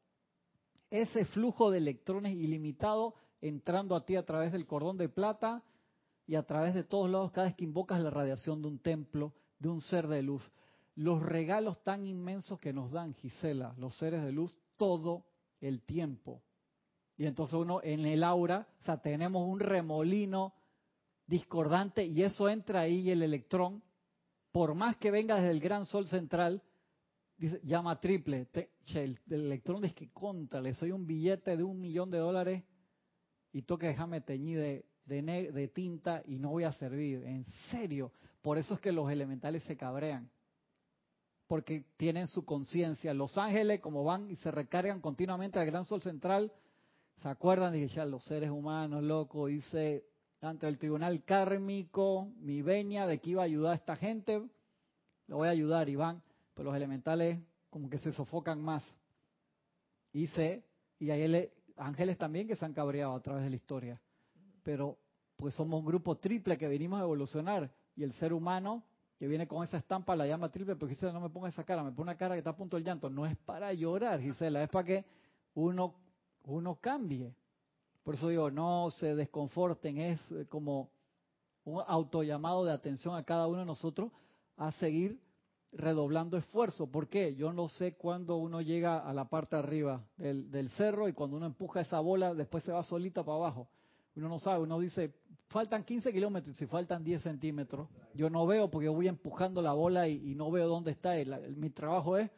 Ese 0.90 1.24
flujo 1.24 1.70
de 1.70 1.78
electrones 1.78 2.34
ilimitado 2.34 3.14
entrando 3.40 3.96
a 3.96 4.04
ti 4.04 4.16
a 4.16 4.26
través 4.26 4.52
del 4.52 4.66
cordón 4.66 4.98
de 4.98 5.08
plata 5.08 5.64
y 6.26 6.36
a 6.36 6.44
través 6.44 6.74
de 6.74 6.84
todos 6.84 7.10
lados 7.10 7.32
cada 7.32 7.48
vez 7.48 7.56
que 7.56 7.64
invocas 7.64 8.00
la 8.00 8.10
radiación 8.10 8.62
de 8.62 8.68
un 8.68 8.78
templo, 8.78 9.34
de 9.58 9.68
un 9.68 9.80
ser 9.80 10.08
de 10.08 10.22
luz. 10.22 10.50
Los 10.94 11.22
regalos 11.22 11.82
tan 11.82 12.06
inmensos 12.06 12.58
que 12.60 12.72
nos 12.72 12.90
dan, 12.90 13.14
Gisela, 13.14 13.74
los 13.78 13.96
seres 13.96 14.22
de 14.22 14.32
luz, 14.32 14.56
todo 14.76 15.24
el 15.60 15.82
tiempo. 15.82 16.42
Y 17.16 17.26
entonces 17.26 17.54
uno 17.54 17.80
en 17.82 18.04
el 18.06 18.24
aura, 18.24 18.66
o 18.80 18.84
sea, 18.84 19.00
tenemos 19.00 19.46
un 19.46 19.60
remolino 19.60 20.54
discordante 21.26 22.04
y 22.04 22.22
eso 22.22 22.48
entra 22.48 22.80
ahí 22.80 23.00
y 23.00 23.10
el 23.10 23.22
electrón, 23.22 23.82
por 24.50 24.74
más 24.74 24.96
que 24.96 25.10
venga 25.10 25.36
desde 25.36 25.50
el 25.50 25.60
gran 25.60 25.86
sol 25.86 26.06
central, 26.06 26.62
dice, 27.38 27.60
llama 27.62 28.00
triple. 28.00 28.48
el, 28.94 29.18
electrón 29.30 29.82
dice 29.82 29.94
que 29.94 30.10
contra, 30.10 30.60
le 30.60 30.74
soy 30.74 30.92
un 30.92 31.06
billete 31.06 31.56
de 31.56 31.62
un 31.62 31.80
millón 31.80 32.10
de 32.10 32.18
dólares 32.18 32.64
y 33.52 33.62
toque 33.62 33.86
déjame 33.86 34.20
teñir 34.20 34.58
de, 34.58 34.84
de, 35.04 35.70
tinta 35.74 36.22
y 36.26 36.38
no 36.38 36.50
voy 36.50 36.64
a 36.64 36.72
servir. 36.72 37.24
En 37.24 37.44
serio. 37.70 38.12
Por 38.40 38.58
eso 38.58 38.74
es 38.74 38.80
que 38.80 38.92
los 38.92 39.10
elementales 39.10 39.62
se 39.64 39.76
cabrean. 39.76 40.30
Porque 41.46 41.84
tienen 41.96 42.26
su 42.26 42.44
conciencia. 42.44 43.12
Los 43.14 43.36
ángeles, 43.36 43.80
como 43.80 44.04
van 44.04 44.30
y 44.30 44.36
se 44.36 44.50
recargan 44.50 45.00
continuamente 45.00 45.58
al 45.58 45.66
gran 45.66 45.84
sol 45.84 46.00
central, 46.00 46.52
¿Se 47.22 47.28
acuerdan? 47.28 47.72
Dije, 47.72 47.86
ya 47.86 48.04
los 48.04 48.24
seres 48.24 48.50
humanos, 48.50 49.02
loco, 49.04 49.48
hice 49.48 50.04
ante 50.40 50.66
el 50.66 50.76
tribunal 50.76 51.22
kármico 51.22 52.32
mi 52.40 52.62
veña 52.62 53.06
de 53.06 53.20
que 53.20 53.30
iba 53.30 53.42
a 53.42 53.44
ayudar 53.44 53.72
a 53.72 53.76
esta 53.76 53.94
gente. 53.94 54.42
Lo 55.28 55.36
voy 55.36 55.46
a 55.46 55.52
ayudar, 55.52 55.88
Iván, 55.88 56.20
pero 56.54 56.70
los 56.70 56.76
elementales 56.76 57.38
como 57.70 57.88
que 57.88 57.98
se 57.98 58.10
sofocan 58.10 58.60
más. 58.60 58.82
Hice, 60.12 60.64
y 60.98 61.10
hay 61.10 61.48
ángeles 61.76 62.18
también 62.18 62.48
que 62.48 62.56
se 62.56 62.64
han 62.64 62.74
cabreado 62.74 63.14
a 63.14 63.22
través 63.22 63.44
de 63.44 63.50
la 63.50 63.56
historia. 63.56 64.00
Pero 64.62 64.98
pues 65.36 65.54
somos 65.54 65.80
un 65.80 65.86
grupo 65.86 66.16
triple 66.16 66.56
que 66.56 66.68
venimos 66.68 67.00
a 67.00 67.04
evolucionar 67.04 67.70
y 67.96 68.04
el 68.04 68.12
ser 68.14 68.32
humano 68.32 68.84
que 69.18 69.28
viene 69.28 69.46
con 69.46 69.62
esa 69.62 69.76
estampa 69.76 70.16
la 70.16 70.26
llama 70.26 70.50
triple, 70.50 70.74
porque 70.74 70.94
Gisela 70.94 71.12
no 71.12 71.20
me 71.20 71.30
ponga 71.30 71.48
esa 71.48 71.62
cara, 71.62 71.84
me 71.84 71.92
pone 71.92 72.10
una 72.10 72.16
cara 72.16 72.34
que 72.34 72.38
está 72.38 72.50
a 72.50 72.56
punto 72.56 72.76
del 72.76 72.84
llanto. 72.84 73.08
No 73.08 73.24
es 73.24 73.36
para 73.38 73.72
llorar, 73.72 74.20
Gisela, 74.20 74.62
es 74.64 74.68
para 74.68 74.84
que 74.84 75.04
uno, 75.54 75.94
uno 76.44 76.74
cambie. 76.80 77.32
Por 78.02 78.14
eso 78.14 78.28
digo, 78.28 78.50
no 78.50 78.90
se 78.90 79.14
desconforten, 79.14 79.98
es 79.98 80.32
eh, 80.32 80.46
como 80.48 80.90
un 81.64 81.80
autollamado 81.86 82.64
de 82.64 82.72
atención 82.72 83.14
a 83.14 83.22
cada 83.22 83.46
uno 83.46 83.60
de 83.60 83.66
nosotros 83.66 84.10
a 84.56 84.72
seguir 84.72 85.20
redoblando 85.70 86.36
esfuerzo. 86.36 86.88
¿Por 86.90 87.08
qué? 87.08 87.36
Yo 87.36 87.52
no 87.52 87.68
sé 87.68 87.94
cuándo 87.94 88.38
uno 88.38 88.60
llega 88.60 88.98
a 88.98 89.12
la 89.12 89.28
parte 89.28 89.54
arriba 89.54 90.04
del, 90.16 90.50
del 90.50 90.68
cerro 90.70 91.08
y 91.08 91.12
cuando 91.12 91.36
uno 91.36 91.46
empuja 91.46 91.80
esa 91.80 92.00
bola, 92.00 92.34
después 92.34 92.64
se 92.64 92.72
va 92.72 92.82
solita 92.82 93.22
para 93.22 93.36
abajo. 93.36 93.68
Uno 94.14 94.28
no 94.28 94.38
sabe, 94.38 94.62
uno 94.62 94.78
dice, 94.78 95.14
faltan 95.48 95.84
15 95.84 96.12
kilómetros 96.12 96.56
si 96.56 96.66
faltan 96.66 97.02
10 97.02 97.22
centímetros, 97.22 97.88
yo 98.14 98.28
no 98.28 98.46
veo 98.46 98.70
porque 98.70 98.88
voy 98.88 99.08
empujando 99.08 99.62
la 99.62 99.72
bola 99.72 100.08
y, 100.08 100.34
no 100.34 100.50
veo 100.50 100.68
dónde 100.68 100.90
está. 100.90 101.14
mi 101.56 101.70
trabajo 101.70 102.16
es, 102.16 102.30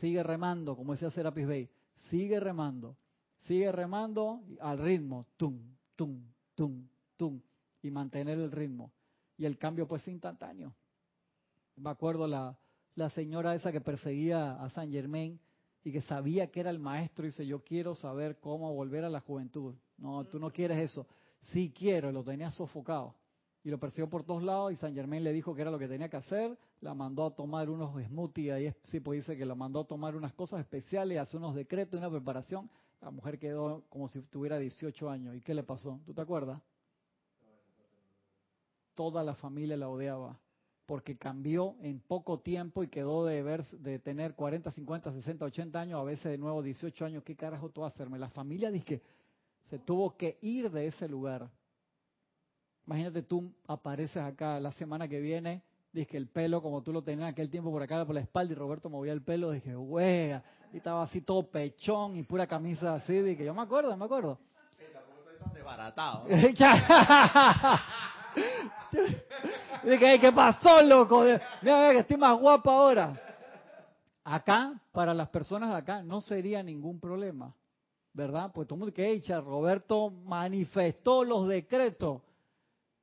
sigue 0.00 0.22
remando, 0.22 0.76
como 0.76 0.92
decía 0.92 1.10
Serapis 1.10 1.46
Bay, 1.46 1.70
sigue 2.10 2.40
remando, 2.40 2.96
sigue 3.42 3.70
remando 3.70 4.42
al 4.60 4.78
ritmo, 4.78 5.26
tum, 5.36 5.58
tum, 5.94 6.22
tum, 6.54 6.88
tum, 7.16 7.40
y 7.82 7.90
mantener 7.90 8.38
el 8.38 8.50
ritmo. 8.50 8.92
Y 9.36 9.44
el 9.44 9.56
cambio 9.56 9.86
pues 9.86 10.06
instantáneo. 10.08 10.74
Me 11.76 11.90
acuerdo 11.90 12.26
la, 12.26 12.58
la 12.96 13.10
señora 13.10 13.54
esa 13.54 13.70
que 13.70 13.80
perseguía 13.80 14.60
a 14.60 14.68
San 14.70 14.90
Germain 14.90 15.38
y 15.84 15.92
que 15.92 16.02
sabía 16.02 16.50
que 16.50 16.60
era 16.60 16.70
el 16.70 16.80
maestro 16.80 17.24
y 17.24 17.28
dice, 17.28 17.46
yo 17.46 17.62
quiero 17.62 17.94
saber 17.94 18.40
cómo 18.40 18.74
volver 18.74 19.04
a 19.04 19.08
la 19.08 19.20
juventud. 19.20 19.76
No, 19.98 20.24
tú 20.24 20.38
no 20.38 20.50
quieres 20.50 20.78
eso. 20.78 21.06
Sí 21.52 21.72
quiero, 21.76 22.10
lo 22.12 22.24
tenía 22.24 22.50
sofocado. 22.50 23.14
Y 23.64 23.70
lo 23.70 23.78
persiguió 23.78 24.08
por 24.08 24.24
todos 24.24 24.42
lados 24.42 24.72
y 24.72 24.76
San 24.76 24.94
Germain 24.94 25.22
le 25.22 25.32
dijo 25.32 25.54
que 25.54 25.62
era 25.62 25.70
lo 25.70 25.78
que 25.78 25.88
tenía 25.88 26.08
que 26.08 26.16
hacer. 26.16 26.56
La 26.80 26.94
mandó 26.94 27.26
a 27.26 27.34
tomar 27.34 27.68
unos 27.68 28.00
smoothies, 28.06 28.52
ahí 28.52 28.72
sí, 28.84 29.00
pues 29.00 29.20
dice 29.20 29.36
que 29.36 29.44
la 29.44 29.54
mandó 29.54 29.80
a 29.80 29.84
tomar 29.84 30.14
unas 30.14 30.32
cosas 30.32 30.60
especiales, 30.60 31.18
hacer 31.18 31.38
unos 31.38 31.54
decretos, 31.54 31.98
una 31.98 32.10
preparación. 32.10 32.70
La 33.00 33.10
mujer 33.10 33.38
quedó 33.38 33.84
como 33.88 34.08
si 34.08 34.22
tuviera 34.22 34.58
18 34.58 35.10
años. 35.10 35.34
¿Y 35.34 35.40
qué 35.40 35.54
le 35.54 35.64
pasó? 35.64 36.00
¿Tú 36.06 36.14
te 36.14 36.20
acuerdas? 36.20 36.60
Toda 38.94 39.22
la 39.22 39.34
familia 39.34 39.76
la 39.76 39.88
odiaba 39.88 40.38
porque 40.88 41.18
cambió 41.18 41.76
en 41.82 42.00
poco 42.00 42.40
tiempo 42.40 42.82
y 42.82 42.88
quedó 42.88 43.26
de, 43.26 43.42
ver, 43.42 43.66
de 43.66 43.98
tener 43.98 44.34
40, 44.34 44.70
50, 44.70 45.12
60, 45.12 45.44
80 45.44 45.78
años, 45.78 46.00
a 46.00 46.02
veces 46.02 46.32
de 46.32 46.38
nuevo 46.38 46.62
18 46.62 47.04
años. 47.04 47.22
¿Qué 47.24 47.36
carajo 47.36 47.68
tú 47.68 47.84
hacerme? 47.84 48.18
La 48.18 48.30
familia 48.30 48.70
dice 48.70 48.86
que 48.86 49.02
se 49.70 49.78
tuvo 49.78 50.16
que 50.16 50.38
ir 50.40 50.70
de 50.70 50.86
ese 50.86 51.08
lugar. 51.08 51.48
Imagínate 52.86 53.22
tú 53.22 53.52
apareces 53.66 54.22
acá 54.22 54.58
la 54.58 54.72
semana 54.72 55.06
que 55.08 55.20
viene, 55.20 55.62
dices 55.92 56.08
que 56.08 56.16
el 56.16 56.26
pelo 56.26 56.62
como 56.62 56.82
tú 56.82 56.92
lo 56.92 57.02
tenías 57.02 57.30
aquel 57.30 57.50
tiempo 57.50 57.70
por 57.70 57.82
acá 57.82 58.04
por 58.06 58.14
la 58.14 58.22
espalda 58.22 58.52
y 58.52 58.56
Roberto 58.56 58.88
movía 58.88 59.12
el 59.12 59.22
pelo, 59.22 59.50
dije, 59.50 59.76
wea, 59.76 60.42
y 60.72 60.78
estaba 60.78 61.02
así 61.02 61.20
todo 61.20 61.50
pechón 61.50 62.16
y 62.16 62.22
pura 62.22 62.46
camisa 62.46 62.94
así, 62.94 63.20
dije, 63.20 63.44
yo 63.44 63.52
me 63.52 63.60
acuerdo, 63.62 63.94
me 63.96 64.06
acuerdo. 64.06 64.38
estoy 64.70 64.86
tan 65.38 65.52
desbaratado. 65.52 66.24
dije, 69.84 70.20
¿qué 70.20 70.32
pasó, 70.32 70.82
loco? 70.82 71.24
Mira, 71.60 71.92
que 71.92 71.98
estoy 71.98 72.16
más 72.16 72.40
guapa 72.40 72.72
ahora. 72.72 73.20
Acá, 74.24 74.80
para 74.92 75.12
las 75.12 75.28
personas 75.28 75.70
de 75.70 75.76
acá, 75.76 76.02
no 76.02 76.22
sería 76.22 76.62
ningún 76.62 76.98
problema. 77.00 77.54
¿Verdad? 78.12 78.50
Pues 78.52 78.66
todo 78.66 78.76
el 78.76 78.80
mundo 78.80 78.94
que 78.94 79.10
echa, 79.10 79.40
Roberto 79.40 80.10
manifestó 80.10 81.24
los 81.24 81.48
decretos, 81.48 82.22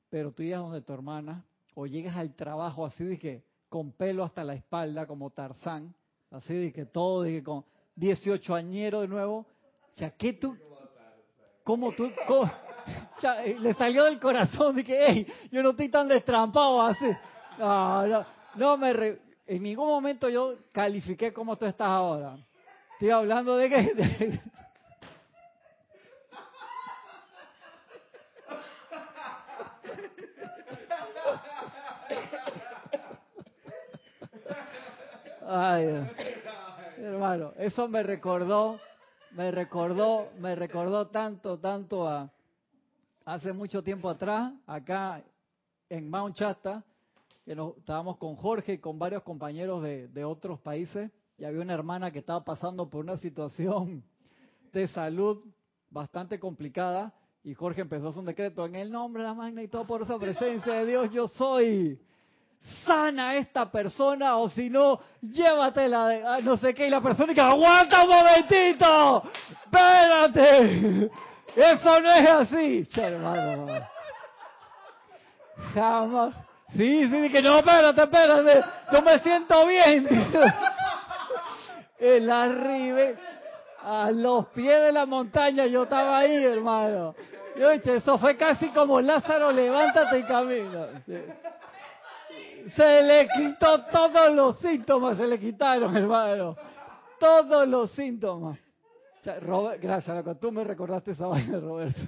pero 0.09 0.31
tú 0.31 0.43
llegas 0.43 0.61
donde 0.61 0.81
tu 0.81 0.93
hermana, 0.93 1.45
o 1.73 1.85
llegas 1.85 2.15
al 2.15 2.33
trabajo 2.35 2.85
así 2.85 3.03
de 3.03 3.19
que 3.19 3.43
con 3.69 3.91
pelo 3.91 4.23
hasta 4.23 4.43
la 4.43 4.53
espalda, 4.53 5.05
como 5.05 5.29
Tarzán, 5.31 5.93
así 6.31 6.53
de 6.53 6.71
que 6.71 6.85
todo, 6.85 7.23
de 7.23 7.33
que 7.33 7.43
con 7.43 7.65
18 7.95 8.55
añeros 8.55 9.01
de 9.01 9.07
nuevo, 9.07 9.45
ya 9.95 10.11
que 10.11 10.33
tú, 10.33 10.55
¿cómo 11.63 11.91
tú, 11.91 12.05
eh, 13.23 13.57
le 13.59 13.73
salió 13.73 14.05
del 14.05 14.19
corazón 14.19 14.83
que, 14.83 15.05
hey, 15.05 15.27
yo 15.51 15.63
no 15.63 15.71
estoy 15.71 15.89
tan 15.89 16.07
destrampado 16.07 16.81
así. 16.81 17.05
No, 17.57 18.07
no, 18.07 18.25
no 18.55 18.77
me, 18.77 19.17
en 19.47 19.63
ningún 19.63 19.87
momento 19.87 20.29
yo 20.29 20.55
califiqué 20.71 21.31
como 21.33 21.57
tú 21.57 21.65
estás 21.65 21.87
ahora. 21.87 22.37
Estoy 22.93 23.09
hablando 23.09 23.57
de 23.57 23.69
que, 23.69 24.39
Hermano, 36.97 37.53
eso 37.57 37.87
me 37.87 38.03
recordó, 38.03 38.79
me 39.31 39.51
recordó, 39.51 40.29
me 40.39 40.55
recordó 40.55 41.07
tanto, 41.07 41.57
tanto 41.59 42.07
a 42.07 42.29
hace 43.25 43.53
mucho 43.53 43.81
tiempo 43.81 44.09
atrás, 44.09 44.53
acá 44.67 45.23
en 45.89 46.09
Mount 46.09 46.35
Shasta, 46.35 46.83
que 47.45 47.55
nos, 47.55 47.77
estábamos 47.77 48.17
con 48.17 48.35
Jorge 48.35 48.73
y 48.73 48.77
con 48.79 48.99
varios 48.99 49.23
compañeros 49.23 49.81
de, 49.81 50.25
otros 50.25 50.59
países, 50.59 51.11
y 51.37 51.45
había 51.45 51.61
una 51.61 51.73
hermana 51.73 52.11
que 52.11 52.19
estaba 52.19 52.43
pasando 52.43 52.89
por 52.89 53.03
una 53.03 53.17
situación 53.17 54.03
de 54.73 54.87
salud 54.89 55.43
bastante 55.89 56.39
complicada, 56.39 57.13
y 57.43 57.53
Jorge 57.53 57.81
empezó 57.81 58.07
a 58.07 58.09
hacer 58.09 58.23
decreto 58.23 58.65
en 58.65 58.75
el 58.75 58.91
nombre 58.91 59.23
de 59.23 59.29
la 59.29 59.35
magna 59.35 59.63
y 59.63 59.67
todo 59.67 59.87
por 59.87 60.01
esa 60.01 60.19
presencia 60.19 60.73
de 60.73 60.85
Dios, 60.85 61.11
yo 61.11 61.27
soy 61.29 61.99
sana 62.85 63.29
a 63.29 63.35
esta 63.35 63.69
persona 63.71 64.37
o 64.37 64.49
si 64.49 64.69
no, 64.69 64.99
llévatela 65.21 66.07
de 66.07 66.41
no 66.43 66.57
sé 66.57 66.73
qué. 66.73 66.87
Y 66.87 66.89
la 66.89 67.01
persona 67.01 67.33
que 67.33 67.41
aguanta 67.41 68.03
un 68.03 68.09
momentito, 68.09 69.23
espérate, 69.65 71.09
eso 71.55 71.99
no 72.01 72.11
es 72.11 72.29
así. 72.29 72.87
hermano, 72.95 73.67
jamás. 75.73 76.33
Sí, 76.75 77.07
sí, 77.09 77.29
que 77.29 77.41
no, 77.41 77.59
espérate, 77.59 78.03
espérate, 78.03 78.63
yo 78.91 79.01
me 79.01 79.19
siento 79.19 79.65
bien. 79.67 80.07
El 81.99 82.29
arriba, 82.29 83.17
a 83.81 84.11
los 84.11 84.47
pies 84.47 84.81
de 84.81 84.91
la 84.91 85.05
montaña, 85.05 85.65
yo 85.67 85.83
estaba 85.83 86.17
ahí, 86.17 86.43
hermano. 86.43 87.15
Yo 87.57 87.69
dije, 87.69 87.95
eso 87.95 88.17
fue 88.17 88.35
casi 88.35 88.67
como 88.69 88.99
Lázaro, 88.99 89.51
levántate 89.51 90.19
y 90.19 90.23
camina. 90.23 90.87
Se 92.73 93.03
le 93.03 93.27
quitó 93.27 93.85
todos 93.85 94.33
los 94.33 94.59
síntomas, 94.59 95.17
se 95.17 95.27
le 95.27 95.39
quitaron, 95.39 95.95
hermano. 95.95 96.55
Todos 97.19 97.67
los 97.67 97.91
síntomas. 97.91 98.59
gracias, 99.81 100.17
loco. 100.17 100.35
Tú 100.37 100.51
me 100.51 100.63
recordaste 100.63 101.11
esa 101.11 101.27
vaina, 101.27 101.59
Roberto. 101.59 102.01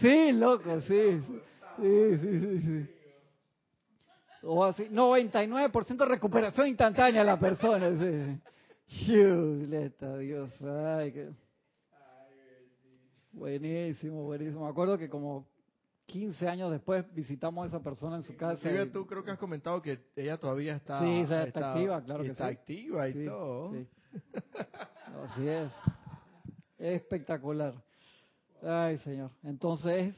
Sí, 0.00 0.32
loco, 0.32 0.80
sí. 0.82 1.22
Sí, 1.80 2.18
sí, 2.18 2.40
sí. 2.40 2.60
sí. 2.60 2.90
O 4.42 4.64
así, 4.64 4.88
99% 4.88 5.96
de 5.96 6.04
recuperación 6.04 6.68
instantánea 6.68 7.24
la 7.24 7.38
persona. 7.38 7.90
Sí. 7.98 8.40
Dios. 10.18 10.52
Ay, 10.62 11.34
Buenísimo, 13.32 14.22
buenísimo. 14.22 14.64
Me 14.64 14.70
acuerdo 14.70 14.96
que 14.96 15.08
como 15.08 15.46
15 16.06 16.48
años 16.48 16.70
después 16.70 17.04
visitamos 17.14 17.64
a 17.64 17.68
esa 17.68 17.82
persona 17.82 18.16
en 18.16 18.22
su 18.22 18.36
casa. 18.36 18.62
Sí, 18.62 18.90
tú 18.90 19.06
creo 19.06 19.24
que 19.24 19.32
has 19.32 19.38
comentado 19.38 19.82
que 19.82 19.98
ella 20.14 20.38
todavía 20.38 20.76
está, 20.76 21.00
sí, 21.00 21.20
está, 21.20 21.72
activa, 21.72 22.02
claro 22.02 22.22
que 22.22 22.30
está 22.30 22.46
activa 22.46 23.08
y 23.08 23.24
todo. 23.24 23.72
Sí. 23.72 23.86
Así 25.24 25.48
es. 25.48 25.70
Espectacular. 26.78 27.74
Ay, 28.62 28.98
Señor. 28.98 29.30
Entonces, 29.42 30.16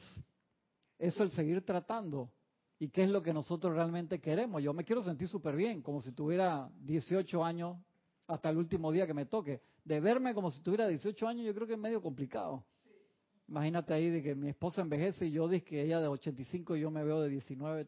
eso 0.97 1.23
el 1.23 1.31
seguir 1.31 1.65
tratando. 1.65 2.29
¿Y 2.77 2.89
qué 2.89 3.03
es 3.03 3.09
lo 3.09 3.21
que 3.21 3.33
nosotros 3.33 3.73
realmente 3.73 4.21
queremos? 4.21 4.63
Yo 4.63 4.73
me 4.73 4.85
quiero 4.85 5.01
sentir 5.01 5.27
súper 5.27 5.55
bien, 5.55 5.81
como 5.81 6.01
si 6.01 6.13
tuviera 6.13 6.69
18 6.81 7.43
años 7.43 7.77
hasta 8.27 8.49
el 8.49 8.57
último 8.57 8.91
día 8.91 9.05
que 9.05 9.13
me 9.13 9.25
toque. 9.25 9.61
De 9.83 9.99
verme 9.99 10.33
como 10.33 10.51
si 10.51 10.61
tuviera 10.61 10.87
18 10.87 11.27
años, 11.27 11.45
yo 11.45 11.53
creo 11.53 11.67
que 11.67 11.73
es 11.73 11.79
medio 11.79 12.01
complicado. 12.01 12.63
Imagínate 13.49 13.95
ahí 13.95 14.11
de 14.11 14.21
que 14.21 14.35
mi 14.35 14.49
esposa 14.49 14.81
envejece 14.81 15.25
y 15.25 15.31
yo 15.31 15.47
digo 15.47 15.65
que 15.65 15.81
ella 15.81 15.99
de 15.99 16.07
85 16.07 16.75
y 16.75 16.81
yo 16.81 16.91
me 16.91 17.03
veo 17.03 17.19
de 17.21 17.29
19, 17.29 17.87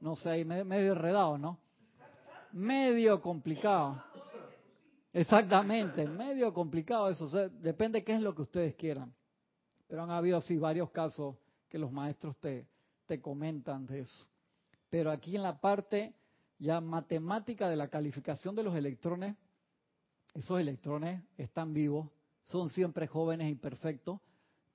no 0.00 0.16
sé, 0.16 0.30
ahí 0.30 0.44
medio, 0.44 0.92
enredado, 0.92 1.38
¿no? 1.38 1.60
Medio 2.50 3.22
complicado. 3.22 4.02
Exactamente, 5.12 6.08
medio 6.08 6.52
complicado 6.52 7.08
eso. 7.08 7.28
depende 7.62 8.02
qué 8.02 8.14
es 8.14 8.20
lo 8.20 8.34
que 8.34 8.42
ustedes 8.42 8.74
quieran. 8.74 9.14
Pero 9.86 10.02
han 10.02 10.10
habido 10.10 10.38
así 10.38 10.58
varios 10.58 10.90
casos 10.90 11.36
que 11.68 11.78
los 11.78 11.92
maestros 11.92 12.36
te, 12.38 12.66
te 13.06 13.20
comentan 13.20 13.86
de 13.86 14.00
eso. 14.00 14.26
Pero 14.88 15.12
aquí 15.12 15.36
en 15.36 15.44
la 15.44 15.60
parte 15.60 16.16
ya 16.58 16.80
matemática 16.80 17.68
de 17.68 17.76
la 17.76 17.86
calificación 17.86 18.56
de 18.56 18.64
los 18.64 18.74
electrones, 18.74 19.36
esos 20.34 20.58
electrones 20.58 21.22
están 21.38 21.72
vivos, 21.72 22.10
son 22.42 22.68
siempre 22.70 23.06
jóvenes 23.06 23.52
y 23.52 23.54
perfectos, 23.54 24.20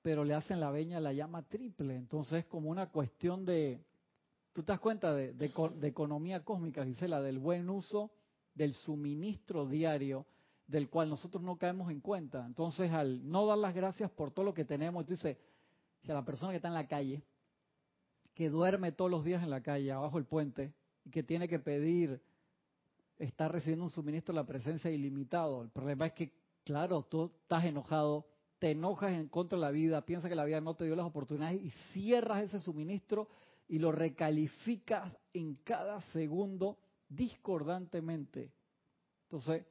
pero 0.06 0.22
le 0.22 0.34
hacen 0.34 0.60
la 0.60 0.70
veña 0.70 1.00
la 1.00 1.12
llama 1.12 1.42
triple. 1.42 1.96
Entonces 1.96 2.44
es 2.44 2.46
como 2.46 2.70
una 2.70 2.90
cuestión 2.90 3.44
de, 3.44 3.84
tú 4.52 4.62
te 4.62 4.70
das 4.70 4.78
cuenta 4.78 5.12
de, 5.12 5.32
de, 5.32 5.88
economía 5.88 6.44
cósmica, 6.44 6.84
Gisela, 6.84 7.20
del 7.20 7.40
buen 7.40 7.68
uso 7.68 8.12
del 8.54 8.72
suministro 8.72 9.66
diario 9.66 10.24
del 10.68 10.88
cual 10.90 11.10
nosotros 11.10 11.42
no 11.42 11.58
caemos 11.58 11.90
en 11.90 11.98
cuenta. 12.00 12.46
Entonces, 12.46 12.92
al 12.92 13.28
no 13.28 13.46
dar 13.46 13.58
las 13.58 13.74
gracias 13.74 14.08
por 14.12 14.30
todo 14.30 14.44
lo 14.44 14.54
que 14.54 14.64
tenemos, 14.64 15.04
tú 15.06 15.14
dices, 15.14 15.38
si 16.02 16.12
a 16.12 16.14
la 16.14 16.24
persona 16.24 16.52
que 16.52 16.58
está 16.58 16.68
en 16.68 16.74
la 16.74 16.86
calle, 16.86 17.24
que 18.32 18.48
duerme 18.48 18.92
todos 18.92 19.10
los 19.10 19.24
días 19.24 19.42
en 19.42 19.50
la 19.50 19.60
calle, 19.60 19.90
abajo 19.90 20.18
del 20.18 20.26
puente, 20.26 20.72
y 21.04 21.10
que 21.10 21.24
tiene 21.24 21.48
que 21.48 21.58
pedir, 21.58 22.22
está 23.18 23.48
recibiendo 23.48 23.82
un 23.82 23.90
suministro 23.90 24.32
de 24.32 24.40
la 24.40 24.46
presencia 24.46 24.88
ilimitado. 24.88 25.64
El 25.64 25.70
problema 25.70 26.06
es 26.06 26.12
que, 26.12 26.32
claro, 26.62 27.02
tú 27.02 27.32
estás 27.42 27.64
enojado, 27.64 28.24
te 28.58 28.70
enojas 28.70 29.12
en 29.12 29.28
contra 29.28 29.58
de 29.58 29.64
la 29.64 29.70
vida, 29.70 30.04
piensas 30.04 30.28
que 30.28 30.34
la 30.34 30.44
vida 30.44 30.60
no 30.60 30.74
te 30.74 30.84
dio 30.84 30.96
las 30.96 31.06
oportunidades 31.06 31.62
y 31.62 31.70
cierras 31.92 32.44
ese 32.44 32.60
suministro 32.60 33.28
y 33.68 33.78
lo 33.78 33.92
recalificas 33.92 35.12
en 35.32 35.56
cada 35.56 36.00
segundo 36.12 36.78
discordantemente. 37.08 38.50
Entonces, 39.24 39.66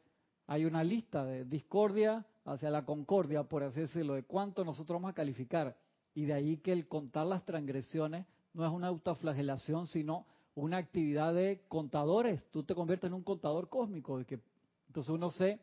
hay 0.48 0.66
una 0.66 0.84
lista 0.84 1.26
de 1.26 1.46
discordia 1.46 2.26
hacia 2.46 2.70
la 2.70 2.86
concordia, 2.86 3.44
por 3.44 3.64
así 3.64 3.82
decirlo, 3.82 4.14
de 4.14 4.24
cuánto 4.24 4.64
nosotros 4.64 4.98
vamos 4.98 5.12
a 5.12 5.16
calificar. 5.16 5.76
Y 6.14 6.26
de 6.26 6.34
ahí 6.34 6.58
que 6.58 6.72
el 6.72 6.88
contar 6.88 7.26
las 7.26 7.44
transgresiones 7.46 8.26
no 8.54 8.66
es 8.66 8.72
una 8.72 8.88
autoflagelación, 8.88 9.88
sino 9.88 10.26
una 10.54 10.78
actividad 10.78 11.34
de 11.34 11.64
contadores. 11.68 12.46
Tú 12.52 12.64
te 12.64 12.76
conviertes 12.76 13.08
en 13.08 13.16
un 13.16 13.24
contador 13.24 13.70
cósmico. 13.70 14.18
De 14.18 14.26
que, 14.26 14.40
entonces 14.88 15.10
uno 15.10 15.30
se 15.32 15.60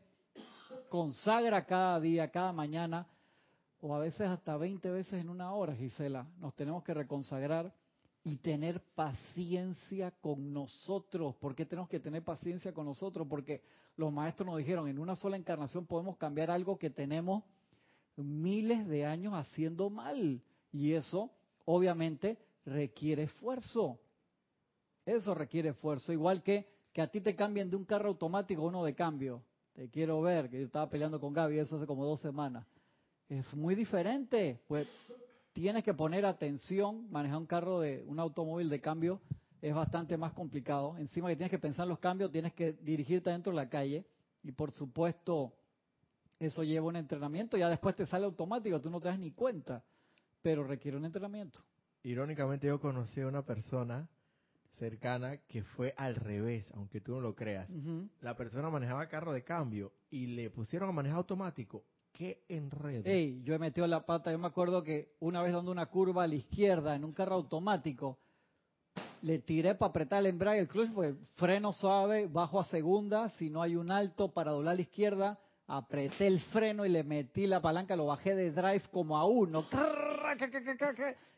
consagra 0.88 1.64
cada 1.64 2.00
día, 2.00 2.30
cada 2.30 2.52
mañana, 2.52 3.06
o 3.82 3.94
a 3.94 3.98
veces 3.98 4.28
hasta 4.28 4.56
20 4.56 4.90
veces 4.90 5.20
en 5.20 5.28
una 5.28 5.52
hora, 5.52 5.74
Gisela. 5.74 6.26
Nos 6.38 6.54
tenemos 6.54 6.82
que 6.82 6.94
reconsagrar 6.94 7.74
y 8.24 8.36
tener 8.36 8.80
paciencia 8.94 10.12
con 10.22 10.52
nosotros. 10.52 11.34
¿Por 11.36 11.54
qué 11.54 11.66
tenemos 11.66 11.90
que 11.90 12.00
tener 12.00 12.22
paciencia 12.22 12.72
con 12.72 12.86
nosotros? 12.86 13.26
Porque 13.28 13.60
los 13.96 14.12
maestros 14.12 14.46
nos 14.46 14.56
dijeron, 14.56 14.88
en 14.88 14.98
una 14.98 15.16
sola 15.16 15.36
encarnación 15.36 15.84
podemos 15.84 16.16
cambiar 16.16 16.50
algo 16.50 16.78
que 16.78 16.88
tenemos 16.88 17.42
miles 18.16 18.86
de 18.86 19.04
años 19.04 19.34
haciendo 19.34 19.90
mal. 19.90 20.40
Y 20.72 20.92
eso, 20.92 21.30
obviamente, 21.64 22.38
requiere 22.64 23.24
esfuerzo. 23.24 23.98
Eso 25.04 25.34
requiere 25.34 25.70
esfuerzo. 25.70 26.12
Igual 26.12 26.42
que 26.42 26.72
que 26.92 27.00
a 27.00 27.06
ti 27.06 27.20
te 27.20 27.34
cambien 27.34 27.70
de 27.70 27.76
un 27.76 27.84
carro 27.84 28.08
automático 28.08 28.62
a 28.62 28.66
uno 28.66 28.84
de 28.84 28.94
cambio. 28.94 29.42
Te 29.72 29.88
quiero 29.88 30.20
ver, 30.20 30.50
que 30.50 30.58
yo 30.58 30.66
estaba 30.66 30.88
peleando 30.90 31.18
con 31.18 31.32
Gaby 31.32 31.58
eso 31.58 31.76
hace 31.76 31.86
como 31.86 32.04
dos 32.04 32.20
semanas. 32.20 32.66
Es 33.38 33.54
muy 33.54 33.74
diferente. 33.74 34.60
Pues 34.68 34.86
tienes 35.54 35.82
que 35.82 35.94
poner 35.94 36.26
atención, 36.26 37.10
manejar 37.10 37.38
un 37.38 37.46
carro 37.46 37.80
de 37.80 38.04
un 38.06 38.20
automóvil 38.20 38.68
de 38.68 38.78
cambio 38.82 39.22
es 39.62 39.74
bastante 39.74 40.18
más 40.18 40.34
complicado. 40.34 40.98
Encima 40.98 41.28
que 41.28 41.36
tienes 41.36 41.50
que 41.50 41.58
pensar 41.58 41.86
los 41.86 41.98
cambios, 41.98 42.30
tienes 42.30 42.52
que 42.52 42.72
dirigirte 42.72 43.30
dentro 43.30 43.50
de 43.52 43.56
la 43.56 43.70
calle 43.70 44.04
y 44.42 44.52
por 44.52 44.70
supuesto 44.70 45.54
eso 46.38 46.62
lleva 46.62 46.86
un 46.88 46.96
entrenamiento, 46.96 47.56
ya 47.56 47.70
después 47.70 47.96
te 47.96 48.04
sale 48.04 48.26
automático, 48.26 48.80
tú 48.82 48.90
no 48.90 49.00
te 49.00 49.08
das 49.08 49.18
ni 49.18 49.30
cuenta, 49.30 49.82
pero 50.42 50.64
requiere 50.64 50.98
un 50.98 51.06
entrenamiento. 51.06 51.60
Irónicamente 52.02 52.66
yo 52.66 52.80
conocí 52.80 53.22
a 53.22 53.28
una 53.28 53.46
persona 53.46 54.10
cercana 54.72 55.38
que 55.46 55.62
fue 55.62 55.94
al 55.96 56.16
revés, 56.16 56.70
aunque 56.74 57.00
tú 57.00 57.12
no 57.12 57.20
lo 57.20 57.34
creas. 57.34 57.70
La 58.20 58.36
persona 58.36 58.68
manejaba 58.68 59.08
carro 59.08 59.32
de 59.32 59.42
cambio 59.42 59.92
y 60.10 60.26
le 60.26 60.50
pusieron 60.50 60.90
a 60.90 60.92
manejar 60.92 61.18
automático 61.18 61.84
qué 62.22 62.44
enredo. 62.48 63.02
Ey, 63.04 63.42
yo 63.42 63.52
he 63.52 63.58
metido 63.58 63.84
la 63.88 64.06
pata, 64.06 64.30
yo 64.30 64.38
me 64.38 64.46
acuerdo 64.46 64.84
que 64.84 65.16
una 65.18 65.42
vez 65.42 65.52
dando 65.52 65.72
una 65.72 65.86
curva 65.86 66.22
a 66.22 66.26
la 66.28 66.36
izquierda 66.36 66.94
en 66.94 67.04
un 67.04 67.12
carro 67.12 67.34
automático, 67.34 68.16
le 69.22 69.40
tiré 69.40 69.74
para 69.74 69.90
apretar 69.90 70.20
el 70.20 70.26
embrague, 70.26 70.60
el 70.60 70.68
clutch, 70.68 70.92
pues 70.92 71.16
freno 71.34 71.72
suave, 71.72 72.28
bajo 72.28 72.60
a 72.60 72.64
segunda, 72.64 73.28
si 73.30 73.50
no 73.50 73.60
hay 73.60 73.74
un 73.74 73.90
alto 73.90 74.28
para 74.28 74.52
doblar 74.52 74.74
a 74.74 74.76
la 74.76 74.82
izquierda, 74.82 75.40
apreté 75.66 76.28
el 76.28 76.40
freno 76.40 76.86
y 76.86 76.90
le 76.90 77.02
metí 77.02 77.48
la 77.48 77.60
palanca, 77.60 77.96
lo 77.96 78.06
bajé 78.06 78.36
de 78.36 78.52
drive 78.52 78.84
como 78.92 79.18
a 79.18 79.24
uno. 79.24 79.64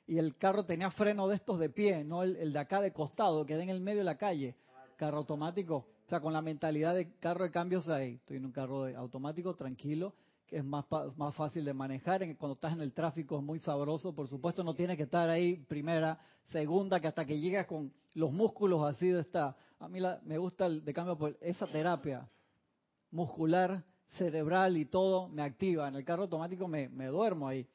Y 0.07 0.19
el 0.19 0.37
carro 0.37 0.67
tenía 0.67 0.91
freno 0.91 1.29
de 1.29 1.37
estos 1.37 1.59
de 1.59 1.71
pie, 1.71 2.05
no 2.05 2.23
el, 2.23 2.37
el 2.37 2.53
de 2.53 2.59
acá 2.59 2.83
de 2.83 2.93
costado, 2.93 3.47
que 3.47 3.55
en 3.55 3.71
el 3.71 3.81
medio 3.81 4.01
de 4.01 4.05
la 4.05 4.19
calle. 4.19 4.55
Carro 4.97 5.19
automático. 5.19 5.77
O 5.77 6.09
sea, 6.09 6.21
con 6.21 6.35
la 6.35 6.43
mentalidad 6.43 6.95
de 6.95 7.15
carro 7.15 7.45
de 7.45 7.51
cambios 7.51 7.89
ahí. 7.89 8.17
Estoy 8.17 8.37
en 8.37 8.45
un 8.45 8.53
carro 8.53 8.85
de 8.85 8.95
automático, 8.95 9.55
tranquilo 9.55 10.13
que 10.47 10.59
es 10.59 10.65
más, 10.65 10.85
más 11.17 11.35
fácil 11.35 11.65
de 11.65 11.75
manejar. 11.75 12.21
Cuando 12.37 12.55
estás 12.55 12.73
en 12.73 12.81
el 12.81 12.93
tráfico 12.93 13.39
es 13.39 13.45
muy 13.45 13.59
sabroso. 13.59 14.15
Por 14.15 14.29
supuesto, 14.29 14.63
no 14.63 14.75
tienes 14.75 14.97
que 14.97 15.05
estar 15.05 15.29
ahí 15.29 15.57
primera, 15.69 16.19
segunda, 16.51 17.01
que 17.01 17.09
hasta 17.09 17.25
que 17.25 17.39
llegas 17.39 17.67
con 17.67 17.93
los 18.15 18.33
músculos 18.33 18.85
así 18.85 19.09
de 19.09 19.21
esta. 19.21 19.57
A 19.79 19.89
mí 19.89 20.01
me 20.25 20.39
gusta 20.39 20.67
el, 20.67 20.85
de 20.85 20.93
cambio 20.93 21.17
por 21.17 21.37
esa 21.41 21.67
terapia 21.67 22.29
muscular, 23.11 23.85
cerebral 24.19 24.77
y 24.77 24.85
todo 24.87 25.29
me 25.29 25.43
activa. 25.43 25.89
En 25.89 25.95
el 25.95 26.05
carro 26.05 26.23
automático 26.23 26.69
me, 26.69 26.89
me 26.89 27.07
duermo 27.07 27.49
ahí. 27.49 27.67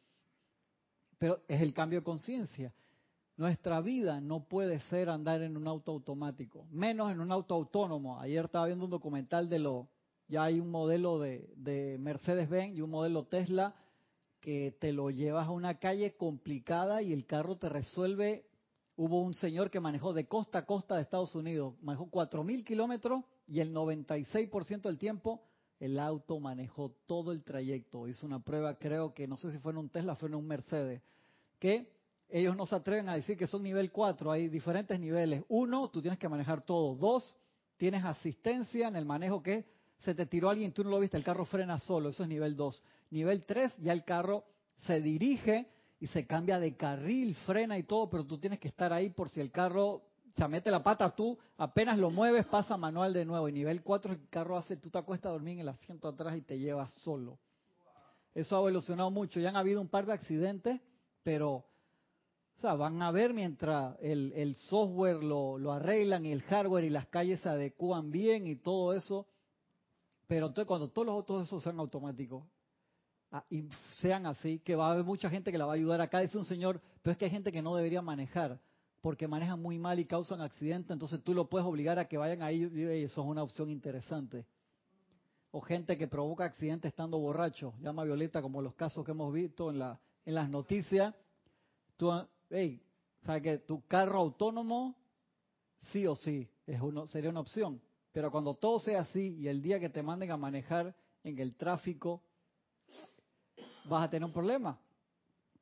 Pero 1.18 1.42
es 1.48 1.62
el 1.62 1.74
cambio 1.74 2.00
de 2.00 2.04
conciencia. 2.04 2.74
Nuestra 3.36 3.80
vida 3.80 4.20
no 4.20 4.44
puede 4.44 4.80
ser 4.82 5.10
andar 5.10 5.42
en 5.42 5.56
un 5.56 5.66
auto 5.66 5.94
automático, 5.94 6.66
menos 6.72 7.10
en 7.10 7.22
un 7.22 7.32
auto 7.32 7.56
autónomo. 7.56 8.20
Ayer 8.20 8.44
estaba 8.44 8.66
viendo 8.66 8.84
un 8.84 8.92
documental 8.92 9.48
de 9.48 9.60
lo 9.60 9.88
ya 10.30 10.44
hay 10.44 10.60
un 10.60 10.70
modelo 10.70 11.20
de, 11.20 11.98
Mercedes-Benz 12.00 12.78
y 12.78 12.82
un 12.82 12.92
modelo 12.92 13.26
Tesla 13.26 13.76
que 14.40 14.78
te 14.80 14.94
lo 14.94 15.10
llevas 15.10 15.48
a 15.48 15.52
una 15.52 15.80
calle 15.80 16.16
complicada 16.16 17.02
y 17.02 17.12
el 17.12 17.26
carro 17.26 17.58
te 17.58 17.68
resuelve. 17.68 18.46
Hubo 18.96 19.22
un 19.22 19.34
señor 19.34 19.72
que 19.72 19.80
manejó 19.80 20.14
de 20.14 20.28
costa 20.28 20.60
a 20.60 20.66
costa 20.66 20.96
de 20.96 21.02
Estados 21.02 21.34
Unidos, 21.36 21.74
manejó 21.82 22.10
4.000 22.10 22.64
kilómetros 22.64 23.24
y 23.48 23.60
el 23.60 23.74
96% 23.74 24.82
del 24.82 24.98
tiempo 24.98 25.42
el 25.80 26.00
auto 26.00 26.40
manejó 26.40 26.92
todo 27.08 27.32
el 27.32 27.44
trayecto. 27.44 28.08
Hizo 28.08 28.28
una 28.28 28.40
prueba, 28.40 28.78
creo 28.78 29.14
que 29.14 29.28
no 29.28 29.36
sé 29.36 29.52
si 29.52 29.58
fue 29.58 29.72
en 29.72 29.80
un 29.80 29.90
Tesla, 29.90 30.16
fue 30.16 30.30
en 30.30 30.36
un 30.36 30.46
Mercedes, 30.46 31.02
que 31.58 31.92
ellos 32.30 32.56
no 32.56 32.66
se 32.68 32.76
atreven 32.76 33.10
a 33.10 33.16
decir 33.16 33.36
que 33.36 33.48
son 33.48 33.64
nivel 33.64 33.92
4, 33.92 34.32
hay 34.32 34.48
diferentes 34.48 35.00
niveles. 35.00 35.44
Uno, 35.48 35.90
tú 35.90 36.02
tienes 36.02 36.20
que 36.20 36.30
manejar 36.30 36.62
todo. 36.62 36.96
Dos, 36.96 37.36
tienes 37.78 38.04
asistencia 38.06 38.88
en 38.88 38.96
el 38.96 39.06
manejo 39.06 39.42
que 39.42 39.79
se 40.00 40.16
te 40.16 40.26
tiró 40.26 40.50
alguien, 40.50 40.72
tú 40.72 40.84
no 40.84 40.92
lo 40.92 41.00
viste, 41.00 41.18
el 41.18 41.24
carro 41.24 41.46
frena 41.46 41.80
solo, 41.80 42.10
eso 42.10 42.24
es 42.24 42.30
nivel 42.30 42.56
2. 42.56 42.84
Nivel 43.12 43.44
3, 43.46 43.78
ya 43.80 43.92
el 43.92 44.04
carro 44.04 44.46
se 44.86 45.02
dirige 45.02 45.68
y 46.00 46.08
se 46.08 46.26
cambia 46.26 46.60
de 46.60 46.76
carril, 46.78 47.36
frena 47.46 47.78
y 47.78 47.84
todo, 47.84 48.10
pero 48.10 48.26
tú 48.26 48.38
tienes 48.38 48.60
que 48.60 48.70
estar 48.70 48.94
ahí 48.94 49.10
por 49.10 49.30
si 49.30 49.42
el 49.42 49.52
carro 49.52 50.04
se 50.38 50.48
mete 50.48 50.72
la 50.72 50.82
pata, 50.82 51.14
tú 51.14 51.38
apenas 51.58 51.98
lo 51.98 52.12
mueves, 52.12 52.46
pasa 52.46 52.78
manual 52.78 53.12
de 53.12 53.26
nuevo. 53.26 53.50
Y 53.50 53.52
nivel 53.52 53.84
4, 53.84 54.14
el 54.14 54.30
carro 54.30 54.58
hace, 54.58 54.78
tú 54.78 54.90
te 54.90 54.98
acuestas 54.98 55.30
a 55.30 55.34
dormir 55.34 55.56
en 55.56 55.62
el 55.62 55.70
asiento 55.70 56.08
atrás 56.08 56.38
y 56.38 56.42
te 56.42 56.58
llevas 56.58 56.94
solo. 57.02 57.40
Eso 58.34 58.56
ha 58.56 58.60
evolucionado 58.60 59.12
mucho. 59.12 59.42
Ya 59.42 59.50
han 59.50 59.58
habido 59.58 59.82
un 59.82 59.90
par 59.90 60.06
de 60.06 60.14
accidentes, 60.14 60.80
pero 61.24 61.66
o 62.60 62.62
sea, 62.62 62.76
van 62.76 63.02
a 63.02 63.12
ver 63.12 63.34
mientras 63.34 63.98
el, 64.02 64.32
el 64.34 64.56
software 64.56 65.24
lo, 65.24 65.58
lo 65.58 65.74
arreglan 65.74 66.26
y 66.26 66.32
el 66.32 66.42
hardware 66.44 66.86
y 66.86 66.90
las 66.90 67.08
calles 67.08 67.40
se 67.42 67.50
adecúan 67.50 68.12
bien 68.12 68.48
y 68.48 68.58
todo 68.58 68.94
eso 68.94 69.28
pero 70.30 70.46
entonces 70.46 70.68
cuando 70.68 70.90
todos 70.90 71.08
los 71.08 71.16
autos 71.16 71.48
esos 71.48 71.64
sean 71.64 71.80
automáticos 71.80 72.44
ah, 73.32 73.44
y 73.50 73.68
sean 73.98 74.28
así, 74.28 74.60
que 74.60 74.76
va 74.76 74.90
a 74.90 74.92
haber 74.92 75.04
mucha 75.04 75.28
gente 75.28 75.52
que 75.52 75.58
la 75.58 75.66
va 75.66 75.72
a 75.72 75.76
ayudar. 75.76 76.02
Acá 76.02 76.20
dice 76.20 76.38
un 76.38 76.46
señor, 76.46 76.80
pero 77.02 77.14
es 77.14 77.18
que 77.18 77.26
hay 77.26 77.32
gente 77.32 77.52
que 77.52 77.64
no 77.64 77.76
debería 77.76 78.04
manejar 78.04 78.60
porque 79.02 79.28
manejan 79.28 79.60
muy 79.60 79.80
mal 79.80 79.98
y 79.98 80.06
causan 80.06 80.42
accidentes, 80.42 80.92
entonces 80.92 81.24
tú 81.24 81.34
lo 81.34 81.50
puedes 81.50 81.66
obligar 81.66 81.98
a 81.98 82.08
que 82.08 82.16
vayan 82.16 82.44
ahí 82.44 82.62
y 82.72 82.84
eso 83.04 83.22
es 83.22 83.28
una 83.28 83.42
opción 83.42 83.72
interesante. 83.72 84.46
O 85.50 85.62
gente 85.62 85.98
que 85.98 86.08
provoca 86.08 86.46
accidentes 86.46 86.90
estando 86.90 87.18
borracho, 87.18 87.74
llama 87.80 88.04
Violeta 88.04 88.40
como 88.40 88.62
los 88.62 88.76
casos 88.76 89.04
que 89.04 89.12
hemos 89.12 89.34
visto 89.34 89.72
en, 89.72 89.80
la, 89.80 90.00
en 90.26 90.36
las 90.36 90.48
noticias. 90.48 91.16
Tú, 91.98 92.12
hey, 92.52 92.84
¿sabes 93.24 93.42
que 93.42 93.58
tu 93.58 93.82
carro 93.88 94.20
autónomo 94.20 94.96
sí 95.92 96.06
o 96.06 96.16
sí 96.16 96.48
es 96.68 96.80
uno, 96.80 97.08
sería 97.08 97.32
una 97.32 97.40
opción? 97.40 97.82
Pero 98.12 98.32
cuando 98.32 98.56
todo 98.56 98.80
sea 98.80 99.02
así 99.02 99.36
y 99.36 99.48
el 99.48 99.62
día 99.62 99.80
que 99.80 99.90
te 99.90 100.02
manden 100.02 100.32
a 100.32 100.38
manejar 100.38 100.96
en 101.24 101.38
el 101.40 101.56
tráfico, 101.56 102.24
vas 103.86 104.06
a 104.06 104.10
tener 104.10 104.26
un 104.26 104.34
problema. 104.34 104.80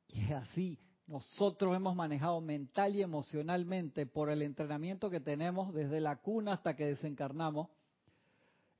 Y 0.08 0.20
es 0.20 0.30
así. 0.32 0.78
Nosotros 1.06 1.74
hemos 1.74 1.96
manejado 1.96 2.40
mental 2.40 2.94
y 2.94 3.02
emocionalmente 3.02 4.06
por 4.06 4.30
el 4.30 4.42
entrenamiento 4.42 5.08
que 5.08 5.20
tenemos 5.20 5.72
desde 5.72 6.00
la 6.00 6.16
cuna 6.16 6.54
hasta 6.54 6.76
que 6.76 6.86
desencarnamos. 6.86 7.68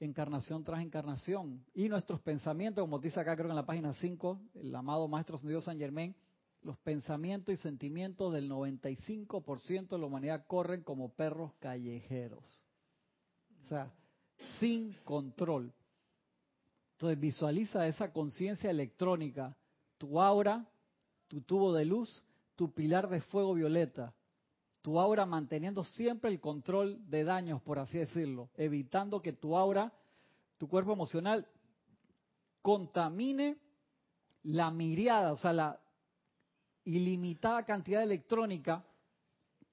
encarnación 0.01 0.63
tras 0.63 0.81
encarnación. 0.81 1.65
Y 1.75 1.89
nuestros 1.89 2.21
pensamientos, 2.21 2.83
como 2.83 2.99
dice 2.99 3.19
acá 3.19 3.35
creo 3.35 3.49
que 3.49 3.53
en 3.53 3.57
la 3.57 3.67
página 3.67 3.95
5, 3.95 4.41
el 4.55 4.75
amado 4.75 5.09
Maestro 5.09 5.39
San 5.61 5.79
Germain, 5.79 6.15
los 6.63 6.79
pensamientos 6.79 7.55
y 7.55 7.59
sentimientos 7.59 8.33
del 8.33 8.51
95% 8.51 9.89
de 9.89 9.99
la 9.99 10.07
humanidad 10.07 10.47
corren 10.47 10.83
como 10.83 11.15
perros 11.15 11.53
callejeros. 11.61 12.68
Sin 14.59 14.93
control. 15.05 15.73
Entonces 16.93 17.21
visualiza 17.21 17.87
esa 17.87 18.13
conciencia 18.13 18.71
electrónica, 18.71 19.57
tu 19.99 20.21
aura, 20.21 20.67
tu 21.29 21.43
tubo 21.43 21.73
de 21.73 21.85
luz, 21.85 22.25
tu 22.57 22.73
pilar 22.73 23.09
de 23.09 23.21
fuego 23.21 23.55
violeta, 23.55 24.15
tu 24.83 24.99
aura 24.99 25.27
manteniendo 25.27 25.85
siempre 25.85 26.31
el 26.31 26.41
control 26.41 26.99
de 27.09 27.23
daños, 27.23 27.63
por 27.63 27.79
así 27.79 27.99
decirlo, 27.99 28.51
evitando 28.57 29.23
que 29.23 29.33
tu 29.33 29.57
aura, 29.57 29.93
tu 30.57 30.69
cuerpo 30.69 30.93
emocional, 30.93 31.47
contamine 32.63 33.59
la 34.43 34.71
miriada, 34.71 35.33
o 35.33 35.37
sea, 35.37 35.53
la 35.53 35.81
ilimitada 36.85 37.65
cantidad 37.65 38.03
electrónica 38.03 38.85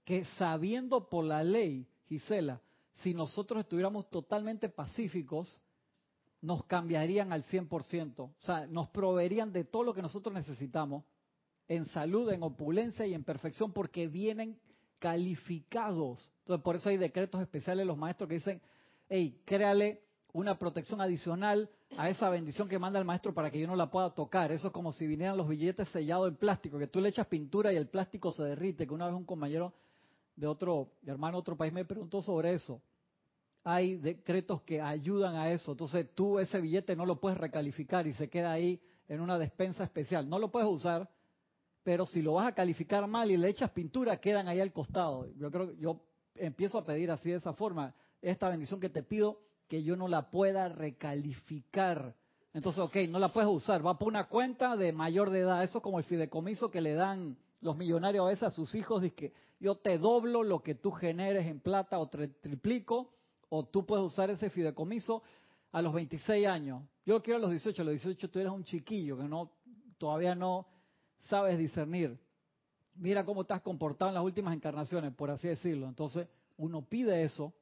que 0.03 0.25
sabiendo 0.37 1.09
por 1.09 1.25
la 1.25 1.43
ley, 1.43 1.87
Gisela, 2.07 2.61
si 3.01 3.13
nosotros 3.13 3.61
estuviéramos 3.61 4.09
totalmente 4.09 4.69
pacíficos, 4.69 5.61
nos 6.41 6.65
cambiarían 6.65 7.33
al 7.33 7.43
100%. 7.43 8.19
O 8.19 8.33
sea, 8.39 8.67
nos 8.67 8.89
proveerían 8.89 9.51
de 9.51 9.63
todo 9.63 9.83
lo 9.83 9.93
que 9.93 10.01
nosotros 10.01 10.33
necesitamos, 10.33 11.03
en 11.67 11.87
salud, 11.87 12.31
en 12.31 12.43
opulencia 12.43 13.07
y 13.07 13.13
en 13.13 13.23
perfección, 13.23 13.73
porque 13.73 14.07
vienen 14.07 14.59
calificados. 14.99 16.31
Entonces, 16.39 16.63
por 16.63 16.75
eso 16.75 16.89
hay 16.89 16.97
decretos 16.97 17.41
especiales 17.41 17.81
de 17.81 17.87
los 17.87 17.97
maestros 17.97 18.29
que 18.29 18.35
dicen, 18.35 18.61
hey, 19.09 19.41
créale 19.45 20.03
una 20.33 20.59
protección 20.59 21.01
adicional 21.01 21.69
a 21.97 22.09
esa 22.09 22.29
bendición 22.29 22.67
que 22.67 22.77
manda 22.77 22.99
el 22.99 23.05
maestro 23.05 23.33
para 23.33 23.49
que 23.49 23.59
yo 23.59 23.67
no 23.67 23.75
la 23.75 23.89
pueda 23.89 24.13
tocar. 24.13 24.51
Eso 24.51 24.67
es 24.67 24.73
como 24.73 24.91
si 24.91 25.07
vinieran 25.07 25.37
los 25.37 25.47
billetes 25.47 25.87
sellados 25.89 26.27
en 26.27 26.35
plástico, 26.35 26.77
que 26.77 26.87
tú 26.87 26.99
le 26.99 27.09
echas 27.09 27.27
pintura 27.27 27.71
y 27.73 27.77
el 27.77 27.87
plástico 27.87 28.31
se 28.31 28.43
derrite, 28.43 28.85
que 28.85 28.93
una 28.93 29.07
vez 29.07 29.15
un 29.15 29.25
compañero 29.25 29.73
de 30.35 30.47
otro 30.47 30.91
hermano 31.05 31.37
de 31.37 31.41
otro 31.41 31.55
país 31.55 31.73
me 31.73 31.85
preguntó 31.85 32.21
sobre 32.21 32.53
eso. 32.53 32.81
Hay 33.63 33.95
decretos 33.95 34.61
que 34.61 34.81
ayudan 34.81 35.35
a 35.35 35.51
eso. 35.51 35.71
Entonces 35.71 36.07
tú 36.13 36.39
ese 36.39 36.61
billete 36.61 36.95
no 36.95 37.05
lo 37.05 37.19
puedes 37.19 37.37
recalificar 37.37 38.05
y 38.05 38.13
se 38.13 38.29
queda 38.29 38.51
ahí 38.51 38.79
en 39.07 39.21
una 39.21 39.39
despensa 39.39 39.83
especial. 39.83 40.29
No 40.29 40.37
lo 40.39 40.51
puedes 40.51 40.69
usar, 40.69 41.09
pero 41.83 42.05
si 42.05 42.21
lo 42.21 42.33
vas 42.33 42.47
a 42.47 42.53
calificar 42.53 43.07
mal 43.07 43.31
y 43.31 43.37
le 43.37 43.49
echas 43.49 43.71
pintura, 43.71 44.17
quedan 44.17 44.47
ahí 44.47 44.59
al 44.59 44.73
costado. 44.73 45.27
Yo 45.37 45.51
creo 45.51 45.69
que 45.69 45.77
yo 45.77 46.01
empiezo 46.35 46.77
a 46.77 46.85
pedir 46.85 47.11
así 47.11 47.29
de 47.29 47.37
esa 47.37 47.53
forma, 47.53 47.93
esta 48.21 48.49
bendición 48.49 48.79
que 48.79 48.89
te 48.89 49.03
pido, 49.03 49.39
que 49.67 49.83
yo 49.83 49.95
no 49.95 50.07
la 50.07 50.29
pueda 50.29 50.69
recalificar. 50.69 52.15
Entonces, 52.53 52.81
ok, 52.81 52.95
no 53.09 53.19
la 53.19 53.33
puedes 53.33 53.49
usar, 53.49 53.85
va 53.85 53.97
por 53.97 54.07
una 54.07 54.27
cuenta 54.27 54.75
de 54.75 54.93
mayor 54.93 55.29
de 55.29 55.39
edad. 55.39 55.63
Eso 55.63 55.79
es 55.79 55.83
como 55.83 55.99
el 55.99 56.05
fideicomiso 56.05 56.71
que 56.71 56.81
le 56.81 56.93
dan 56.93 57.37
los 57.61 57.75
millonarios 57.77 58.25
a 58.25 58.29
veces 58.29 58.43
a 58.43 58.51
sus 58.51 58.73
hijos, 58.75 59.01
dice 59.01 59.15
que 59.15 59.33
yo 59.59 59.75
te 59.75 59.97
doblo 59.97 60.43
lo 60.43 60.61
que 60.61 60.75
tú 60.75 60.91
generes 60.91 61.47
en 61.47 61.59
plata 61.59 61.97
o 61.99 62.07
te 62.07 62.27
triplico, 62.27 63.11
o 63.49 63.65
tú 63.65 63.85
puedes 63.85 64.05
usar 64.05 64.29
ese 64.29 64.49
fideicomiso 64.49 65.23
a 65.71 65.81
los 65.81 65.93
26 65.93 66.47
años. 66.47 66.83
Yo 67.05 67.21
quiero 67.21 67.37
a 67.37 67.41
los 67.41 67.51
18, 67.51 67.81
a 67.81 67.85
los 67.85 67.93
18 67.93 68.29
tú 68.29 68.39
eres 68.39 68.51
un 68.51 68.63
chiquillo 68.63 69.17
que 69.17 69.23
no 69.23 69.51
todavía 69.97 70.35
no 70.35 70.67
sabes 71.29 71.57
discernir. 71.57 72.17
Mira 72.95 73.25
cómo 73.25 73.41
estás 73.41 73.61
comportado 73.61 74.09
en 74.09 74.15
las 74.15 74.23
últimas 74.23 74.55
encarnaciones, 74.55 75.13
por 75.13 75.29
así 75.29 75.47
decirlo. 75.47 75.87
Entonces, 75.87 76.27
uno 76.57 76.83
pide 76.85 77.23
eso, 77.23 77.53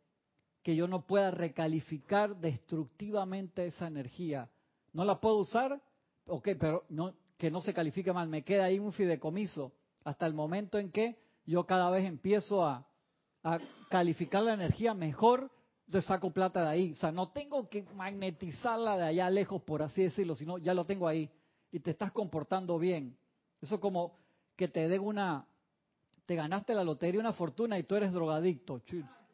que 0.61 0.75
yo 0.75 0.87
no 0.87 1.05
pueda 1.05 1.31
recalificar 1.31 2.37
destructivamente 2.37 3.65
esa 3.65 3.87
energía. 3.87 4.49
No 4.93 5.03
la 5.03 5.19
puedo 5.19 5.37
usar, 5.37 5.81
ok, 6.27 6.49
pero 6.59 6.85
no, 6.89 7.13
que 7.37 7.51
no 7.51 7.61
se 7.61 7.73
califique 7.73 8.13
mal. 8.13 8.29
Me 8.29 8.43
queda 8.43 8.65
ahí 8.65 8.79
un 8.79 8.93
fideicomiso 8.93 9.73
hasta 10.03 10.25
el 10.25 10.33
momento 10.33 10.77
en 10.77 10.91
que 10.91 11.17
yo 11.45 11.65
cada 11.65 11.89
vez 11.89 12.05
empiezo 12.05 12.65
a, 12.65 12.85
a 13.43 13.59
calificar 13.89 14.43
la 14.43 14.53
energía 14.53 14.93
mejor, 14.93 15.51
yo 15.87 16.01
saco 16.01 16.31
plata 16.31 16.61
de 16.63 16.69
ahí. 16.69 16.91
O 16.93 16.95
sea, 16.95 17.11
no 17.11 17.29
tengo 17.29 17.69
que 17.69 17.83
magnetizarla 17.95 18.97
de 18.97 19.03
allá 19.03 19.29
lejos, 19.29 19.61
por 19.61 19.81
así 19.81 20.03
decirlo, 20.03 20.35
sino 20.35 20.57
ya 20.57 20.73
lo 20.73 20.85
tengo 20.85 21.07
ahí. 21.07 21.29
Y 21.71 21.79
te 21.79 21.91
estás 21.91 22.11
comportando 22.11 22.77
bien. 22.79 23.17
Eso 23.61 23.79
como 23.79 24.17
que 24.55 24.67
te 24.67 24.87
den 24.87 25.01
una, 25.01 25.45
te 26.25 26.35
ganaste 26.35 26.73
la 26.73 26.83
lotería 26.83 27.19
una 27.19 27.33
fortuna 27.33 27.77
y 27.77 27.83
tú 27.83 27.95
eres 27.95 28.13
drogadicto. 28.13 28.81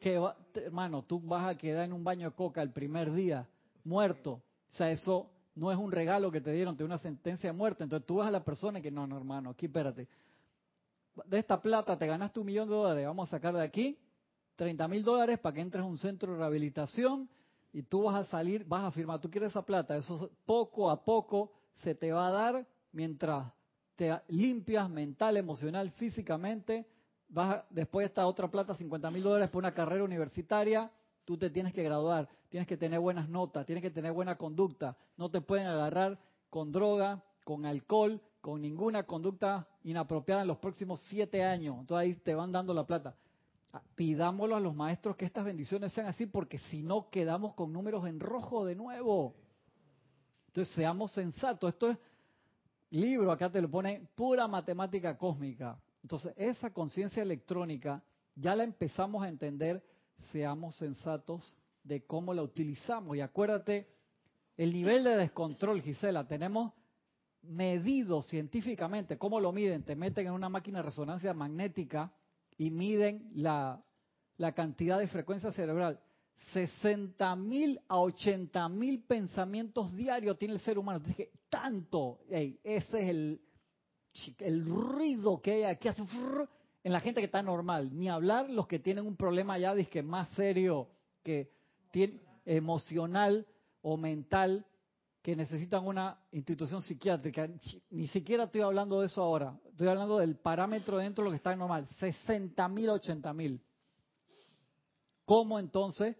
Que 0.00 0.20
hermano, 0.54 1.02
tú 1.02 1.20
vas 1.20 1.46
a 1.46 1.56
quedar 1.56 1.84
en 1.84 1.92
un 1.92 2.02
baño 2.02 2.30
de 2.30 2.34
coca 2.34 2.62
el 2.62 2.70
primer 2.70 3.12
día, 3.12 3.46
muerto. 3.84 4.32
O 4.70 4.72
sea, 4.72 4.90
eso 4.90 5.30
no 5.54 5.70
es 5.70 5.78
un 5.78 5.92
regalo 5.92 6.30
que 6.30 6.40
te 6.40 6.52
dieron, 6.52 6.76
te 6.76 6.84
una 6.84 6.98
sentencia 6.98 7.50
de 7.50 7.56
muerte. 7.56 7.84
Entonces 7.84 8.06
tú 8.06 8.16
vas 8.16 8.28
a 8.28 8.30
la 8.30 8.44
persona 8.44 8.78
y 8.78 8.82
que 8.82 8.90
no, 8.90 9.06
no, 9.06 9.16
hermano, 9.16 9.50
aquí 9.50 9.66
espérate. 9.66 10.08
De 11.26 11.38
esta 11.38 11.60
plata 11.60 11.98
te 11.98 12.06
ganaste 12.06 12.40
un 12.40 12.46
millón 12.46 12.68
de 12.68 12.74
dólares, 12.74 13.06
vamos 13.06 13.28
a 13.28 13.30
sacar 13.30 13.54
de 13.54 13.62
aquí 13.62 13.98
30 14.56 14.88
mil 14.88 15.02
dólares 15.02 15.38
para 15.38 15.54
que 15.54 15.60
entres 15.60 15.82
a 15.82 15.86
un 15.86 15.98
centro 15.98 16.32
de 16.32 16.38
rehabilitación 16.38 17.28
y 17.72 17.82
tú 17.82 18.04
vas 18.04 18.16
a 18.16 18.24
salir, 18.24 18.64
vas 18.64 18.84
a 18.84 18.90
firmar, 18.90 19.20
tú 19.20 19.30
quieres 19.30 19.50
esa 19.50 19.62
plata, 19.62 19.96
eso 19.96 20.30
poco 20.44 20.90
a 20.90 21.04
poco 21.04 21.52
se 21.76 21.94
te 21.94 22.12
va 22.12 22.28
a 22.28 22.30
dar 22.30 22.66
mientras 22.92 23.52
te 23.96 24.18
limpias 24.28 24.88
mental, 24.90 25.36
emocional, 25.36 25.90
físicamente, 25.92 26.86
vas 27.28 27.64
después 27.70 28.04
de 28.04 28.08
esta 28.08 28.26
otra 28.26 28.50
plata, 28.50 28.74
50 28.74 29.10
mil 29.10 29.22
dólares 29.22 29.50
por 29.50 29.60
una 29.60 29.72
carrera 29.72 30.04
universitaria, 30.04 30.90
tú 31.24 31.38
te 31.38 31.50
tienes 31.50 31.72
que 31.72 31.82
graduar, 31.82 32.28
tienes 32.48 32.66
que 32.66 32.76
tener 32.76 32.98
buenas 32.98 33.28
notas, 33.28 33.64
tienes 33.66 33.82
que 33.82 33.90
tener 33.90 34.12
buena 34.12 34.36
conducta, 34.36 34.96
no 35.16 35.30
te 35.30 35.40
pueden 35.40 35.66
agarrar 35.66 36.18
con 36.48 36.72
droga, 36.72 37.22
con 37.44 37.64
alcohol, 37.64 38.20
con 38.40 38.60
ninguna 38.60 39.02
conducta 39.04 39.66
inapropiada 39.84 40.42
en 40.42 40.48
los 40.48 40.58
próximos 40.58 41.00
siete 41.08 41.44
años. 41.44 41.76
Entonces 41.80 42.08
ahí 42.08 42.14
te 42.16 42.34
van 42.34 42.52
dando 42.52 42.72
la 42.72 42.86
plata. 42.86 43.14
Ah, 43.72 43.82
pidámoslo 43.94 44.56
a 44.56 44.60
los 44.60 44.74
maestros 44.74 45.16
que 45.16 45.24
estas 45.24 45.44
bendiciones 45.44 45.92
sean 45.92 46.06
así, 46.06 46.26
porque 46.26 46.58
si 46.58 46.82
no 46.82 47.08
quedamos 47.10 47.54
con 47.54 47.72
números 47.72 48.06
en 48.06 48.18
rojo 48.18 48.64
de 48.64 48.74
nuevo. 48.74 49.34
Entonces 50.48 50.74
seamos 50.74 51.12
sensatos. 51.12 51.72
Esto 51.72 51.90
es 51.90 51.98
libro, 52.90 53.30
acá 53.30 53.50
te 53.50 53.60
lo 53.60 53.70
pone 53.70 54.08
pura 54.14 54.48
matemática 54.48 55.16
cósmica. 55.16 55.78
Entonces, 56.02 56.32
esa 56.36 56.72
conciencia 56.72 57.22
electrónica 57.22 58.02
ya 58.34 58.56
la 58.56 58.64
empezamos 58.64 59.22
a 59.22 59.28
entender, 59.28 59.84
seamos 60.32 60.76
sensatos 60.76 61.54
de 61.84 62.04
cómo 62.04 62.34
la 62.34 62.42
utilizamos. 62.42 63.16
Y 63.16 63.20
acuérdate, 63.20 63.88
el 64.56 64.72
nivel 64.72 65.04
de 65.04 65.16
descontrol, 65.16 65.82
Gisela, 65.82 66.26
tenemos 66.26 66.72
medido 67.42 68.22
científicamente, 68.22 69.18
¿cómo 69.18 69.40
lo 69.40 69.52
miden? 69.52 69.82
Te 69.82 69.96
meten 69.96 70.26
en 70.26 70.32
una 70.32 70.48
máquina 70.48 70.78
de 70.78 70.84
resonancia 70.84 71.32
magnética 71.34 72.12
y 72.56 72.70
miden 72.70 73.30
la, 73.34 73.82
cantidad 74.54 74.98
de 74.98 75.08
frecuencia 75.08 75.52
cerebral. 75.52 76.00
60 76.52 77.36
mil 77.36 77.80
a 77.88 77.98
80 77.98 78.68
mil 78.70 79.02
pensamientos 79.02 79.94
diarios 79.94 80.38
tiene 80.38 80.54
el 80.54 80.60
ser 80.60 80.78
humano. 80.78 81.00
Dije, 81.00 81.30
tanto, 81.48 82.20
ese 82.28 82.60
es 82.64 83.40
el, 84.40 84.64
ruido 84.66 85.40
que 85.40 85.52
hay 85.52 85.62
aquí 85.64 85.88
hace 85.88 86.02
en 86.82 86.92
la 86.92 87.00
gente 87.00 87.20
que 87.20 87.26
está 87.26 87.42
normal. 87.42 87.90
Ni 87.92 88.08
hablar 88.08 88.48
los 88.48 88.66
que 88.66 88.78
tienen 88.78 89.06
un 89.06 89.16
problema 89.16 89.58
ya 89.58 89.74
que 89.84 90.02
más 90.02 90.28
serio, 90.30 90.88
que 91.22 91.50
tiene, 91.90 92.20
emocional 92.44 93.46
o 93.82 93.96
mental, 93.96 94.66
que 95.22 95.36
necesitan 95.36 95.86
una 95.86 96.18
institución 96.32 96.80
psiquiátrica. 96.82 97.48
Ni 97.90 98.08
siquiera 98.08 98.44
estoy 98.44 98.62
hablando 98.62 99.00
de 99.00 99.06
eso 99.06 99.22
ahora. 99.22 99.58
Estoy 99.70 99.88
hablando 99.88 100.18
del 100.18 100.36
parámetro 100.36 100.98
dentro 100.98 101.22
de 101.22 101.26
lo 101.26 101.30
que 101.32 101.36
está 101.36 101.54
normal. 101.54 101.86
60 101.98 102.68
mil, 102.68 102.90
80 102.90 103.32
mil. 103.34 103.60
¿Cómo 105.24 105.58
entonces 105.58 106.16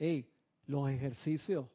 hey, 0.00 0.26
los 0.66 0.88
ejercicios, 0.88 1.66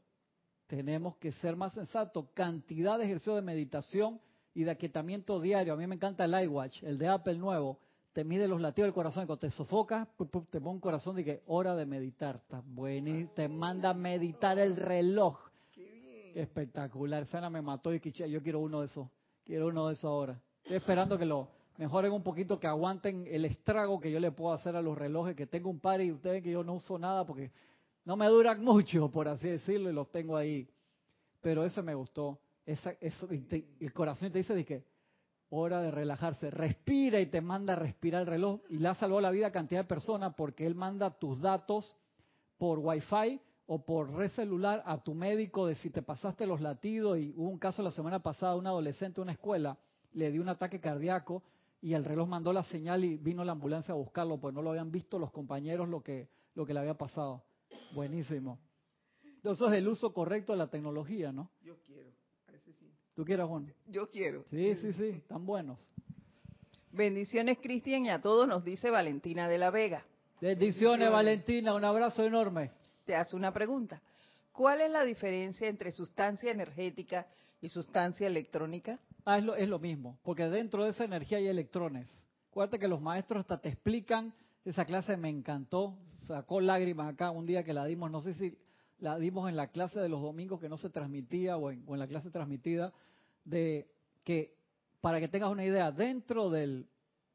tenemos 0.67 1.15
que 1.17 1.31
ser 1.31 1.55
más 1.55 1.73
sensatos. 1.73 2.25
Cantidad 2.33 2.97
de 2.97 3.05
ejercicios 3.05 3.35
de 3.35 3.41
meditación 3.43 4.19
y 4.53 4.63
de 4.63 4.71
aquietamiento 4.71 5.39
diario. 5.39 5.73
A 5.73 5.77
mí 5.77 5.85
me 5.85 5.95
encanta 5.95 6.25
el 6.25 6.43
iWatch, 6.45 6.83
el 6.83 6.97
de 6.97 7.07
Apple 7.07 7.37
nuevo. 7.37 7.79
Te 8.13 8.23
mide 8.23 8.47
los 8.47 8.61
latidos 8.61 8.87
del 8.87 8.93
corazón 8.93 9.23
y 9.23 9.27
cuando 9.27 9.41
te 9.41 9.49
sofocas, 9.51 10.07
te 10.49 10.59
pone 10.59 10.75
un 10.75 10.79
corazón 10.79 11.17
de 11.17 11.23
que 11.23 11.43
hora 11.47 11.75
de 11.75 11.85
meditar. 11.85 12.37
Está 12.37 12.63
bueno 12.65 13.29
te 13.35 13.47
manda 13.47 13.91
a 13.91 13.93
meditar 13.93 14.57
el 14.57 14.75
reloj. 14.75 15.37
Qué, 16.35 16.41
espectacular. 16.41 17.25
Sana 17.27 17.49
me 17.49 17.61
mató 17.61 17.93
y 17.93 18.01
yo 18.11 18.43
quiero 18.43 18.59
uno 18.59 18.81
de 18.81 18.87
esos. 18.87 19.07
Quiero 19.45 19.67
uno 19.67 19.87
de 19.87 19.93
esos 19.93 20.03
ahora. 20.03 20.37
Estoy 20.63 20.75
esperando 20.75 21.17
que 21.17 21.23
lo 21.23 21.47
mejoren 21.77 22.11
un 22.11 22.23
poquito, 22.23 22.59
que 22.59 22.67
aguanten 22.67 23.25
el 23.25 23.45
estrago 23.45 24.01
que 24.01 24.11
yo 24.11 24.19
le 24.19 24.33
puedo 24.33 24.53
hacer 24.53 24.75
a 24.75 24.81
los 24.81 24.97
relojes, 24.97 25.33
que 25.33 25.47
tengo 25.47 25.69
un 25.69 25.79
par 25.79 26.01
y 26.01 26.11
ustedes 26.11 26.43
que 26.43 26.51
yo 26.51 26.61
no 26.61 26.73
uso 26.73 26.99
nada 26.99 27.25
porque 27.25 27.53
no 28.03 28.17
me 28.17 28.27
duran 28.27 28.61
mucho, 28.61 29.09
por 29.09 29.29
así 29.29 29.47
decirlo, 29.47 29.89
y 29.89 29.93
los 29.93 30.11
tengo 30.11 30.35
ahí. 30.35 30.67
Pero 31.39 31.63
eso 31.63 31.81
me 31.81 31.95
gustó. 31.95 32.37
El 32.65 33.93
corazón 33.93 34.29
te 34.29 34.39
dice 34.39 34.55
de 34.55 34.65
que 34.65 34.83
hora 35.51 35.81
de 35.81 35.89
relajarse. 35.89 36.51
Respira 36.51 37.21
y 37.21 37.27
te 37.27 37.39
manda 37.39 37.77
respirar 37.77 38.23
el 38.23 38.27
reloj. 38.27 38.59
Y 38.67 38.79
le 38.79 38.89
ha 38.89 38.95
salvado 38.95 39.21
la 39.21 39.31
vida 39.31 39.47
a 39.47 39.51
cantidad 39.53 39.83
de 39.83 39.87
personas 39.87 40.33
porque 40.35 40.65
él 40.65 40.75
manda 40.75 41.17
tus 41.17 41.39
datos 41.39 41.95
por 42.57 42.79
Wi-Fi 42.79 43.39
o 43.67 43.83
por 43.83 44.11
red 44.13 44.29
celular 44.31 44.83
a 44.85 45.03
tu 45.03 45.13
médico 45.15 45.67
de 45.67 45.75
si 45.75 45.89
te 45.89 46.01
pasaste 46.01 46.45
los 46.45 46.61
latidos 46.61 47.17
y 47.17 47.33
hubo 47.35 47.49
un 47.49 47.57
caso 47.57 47.81
la 47.81 47.91
semana 47.91 48.19
pasada, 48.19 48.55
un 48.55 48.67
adolescente 48.67 49.19
en 49.19 49.23
una 49.23 49.31
escuela 49.33 49.77
le 50.13 50.31
dio 50.31 50.41
un 50.41 50.49
ataque 50.49 50.79
cardíaco 50.79 51.43
y 51.81 51.93
el 51.93 52.03
reloj 52.03 52.27
mandó 52.27 52.53
la 52.53 52.63
señal 52.63 53.03
y 53.03 53.17
vino 53.17 53.43
la 53.43 53.51
ambulancia 53.51 53.93
a 53.93 53.97
buscarlo, 53.97 54.39
pues 54.39 54.53
no 54.53 54.61
lo 54.61 54.71
habían 54.71 54.91
visto 54.91 55.19
los 55.19 55.31
compañeros 55.31 55.89
lo 55.89 56.01
que, 56.01 56.29
lo 56.55 56.65
que 56.65 56.73
le 56.73 56.79
había 56.79 56.95
pasado. 56.95 57.43
Buenísimo. 57.93 58.59
Entonces 59.23 59.67
es 59.67 59.73
el 59.75 59.87
uso 59.87 60.13
correcto 60.13 60.53
de 60.53 60.57
la 60.57 60.67
tecnología, 60.67 61.31
¿no? 61.31 61.51
Yo 61.61 61.77
quiero, 61.85 62.09
a 62.47 62.53
ese 62.53 62.73
sí. 62.73 62.91
¿Tú 63.13 63.23
quieres, 63.23 63.45
Juan? 63.45 63.71
Yo 63.87 64.09
quiero. 64.09 64.43
Sí, 64.49 64.75
sí, 64.75 64.93
sí, 64.93 65.09
están 65.09 65.45
buenos. 65.45 65.79
Bendiciones, 66.91 67.59
Cristian, 67.61 68.05
y 68.05 68.09
a 68.09 68.21
todos 68.21 68.47
nos 68.47 68.63
dice 68.63 68.89
Valentina 68.89 69.47
de 69.47 69.57
la 69.57 69.69
Vega. 69.69 70.05
Bendiciones, 70.39 71.11
Valentina, 71.11 71.73
un 71.75 71.83
abrazo 71.83 72.23
enorme. 72.23 72.71
Te 73.05 73.15
hace 73.15 73.35
una 73.35 73.53
pregunta. 73.53 74.01
¿Cuál 74.51 74.81
es 74.81 74.91
la 74.91 75.03
diferencia 75.03 75.67
entre 75.67 75.91
sustancia 75.91 76.51
energética 76.51 77.27
y 77.61 77.69
sustancia 77.69 78.25
electrónica? 78.27 78.99
Ah, 79.25 79.37
es 79.37 79.43
lo, 79.43 79.55
es 79.55 79.67
lo 79.69 79.79
mismo, 79.79 80.17
porque 80.23 80.45
dentro 80.49 80.83
de 80.83 80.91
esa 80.91 81.03
energía 81.03 81.37
hay 81.37 81.47
electrones. 81.47 82.09
Acuérdate 82.49 82.79
que 82.79 82.87
los 82.87 83.01
maestros 83.01 83.41
hasta 83.41 83.59
te 83.59 83.69
explican, 83.69 84.33
esa 84.63 84.85
clase 84.85 85.17
me 85.17 85.29
encantó, 85.29 85.97
sacó 86.25 86.61
lágrimas 86.61 87.13
acá 87.13 87.31
un 87.31 87.45
día 87.45 87.63
que 87.63 87.73
la 87.73 87.85
dimos, 87.85 88.09
no 88.09 88.21
sé 88.21 88.33
si 88.33 88.57
la 88.99 89.19
dimos 89.19 89.49
en 89.49 89.55
la 89.55 89.67
clase 89.67 89.99
de 89.99 90.09
los 90.09 90.21
domingos 90.21 90.59
que 90.59 90.69
no 90.69 90.77
se 90.77 90.89
transmitía 90.89 91.57
o 91.57 91.69
en, 91.69 91.83
la 91.87 92.07
clase 92.07 92.31
transmitida, 92.31 92.93
de 93.43 93.87
que, 94.23 94.55
para 95.01 95.19
que 95.19 95.27
tengas 95.27 95.51
una 95.51 95.65
idea, 95.65 95.91
dentro 95.91 96.49
del, 96.49 96.87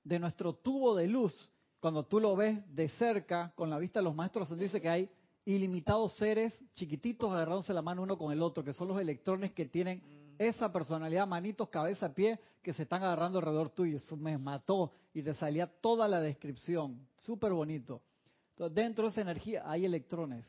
de 0.02 0.18
nuestro 0.18 0.54
tubo 0.54 0.96
de 0.96 1.06
luz, 1.06 1.50
cuando 1.80 2.04
tú 2.04 2.18
lo 2.18 2.34
ves 2.34 2.58
de 2.74 2.88
cerca, 2.88 3.52
con 3.54 3.70
la 3.70 3.78
vista 3.78 4.00
de 4.00 4.04
los 4.04 4.14
maestros, 4.14 4.48
se 4.48 4.56
dice 4.56 4.80
que 4.80 4.88
hay 4.88 5.10
ilimitados 5.44 6.12
seres 6.16 6.54
chiquititos 6.72 7.30
agarrándose 7.30 7.74
la 7.74 7.82
mano 7.82 8.02
uno 8.02 8.18
con 8.18 8.32
el 8.32 8.42
otro, 8.42 8.62
que 8.62 8.72
son 8.72 8.88
los 8.88 9.00
electrones 9.00 9.52
que 9.52 9.66
tienen 9.66 10.02
esa 10.38 10.72
personalidad, 10.72 11.26
manitos, 11.26 11.68
cabeza, 11.68 12.14
pie, 12.14 12.40
que 12.62 12.72
se 12.72 12.84
están 12.84 13.02
agarrando 13.02 13.38
alrededor 13.38 13.70
tuyo. 13.70 13.96
Eso 13.96 14.16
me 14.16 14.38
mató 14.38 14.92
y 15.12 15.22
te 15.22 15.34
salía 15.34 15.66
toda 15.66 16.08
la 16.08 16.20
descripción. 16.20 17.06
Súper 17.16 17.52
bonito. 17.52 18.02
Entonces, 18.50 18.74
dentro 18.74 19.04
de 19.04 19.10
esa 19.10 19.20
energía 19.20 19.62
hay 19.66 19.84
electrones. 19.84 20.46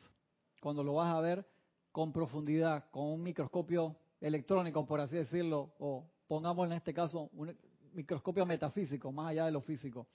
Cuando 0.60 0.82
lo 0.82 0.94
vas 0.94 1.14
a 1.14 1.20
ver 1.20 1.46
con 1.90 2.12
profundidad, 2.12 2.90
con 2.90 3.06
un 3.06 3.22
microscopio 3.22 3.96
electrónico, 4.20 4.86
por 4.86 5.00
así 5.00 5.16
decirlo, 5.16 5.74
o 5.78 6.06
pongamos 6.26 6.66
en 6.66 6.72
este 6.72 6.94
caso 6.94 7.28
un 7.34 7.54
microscopio 7.92 8.46
metafísico, 8.46 9.12
más 9.12 9.30
allá 9.30 9.44
de 9.46 9.52
lo 9.52 9.60
físico, 9.60 10.06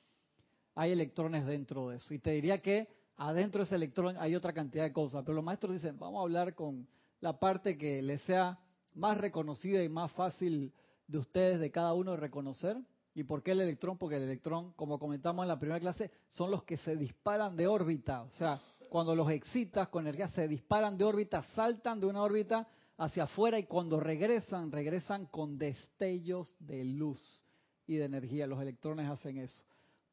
hay 0.74 0.92
electrones 0.92 1.46
dentro 1.46 1.90
de 1.90 1.98
eso. 1.98 2.14
Y 2.14 2.20
te 2.20 2.32
diría 2.32 2.62
que 2.62 2.88
adentro 3.18 3.60
de 3.60 3.66
ese 3.66 3.76
electrón 3.76 4.16
hay 4.20 4.36
otra 4.36 4.54
cantidad 4.54 4.84
de 4.84 4.94
cosas, 4.94 5.24
pero 5.24 5.36
los 5.36 5.44
maestros 5.44 5.74
dicen, 5.74 5.98
vamos 6.00 6.20
a 6.20 6.24
hablar 6.24 6.56
con 6.56 6.88
la 7.20 7.40
parte 7.40 7.78
que 7.78 8.02
les 8.02 8.22
sea 8.24 8.60
más 8.94 9.18
reconocida 9.18 9.84
y 9.84 9.90
más 9.90 10.12
fácil 10.14 10.74
de 11.08 11.18
ustedes, 11.18 11.60
de 11.60 11.72
cada 11.72 11.94
uno, 11.94 12.12
de 12.12 12.18
reconocer. 12.18 12.78
¿Y 13.14 13.24
por 13.24 13.42
qué 13.42 13.52
el 13.52 13.62
electrón? 13.62 13.98
Porque 13.98 14.18
el 14.18 14.24
electrón, 14.24 14.74
como 14.74 15.00
comentamos 15.00 15.44
en 15.44 15.48
la 15.48 15.60
primera 15.60 15.80
clase, 15.80 16.12
son 16.28 16.52
los 16.52 16.64
que 16.64 16.78
se 16.78 16.96
disparan 16.96 17.56
de 17.56 17.66
órbita. 17.66 18.24
O 18.24 18.32
sea, 18.34 18.62
cuando 18.90 19.16
los 19.16 19.30
excitas 19.32 19.88
con 19.88 20.04
energía, 20.06 20.28
se 20.30 20.48
disparan 20.48 20.98
de 20.98 21.04
órbita, 21.04 21.42
saltan 21.56 22.00
de 22.00 22.06
una 22.06 22.22
órbita 22.22 22.68
hacia 22.98 23.24
afuera 23.24 23.58
y 23.58 23.64
cuando 23.64 24.00
regresan, 24.00 24.72
regresan 24.72 25.26
con 25.28 25.58
destellos 25.58 26.56
de 26.60 26.84
luz 26.86 27.44
y 27.88 27.96
de 27.96 28.06
energía. 28.06 28.46
Los 28.46 28.62
electrones 28.62 29.10
hacen 29.10 29.38
eso. 29.38 29.64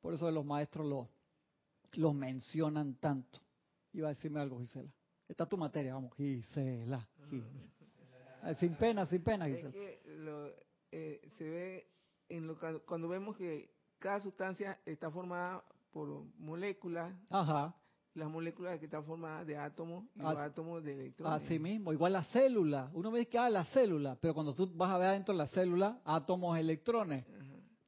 Por 0.01 0.15
eso 0.15 0.31
los 0.31 0.45
maestros 0.45 0.87
los, 0.87 1.09
los 1.97 2.14
mencionan 2.14 2.95
tanto. 2.95 3.40
Iba 3.92 4.09
a 4.09 4.14
decirme 4.14 4.40
algo, 4.40 4.59
Gisela. 4.59 4.92
Esta 5.28 5.45
es 5.45 5.49
tu 5.49 5.57
materia, 5.57 5.95
vamos, 5.95 6.14
Gisela. 6.16 7.09
Sin 8.59 8.74
pena, 8.74 9.07
sin 9.07 9.22
pena, 9.22 9.47
Gisela. 9.47 9.68
Es 9.68 9.74
que 9.74 10.03
lo, 10.18 10.49
eh, 10.92 11.20
se 11.36 11.49
ve 11.49 11.88
en 12.28 12.47
lo, 12.47 12.59
cuando 12.86 13.09
vemos 13.09 13.36
que 13.36 13.70
cada 13.99 14.20
sustancia 14.20 14.80
está 14.84 15.11
formada 15.11 15.64
por 15.92 16.24
moléculas. 16.38 17.14
Ajá. 17.30 17.74
Las 18.14 18.30
moléculas 18.30 18.78
que 18.78 18.84
están 18.84 19.05
formadas 19.05 19.47
de 19.47 19.57
átomos 19.57 20.05
y 20.14 20.20
los 20.20 20.36
átomos 20.36 20.84
de 20.84 20.92
electrones. 20.92 21.42
Así 21.42 21.59
mismo, 21.59 21.92
igual 21.92 22.12
la 22.12 22.22
célula. 22.24 22.90
Uno 22.92 23.11
ve 23.11 23.26
que 23.26 23.38
ah, 23.38 23.51
la 23.51 23.64
célula, 23.64 24.16
pero 24.20 24.34
cuando 24.34 24.55
tú 24.55 24.70
vas 24.74 24.90
a 24.90 24.99
ver 24.99 25.09
adentro 25.09 25.34
de 25.34 25.38
la 25.38 25.49
célula, 25.49 26.01
átomos, 26.05 26.57
electrones. 26.57 27.24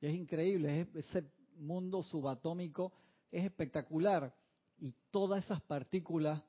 Es 0.00 0.14
increíble, 0.14 0.80
es 0.80 0.94
ese 0.96 1.30
mundo 1.57 2.02
subatómico 2.02 2.92
es 3.31 3.45
espectacular. 3.45 4.35
Y 4.79 4.95
todas 5.11 5.45
esas 5.45 5.61
partículas 5.62 6.43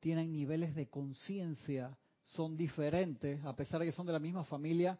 tienen 0.00 0.32
niveles 0.32 0.74
de 0.74 0.88
conciencia, 0.88 1.96
son 2.24 2.56
diferentes, 2.56 3.44
a 3.44 3.54
pesar 3.56 3.80
de 3.80 3.86
que 3.86 3.92
son 3.92 4.06
de 4.06 4.12
la 4.12 4.18
misma 4.18 4.44
familia, 4.44 4.98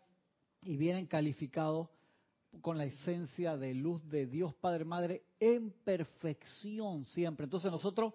y 0.62 0.76
vienen 0.76 1.07
calificados 1.07 1.88
con 2.61 2.76
la 2.76 2.84
esencia 2.84 3.57
de 3.57 3.74
luz 3.74 4.07
de 4.09 4.26
Dios 4.26 4.55
Padre 4.55 4.84
Madre 4.84 5.22
en 5.38 5.70
perfección 5.84 7.05
siempre. 7.05 7.45
Entonces 7.45 7.70
nosotros 7.70 8.12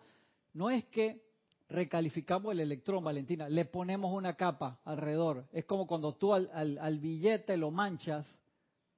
no 0.53 0.69
es 0.69 0.85
que 0.85 1.23
recalificamos 1.69 2.51
el 2.51 2.59
electrón, 2.59 3.03
Valentina, 3.03 3.49
le 3.49 3.65
ponemos 3.65 4.13
una 4.13 4.35
capa 4.35 4.79
alrededor. 4.83 5.47
Es 5.51 5.65
como 5.65 5.87
cuando 5.87 6.13
tú 6.15 6.33
al, 6.33 6.49
al 6.53 6.99
billete 6.99 7.57
lo 7.57 7.71
manchas, 7.71 8.27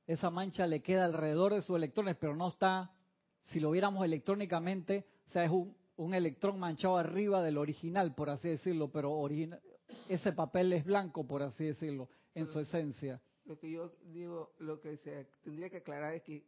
esa 0.05 0.29
mancha 0.29 0.65
le 0.67 0.81
queda 0.81 1.05
alrededor 1.05 1.53
de 1.53 1.61
sus 1.61 1.75
electrones, 1.75 2.17
pero 2.19 2.35
no 2.35 2.49
está, 2.49 2.91
si 3.47 3.59
lo 3.59 3.71
viéramos 3.71 4.03
electrónicamente, 4.05 5.05
o 5.27 5.29
sea, 5.31 5.43
es 5.43 5.51
un, 5.51 5.75
un 5.97 6.13
electrón 6.13 6.59
manchado 6.59 6.97
arriba 6.97 7.41
del 7.41 7.57
original, 7.57 8.13
por 8.15 8.29
así 8.29 8.49
decirlo, 8.49 8.91
pero 8.91 9.11
original, 9.11 9.61
ese 10.09 10.31
papel 10.31 10.73
es 10.73 10.85
blanco, 10.85 11.25
por 11.25 11.41
así 11.41 11.65
decirlo, 11.65 12.09
en 12.33 12.45
su 12.45 12.59
esencia. 12.59 13.21
Lo 13.45 13.57
que 13.57 13.71
yo 13.71 13.93
digo, 14.11 14.53
lo 14.59 14.79
que 14.79 14.97
se 14.97 15.25
tendría 15.43 15.69
que 15.69 15.77
aclarar 15.77 16.13
es 16.13 16.23
que 16.23 16.45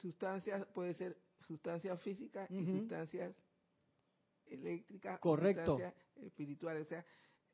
sustancias 0.00 0.66
puede 0.74 0.94
ser 0.94 1.16
sustancias 1.40 2.00
físicas 2.02 2.50
y 2.50 2.64
sustancias 2.64 3.34
eléctricas, 4.46 5.18
correcto, 5.18 5.76
sustancias 5.76 5.94
espirituales, 6.16 6.86
o 6.86 6.88
sea, 6.88 7.04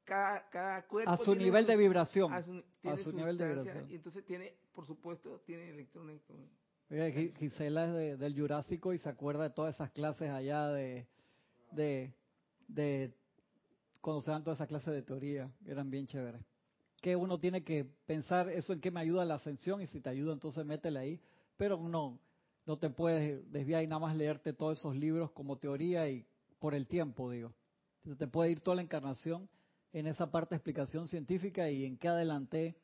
cada, 0.04 0.48
cada 0.48 0.86
cuerpo 0.86 1.10
a 1.10 1.16
su 1.16 1.34
nivel 1.34 1.66
de 1.66 1.76
vibración, 1.76 2.32
a 2.32 2.42
su, 2.42 2.52
nivel 3.12 3.38
de 3.38 3.46
vibración. 3.46 3.90
Y 3.90 3.94
entonces 3.94 4.24
tiene, 4.24 4.56
por 4.72 4.86
supuesto, 4.86 5.40
tiene 5.46 5.70
electrones. 5.70 6.20
Gisela 6.88 8.02
es 8.02 8.18
del 8.18 8.38
Jurásico 8.38 8.94
y 8.94 8.98
se 8.98 9.10
acuerda 9.10 9.44
de 9.44 9.50
todas 9.50 9.74
esas 9.74 9.90
clases 9.90 10.30
allá 10.30 10.68
de, 10.68 11.06
de, 11.72 12.14
de 12.66 13.12
cuando 14.00 14.22
se 14.22 14.30
dan 14.30 14.42
todas 14.42 14.58
esas 14.58 14.68
clases 14.68 14.94
de 14.94 15.02
teoría, 15.02 15.50
que 15.64 15.70
eran 15.70 15.90
bien 15.90 16.06
chéveres. 16.06 16.42
Que 17.02 17.14
uno 17.14 17.38
tiene 17.38 17.62
que 17.62 17.84
pensar 18.06 18.48
eso 18.48 18.72
en 18.72 18.80
qué 18.80 18.90
me 18.90 19.00
ayuda 19.00 19.26
la 19.26 19.34
ascensión 19.34 19.82
y 19.82 19.86
si 19.86 20.00
te 20.00 20.08
ayuda 20.08 20.32
entonces 20.32 20.64
métele 20.64 20.98
ahí, 20.98 21.20
pero 21.58 21.76
no, 21.76 22.18
no 22.64 22.76
te 22.78 22.88
puedes 22.88 23.50
desviar 23.52 23.82
y 23.82 23.86
nada 23.86 24.00
más 24.00 24.16
leerte 24.16 24.54
todos 24.54 24.78
esos 24.78 24.96
libros 24.96 25.30
como 25.32 25.58
teoría 25.58 26.08
y 26.08 26.26
por 26.58 26.74
el 26.74 26.86
tiempo, 26.86 27.30
digo. 27.30 27.52
Entonces 27.98 28.18
te 28.18 28.28
puede 28.28 28.50
ir 28.50 28.60
toda 28.60 28.76
la 28.76 28.82
encarnación 28.82 29.48
en 29.92 30.06
esa 30.06 30.30
parte 30.30 30.54
de 30.54 30.56
explicación 30.56 31.06
científica 31.06 31.70
y 31.70 31.84
en 31.84 31.98
qué 31.98 32.08
adelanté 32.08 32.76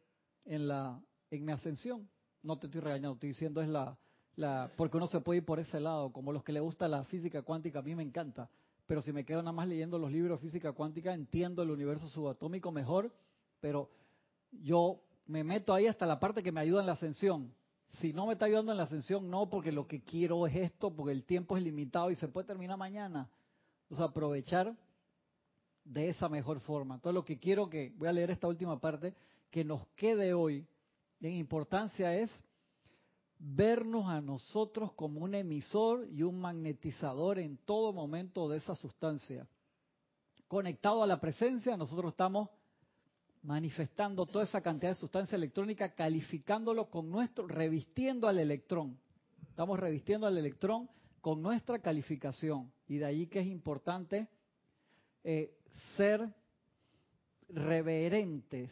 en 0.45 0.69
la 0.69 1.01
en 1.31 1.45
mi 1.45 1.53
ascensión. 1.53 2.09
No 2.45 2.57
te 2.59 2.67
estoy 2.67 2.81
regañando, 2.81 3.15
estoy 3.15 3.31
diciendo 3.31 3.61
es 3.61 3.69
la, 3.69 3.99
la 4.37 4.71
porque 4.77 4.97
uno 4.97 5.09
se 5.09 5.21
puede 5.21 5.39
ir 5.39 5.45
por 5.45 5.59
ese 5.59 5.81
lado, 5.81 6.13
como 6.13 6.33
los 6.33 6.45
que 6.45 6.53
le 6.53 6.61
gusta 6.61 6.87
la 6.87 7.03
física 7.05 7.43
cuántica, 7.43 7.81
a 7.81 7.83
mí 7.83 7.97
me 7.97 8.03
encanta, 8.05 8.49
pero 8.87 9.03
si 9.03 9.13
me 9.13 9.25
quedo 9.25 9.41
nada 9.43 9.53
más 9.53 9.67
leyendo 9.67 9.99
los 9.99 10.13
libros 10.13 10.41
de 10.41 10.47
física 10.47 10.73
cuántica, 10.73 11.13
entiendo 11.13 11.63
el 11.63 11.71
universo 11.71 12.07
subatómico 12.09 12.71
mejor, 12.71 13.11
pero 13.61 13.91
yo 14.53 15.01
me 15.27 15.43
meto 15.43 15.73
ahí 15.73 15.87
hasta 15.87 16.07
la 16.07 16.21
parte 16.21 16.43
que 16.43 16.53
me 16.53 16.61
ayuda 16.61 16.81
en 16.81 16.87
la 16.87 16.93
ascensión. 16.93 17.53
Si 17.93 18.13
no 18.13 18.27
me 18.27 18.35
está 18.35 18.45
ayudando 18.45 18.73
en 18.73 18.79
la 18.79 18.85
ascensión, 18.85 19.31
no, 19.31 19.49
porque 19.49 19.73
lo 19.73 19.87
que 19.87 20.03
quiero 20.03 20.47
es 20.47 20.55
esto, 20.57 20.95
porque 20.95 21.13
el 21.13 21.25
tiempo 21.25 21.57
es 21.57 21.63
limitado 21.63 22.11
y 22.11 22.17
se 22.17 22.29
puede 22.29 22.47
terminar 22.47 22.77
mañana. 22.77 23.31
Entonces 23.85 24.05
aprovechar 24.05 24.77
de 25.85 26.09
esa 26.09 26.29
mejor 26.29 26.61
forma. 26.61 26.97
Entonces 26.97 27.15
lo 27.15 27.25
que 27.25 27.39
quiero 27.39 27.69
que, 27.69 27.93
voy 27.97 28.09
a 28.09 28.13
leer 28.13 28.31
esta 28.31 28.49
última 28.49 28.81
parte, 28.81 29.15
que 29.51 29.65
nos 29.65 29.87
quede 29.97 30.35
hoy 30.35 30.67
en 31.29 31.35
importancia 31.35 32.14
es 32.16 32.31
vernos 33.39 34.09
a 34.09 34.20
nosotros 34.20 34.93
como 34.93 35.20
un 35.20 35.35
emisor 35.35 36.07
y 36.11 36.22
un 36.22 36.39
magnetizador 36.39 37.39
en 37.39 37.57
todo 37.59 37.93
momento 37.93 38.49
de 38.49 38.59
esa 38.59 38.75
sustancia. 38.75 39.47
Conectado 40.49 41.03
a 41.03 41.07
la 41.07 41.20
presencia, 41.20 41.77
nosotros 41.77 42.12
estamos 42.12 42.49
manifestando 43.43 44.25
toda 44.27 44.45
esa 44.45 44.61
cantidad 44.61 44.93
de 44.93 44.97
sustancia 44.97 45.37
electrónica, 45.37 45.95
calificándolo 45.95 46.89
con 46.89 47.11
nuestro, 47.11 47.47
revistiendo 47.47 48.29
al 48.29 48.39
electrón. 48.39 48.99
Estamos 49.49 49.79
revistiendo 49.79 50.27
al 50.27 50.39
electrón 50.39 50.89
con 51.20 51.43
nuestra 51.43 51.79
calificación. 51.79 52.72
Y 52.87 52.99
de 52.99 53.05
ahí 53.07 53.27
que 53.27 53.41
es 53.41 53.47
importante 53.47 54.29
eh, 55.22 55.57
ser 55.97 56.29
reverentes 57.49 58.70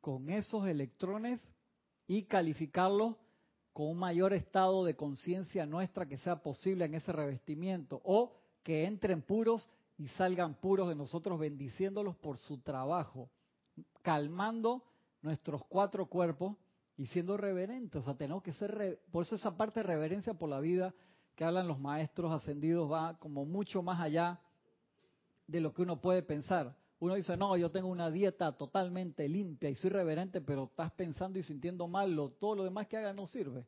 con 0.00 0.30
esos 0.30 0.66
electrones 0.66 1.40
y 2.10 2.24
calificarlos 2.24 3.14
con 3.72 3.86
un 3.86 3.96
mayor 3.96 4.32
estado 4.32 4.84
de 4.84 4.96
conciencia 4.96 5.64
nuestra 5.64 6.06
que 6.06 6.18
sea 6.18 6.42
posible 6.42 6.84
en 6.84 6.96
ese 6.96 7.12
revestimiento 7.12 8.00
o 8.02 8.32
que 8.64 8.84
entren 8.84 9.22
puros 9.22 9.70
y 9.96 10.08
salgan 10.08 10.54
puros 10.54 10.88
de 10.88 10.96
nosotros 10.96 11.38
bendiciéndolos 11.38 12.16
por 12.16 12.36
su 12.38 12.58
trabajo, 12.62 13.30
calmando 14.02 14.82
nuestros 15.22 15.64
cuatro 15.66 16.06
cuerpos 16.06 16.56
y 16.96 17.06
siendo 17.06 17.36
reverentes. 17.36 18.00
O 18.00 18.04
sea, 18.04 18.16
tenemos 18.16 18.42
que 18.42 18.54
ser, 18.54 19.00
por 19.12 19.22
eso 19.22 19.36
esa 19.36 19.56
parte 19.56 19.78
de 19.78 19.86
reverencia 19.86 20.34
por 20.34 20.48
la 20.48 20.58
vida 20.58 20.92
que 21.36 21.44
hablan 21.44 21.68
los 21.68 21.78
maestros 21.78 22.32
ascendidos 22.32 22.90
va 22.90 23.20
como 23.20 23.44
mucho 23.44 23.84
más 23.84 24.00
allá 24.00 24.40
de 25.46 25.60
lo 25.60 25.72
que 25.72 25.82
uno 25.82 26.00
puede 26.00 26.24
pensar. 26.24 26.74
Uno 27.00 27.14
dice, 27.14 27.34
no, 27.36 27.56
yo 27.56 27.70
tengo 27.70 27.88
una 27.88 28.10
dieta 28.10 28.52
totalmente 28.52 29.26
limpia 29.26 29.70
y 29.70 29.74
soy 29.74 29.88
reverente, 29.88 30.42
pero 30.42 30.64
estás 30.64 30.92
pensando 30.92 31.38
y 31.38 31.42
sintiendo 31.42 31.88
mal, 31.88 32.14
todo 32.38 32.56
lo 32.56 32.64
demás 32.64 32.86
que 32.88 32.98
hagas 32.98 33.14
no 33.14 33.26
sirve. 33.26 33.64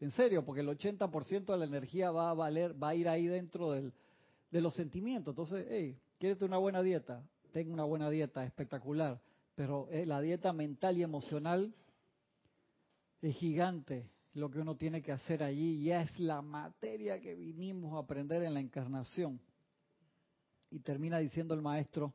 En 0.00 0.10
serio, 0.10 0.44
porque 0.44 0.62
el 0.62 0.68
80% 0.68 1.44
de 1.46 1.56
la 1.58 1.64
energía 1.64 2.10
va 2.10 2.30
a 2.30 2.34
valer, 2.34 2.80
va 2.82 2.88
a 2.88 2.94
ir 2.96 3.08
ahí 3.08 3.28
dentro 3.28 3.70
de 3.70 4.60
los 4.60 4.74
sentimientos. 4.74 5.30
Entonces, 5.30 5.64
hey, 5.70 5.96
¿quieres 6.18 6.42
una 6.42 6.58
buena 6.58 6.82
dieta? 6.82 7.24
Tengo 7.52 7.72
una 7.72 7.84
buena 7.84 8.10
dieta, 8.10 8.44
espectacular. 8.44 9.20
Pero 9.54 9.88
eh, 9.90 10.04
la 10.04 10.20
dieta 10.20 10.52
mental 10.52 10.98
y 10.98 11.04
emocional 11.04 11.72
es 13.20 13.36
gigante 13.36 14.10
lo 14.34 14.50
que 14.50 14.58
uno 14.58 14.76
tiene 14.76 15.02
que 15.02 15.12
hacer 15.12 15.44
allí. 15.44 15.84
Ya 15.84 16.02
es 16.02 16.18
la 16.18 16.42
materia 16.42 17.20
que 17.20 17.36
vinimos 17.36 17.94
a 17.94 17.98
aprender 17.98 18.42
en 18.42 18.54
la 18.54 18.60
encarnación. 18.60 19.40
Y 20.68 20.80
termina 20.80 21.18
diciendo 21.18 21.54
el 21.54 21.62
maestro, 21.62 22.12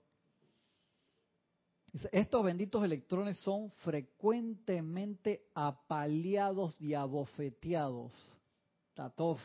estos 2.12 2.44
benditos 2.44 2.84
electrones 2.84 3.38
son 3.40 3.72
frecuentemente 3.84 5.44
apaleados 5.54 6.80
y 6.82 6.94
abofeteados. 6.94 8.12
Tatov, 8.94 9.38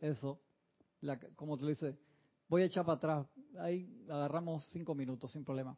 eso, 0.00 0.40
como 1.34 1.56
te 1.56 1.64
lo 1.64 1.68
dice, 1.68 1.96
voy 2.48 2.62
a 2.62 2.66
echar 2.66 2.84
para 2.84 2.96
atrás, 2.96 3.26
ahí 3.58 3.88
agarramos 4.08 4.64
cinco 4.72 4.94
minutos 4.94 5.32
sin 5.32 5.44
problema. 5.44 5.76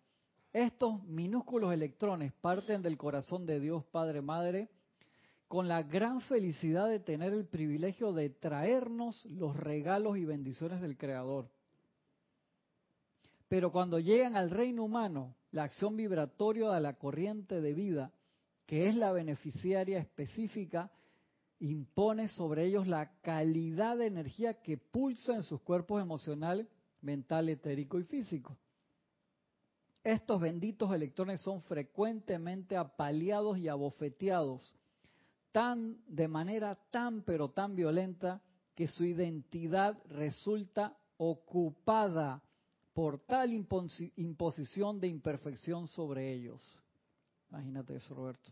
Estos 0.53 1.03
minúsculos 1.05 1.73
electrones 1.73 2.33
parten 2.41 2.83
del 2.83 2.97
corazón 2.97 3.45
de 3.45 3.61
Dios 3.61 3.85
Padre 3.87 4.23
Madre 4.23 4.69
con 5.47 5.69
la 5.69 5.83
gran 5.83 6.21
felicidad 6.23 6.89
de 6.89 7.01
tener 7.01 7.33
el 7.33 7.47
privilegio 7.47 8.13
de 8.13 8.31
traernos 8.31 9.25
los 9.27 9.57
regalos 9.57 10.19
y 10.19 10.25
bendiciones 10.25 10.81
del 10.81 10.97
Creador. 10.97 11.51
Pero 13.49 13.73
cuando 13.73 13.99
llegan 13.99 14.37
al 14.37 14.51
reino 14.51 14.85
humano, 14.85 15.35
la 15.51 15.65
acción 15.65 15.97
vibratoria 15.97 16.71
de 16.71 16.81
la 16.81 16.95
corriente 16.95 17.61
de 17.61 17.73
vida, 17.73 18.13
que 18.67 18.89
es 18.89 18.95
la 18.95 19.13
beneficiaria 19.13 19.99
específica, 19.99 20.91
impone 21.59 22.29
sobre 22.29 22.67
ellos 22.67 22.87
la 22.87 23.11
calidad 23.23 23.97
de 23.97 24.07
energía 24.07 24.61
que 24.61 24.77
pulsa 24.77 25.35
en 25.35 25.43
sus 25.43 25.61
cuerpos 25.63 26.01
emocional, 26.01 26.69
mental, 27.01 27.49
etérico 27.49 27.99
y 27.99 28.05
físico. 28.05 28.57
Estos 30.05 30.41
benditos 30.41 30.93
electrones 30.93 31.41
son 31.41 31.63
frecuentemente 31.63 32.77
apaleados 32.77 33.59
y 33.59 33.69
abofeteados, 33.69 34.75
tan 35.53 35.99
de 36.07 36.29
manera 36.29 36.79
tan 36.91 37.23
pero 37.23 37.51
tan 37.51 37.75
violenta 37.75 38.41
que 38.75 38.87
su 38.87 39.05
identidad 39.05 39.99
resulta 40.09 40.97
ocupada 41.17 42.43
por 42.99 43.21
tal 43.21 43.53
imposición 43.53 44.99
de 44.99 45.07
imperfección 45.07 45.87
sobre 45.87 46.33
ellos. 46.33 46.81
Imagínate 47.49 47.95
eso, 47.95 48.13
Roberto. 48.13 48.51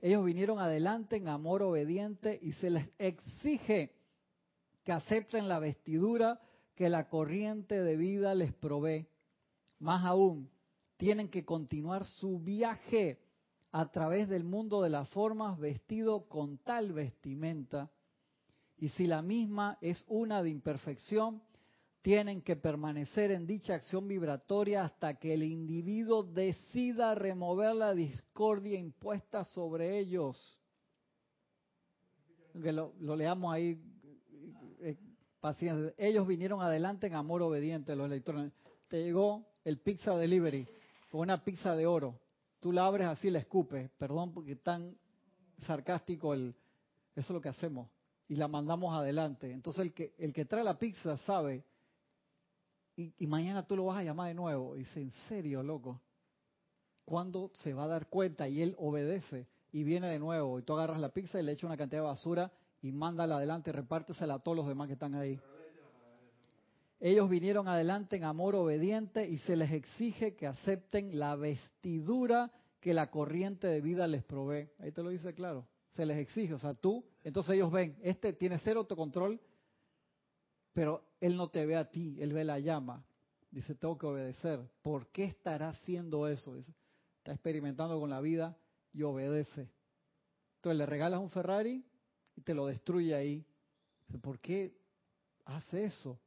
Ellos 0.00 0.24
vinieron 0.24 0.58
adelante 0.58 1.14
en 1.14 1.28
amor 1.28 1.62
obediente 1.62 2.40
y 2.42 2.54
se 2.54 2.70
les 2.70 2.88
exige 2.98 3.94
que 4.82 4.90
acepten 4.90 5.46
la 5.48 5.60
vestidura 5.60 6.40
que 6.74 6.88
la 6.88 7.08
corriente 7.08 7.80
de 7.80 7.96
vida 7.96 8.34
les 8.34 8.52
provee. 8.52 9.06
Más 9.78 10.04
aún, 10.04 10.50
tienen 10.96 11.28
que 11.28 11.44
continuar 11.44 12.04
su 12.04 12.40
viaje 12.40 13.20
a 13.70 13.92
través 13.92 14.28
del 14.28 14.42
mundo 14.42 14.82
de 14.82 14.90
las 14.90 15.08
formas 15.10 15.56
vestido 15.56 16.28
con 16.28 16.58
tal 16.58 16.92
vestimenta. 16.92 17.92
Y 18.76 18.88
si 18.88 19.06
la 19.06 19.22
misma 19.22 19.78
es 19.80 20.04
una 20.08 20.42
de 20.42 20.50
imperfección, 20.50 21.40
tienen 22.02 22.42
que 22.42 22.56
permanecer 22.56 23.32
en 23.32 23.46
dicha 23.46 23.74
acción 23.74 24.06
vibratoria 24.06 24.84
hasta 24.84 25.14
que 25.14 25.34
el 25.34 25.42
individuo 25.42 26.22
decida 26.22 27.14
remover 27.14 27.74
la 27.74 27.94
discordia 27.94 28.78
impuesta 28.78 29.44
sobre 29.44 29.98
ellos. 29.98 30.58
Que 32.52 32.72
lo, 32.72 32.94
leamos 33.16 33.52
ahí, 33.52 33.80
eh, 34.80 34.96
paciencia. 35.40 35.92
Ellos 35.98 36.26
vinieron 36.26 36.60
adelante 36.62 37.06
en 37.06 37.14
amor 37.14 37.42
obediente, 37.42 37.94
los 37.96 38.06
electrones. 38.06 38.52
Te 38.88 39.02
llegó 39.02 39.46
el 39.64 39.78
pizza 39.78 40.16
delivery 40.16 40.66
con 41.10 41.22
una 41.22 41.44
pizza 41.44 41.74
de 41.74 41.86
oro. 41.86 42.20
Tú 42.60 42.72
la 42.72 42.86
abres 42.86 43.06
así, 43.06 43.30
la 43.30 43.38
escupes. 43.40 43.90
Perdón 43.98 44.32
porque 44.32 44.56
tan 44.56 44.96
sarcástico 45.58 46.32
el, 46.32 46.54
eso 47.14 47.20
es 47.20 47.30
lo 47.30 47.40
que 47.40 47.48
hacemos. 47.48 47.90
Y 48.28 48.36
la 48.36 48.46
mandamos 48.46 48.94
adelante. 48.94 49.50
Entonces 49.50 49.82
el 49.82 49.92
que, 49.92 50.14
el 50.18 50.32
que 50.32 50.44
trae 50.44 50.62
la 50.62 50.78
pizza 50.78 51.16
sabe 51.18 51.64
y, 52.98 53.26
mañana 53.28 53.64
tú 53.64 53.76
lo 53.76 53.84
vas 53.84 53.98
a 53.98 54.02
llamar 54.02 54.26
de 54.26 54.34
nuevo. 54.34 54.74
Dice, 54.74 55.00
¿en 55.00 55.12
serio, 55.28 55.62
loco? 55.62 56.00
¿Cuándo 57.04 57.52
se 57.54 57.72
va 57.72 57.84
a 57.84 57.88
dar 57.88 58.08
cuenta? 58.08 58.48
Y 58.48 58.60
él 58.60 58.74
obedece 58.76 59.46
y 59.70 59.84
viene 59.84 60.08
de 60.08 60.18
nuevo. 60.18 60.58
Y 60.58 60.62
tú 60.62 60.72
agarras 60.72 60.98
la 60.98 61.10
pizza 61.10 61.38
y 61.38 61.44
le 61.44 61.52
echas 61.52 61.64
una 61.64 61.76
cantidad 61.76 62.02
de 62.02 62.08
basura 62.08 62.50
y 62.82 62.90
mándala 62.90 63.36
adelante, 63.36 63.70
repártesela 63.70 64.34
a 64.34 64.38
todos 64.40 64.56
los 64.56 64.66
demás 64.66 64.88
que 64.88 64.94
están 64.94 65.14
ahí. 65.14 65.38
Ellos 66.98 67.30
vinieron 67.30 67.68
adelante 67.68 68.16
en 68.16 68.24
amor 68.24 68.56
obediente 68.56 69.28
y 69.28 69.38
se 69.38 69.54
les 69.54 69.70
exige 69.70 70.34
que 70.34 70.48
acepten 70.48 71.20
la 71.20 71.36
vestidura 71.36 72.50
que 72.80 72.94
la 72.94 73.12
corriente 73.12 73.68
de 73.68 73.80
vida 73.80 74.08
les 74.08 74.24
provee. 74.24 74.68
Ahí 74.80 74.90
te 74.90 75.04
lo 75.04 75.10
dice 75.10 75.34
claro. 75.34 75.68
Se 75.94 76.04
les 76.04 76.18
exige, 76.18 76.54
o 76.54 76.58
sea, 76.58 76.74
tú, 76.74 77.04
entonces 77.22 77.54
ellos 77.54 77.70
ven, 77.70 77.96
este 78.02 78.32
tiene 78.32 78.58
cero 78.58 78.80
autocontrol, 78.80 79.40
pero 80.78 81.02
él 81.20 81.36
no 81.36 81.48
te 81.48 81.66
ve 81.66 81.74
a 81.74 81.90
ti, 81.90 82.16
él 82.20 82.32
ve 82.32 82.44
la 82.44 82.60
llama. 82.60 83.04
Dice, 83.50 83.74
tengo 83.74 83.98
que 83.98 84.06
obedecer. 84.06 84.60
¿Por 84.80 85.08
qué 85.08 85.24
estará 85.24 85.70
haciendo 85.70 86.28
eso? 86.28 86.54
está 86.54 87.32
experimentando 87.32 87.98
con 87.98 88.10
la 88.10 88.20
vida 88.20 88.56
y 88.92 89.02
obedece. 89.02 89.68
Entonces 90.58 90.78
le 90.78 90.86
regalas 90.86 91.18
un 91.18 91.30
Ferrari 91.30 91.84
y 92.36 92.42
te 92.42 92.54
lo 92.54 92.66
destruye 92.66 93.12
ahí. 93.12 93.44
Dice, 94.06 94.20
¿por 94.20 94.38
qué 94.38 94.72
hace 95.46 95.86
eso? 95.86 96.20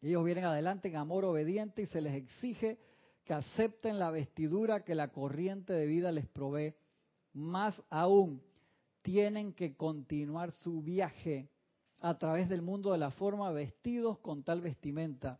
Ellos 0.00 0.24
vienen 0.24 0.44
adelante 0.44 0.86
en 0.86 0.98
amor 0.98 1.24
obediente 1.24 1.82
y 1.82 1.86
se 1.86 2.00
les 2.00 2.14
exige 2.14 2.78
que 3.24 3.34
acepten 3.34 3.98
la 3.98 4.12
vestidura 4.12 4.84
que 4.84 4.94
la 4.94 5.08
corriente 5.08 5.72
de 5.72 5.86
vida 5.86 6.12
les 6.12 6.28
provee. 6.28 6.76
Más 7.32 7.82
aún, 7.90 8.40
tienen 9.02 9.52
que 9.52 9.74
continuar 9.74 10.52
su 10.52 10.80
viaje 10.80 11.50
a 12.00 12.16
través 12.18 12.48
del 12.48 12.62
mundo 12.62 12.92
de 12.92 12.98
la 12.98 13.10
forma 13.10 13.50
vestidos 13.52 14.18
con 14.18 14.42
tal 14.42 14.60
vestimenta. 14.60 15.38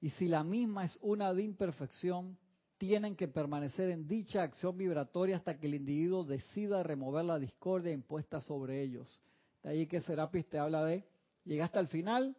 Y 0.00 0.10
si 0.10 0.26
la 0.26 0.44
misma 0.44 0.84
es 0.84 0.98
una 1.02 1.32
de 1.32 1.42
imperfección, 1.42 2.36
tienen 2.78 3.16
que 3.16 3.28
permanecer 3.28 3.90
en 3.90 4.06
dicha 4.06 4.42
acción 4.42 4.76
vibratoria 4.76 5.36
hasta 5.36 5.58
que 5.58 5.66
el 5.66 5.74
individuo 5.74 6.24
decida 6.24 6.82
remover 6.82 7.24
la 7.24 7.38
discordia 7.38 7.92
impuesta 7.92 8.40
sobre 8.40 8.82
ellos. 8.82 9.22
De 9.62 9.70
ahí 9.70 9.86
que 9.86 10.00
Serapis 10.00 10.46
te 10.48 10.58
habla 10.58 10.84
de, 10.84 11.04
llegaste 11.44 11.78
al 11.78 11.88
final, 11.88 12.36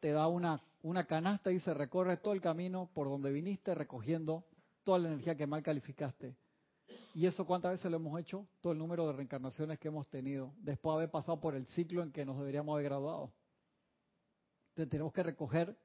te 0.00 0.10
da 0.10 0.26
una, 0.26 0.60
una 0.82 1.04
canasta 1.06 1.52
y 1.52 1.60
se 1.60 1.74
recorre 1.74 2.16
todo 2.16 2.32
el 2.32 2.40
camino 2.40 2.90
por 2.92 3.08
donde 3.08 3.30
viniste 3.30 3.74
recogiendo 3.74 4.44
toda 4.82 4.98
la 4.98 5.08
energía 5.08 5.36
que 5.36 5.46
mal 5.46 5.62
calificaste. 5.62 6.34
¿Y 7.14 7.26
eso 7.26 7.44
cuántas 7.44 7.72
veces 7.72 7.90
lo 7.90 7.96
hemos 7.96 8.18
hecho? 8.20 8.46
Todo 8.60 8.72
el 8.72 8.78
número 8.78 9.06
de 9.06 9.14
reencarnaciones 9.14 9.78
que 9.78 9.88
hemos 9.88 10.08
tenido, 10.08 10.54
después 10.58 10.92
de 10.92 10.96
haber 10.98 11.10
pasado 11.10 11.40
por 11.40 11.56
el 11.56 11.66
ciclo 11.66 12.02
en 12.02 12.12
que 12.12 12.24
nos 12.24 12.38
deberíamos 12.38 12.72
haber 12.72 12.84
graduado. 12.84 13.32
Entonces 14.70 14.90
tenemos 14.90 15.12
que 15.12 15.22
recoger 15.22 15.76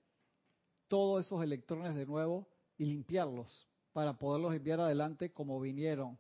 todos 0.88 1.26
esos 1.26 1.44
electrones 1.44 1.96
de 1.96 2.06
nuevo 2.06 2.48
y 2.78 2.86
limpiarlos 2.86 3.68
para 3.92 4.14
poderlos 4.18 4.54
enviar 4.54 4.80
adelante 4.80 5.32
como 5.32 5.60
vinieron. 5.60 6.18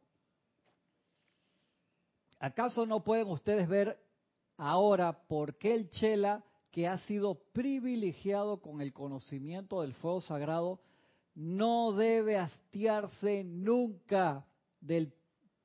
¿Acaso 2.40 2.86
no 2.86 3.04
pueden 3.04 3.28
ustedes 3.28 3.68
ver 3.68 4.00
ahora 4.58 5.28
por 5.28 5.58
qué 5.58 5.76
el 5.76 5.90
Chela, 5.90 6.44
que 6.72 6.88
ha 6.88 6.98
sido 7.00 7.36
privilegiado 7.54 8.62
con 8.62 8.82
el 8.82 8.92
conocimiento 8.92 9.82
del 9.82 9.94
fuego 9.94 10.22
sagrado, 10.22 10.80
no 11.36 11.92
debe 11.94 12.38
hastiarse 12.38 13.44
nunca 13.44 14.46
del 14.86 15.14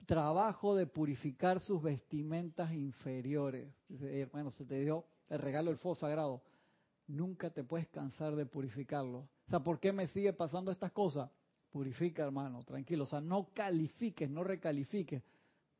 trabajo 0.06 0.74
de 0.74 0.86
purificar 0.86 1.60
sus 1.60 1.82
vestimentas 1.82 2.72
inferiores. 2.72 3.72
Dice, 3.88 4.20
hermano, 4.20 4.50
se 4.50 4.64
te 4.64 4.80
dio 4.80 5.04
el 5.28 5.38
regalo 5.38 5.70
del 5.70 5.78
fuego 5.78 5.94
sagrado. 5.94 6.42
Nunca 7.06 7.50
te 7.50 7.64
puedes 7.64 7.88
cansar 7.88 8.34
de 8.34 8.46
purificarlo. 8.46 9.18
O 9.18 9.50
sea, 9.50 9.60
¿por 9.60 9.78
qué 9.78 9.92
me 9.92 10.06
sigue 10.08 10.32
pasando 10.32 10.70
estas 10.70 10.92
cosas? 10.92 11.30
Purifica, 11.70 12.24
hermano, 12.24 12.62
tranquilo. 12.64 13.04
O 13.04 13.06
sea, 13.06 13.20
no 13.20 13.50
califiques, 13.52 14.28
no 14.28 14.42
recalifiques. 14.42 15.22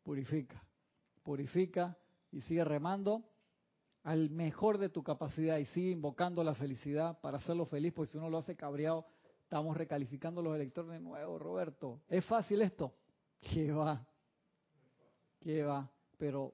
Purifica. 0.03 0.63
Purifica 1.23 1.97
y 2.31 2.41
sigue 2.43 2.65
remando 2.65 3.25
al 4.03 4.31
mejor 4.31 4.79
de 4.79 4.89
tu 4.89 5.03
capacidad 5.03 5.59
y 5.59 5.67
sigue 5.67 5.91
invocando 5.91 6.43
la 6.43 6.55
felicidad 6.55 7.21
para 7.21 7.39
hacerlo 7.39 7.67
feliz, 7.67 7.93
porque 7.93 8.13
si 8.13 8.19
uno 8.19 8.31
lo 8.31 8.39
hace 8.39 8.57
cabreado, 8.57 9.07
estamos 9.43 9.77
recalificando 9.77 10.43
los 10.43 10.55
electrones 10.55 11.03
nuevos, 11.03 11.41
Roberto. 11.41 12.01
¿Es 12.09 12.25
fácil 12.25 12.63
esto? 12.63 12.95
Que 13.41 13.73
va, 13.73 14.07
que 15.41 15.65
va, 15.65 15.91
pero 16.19 16.53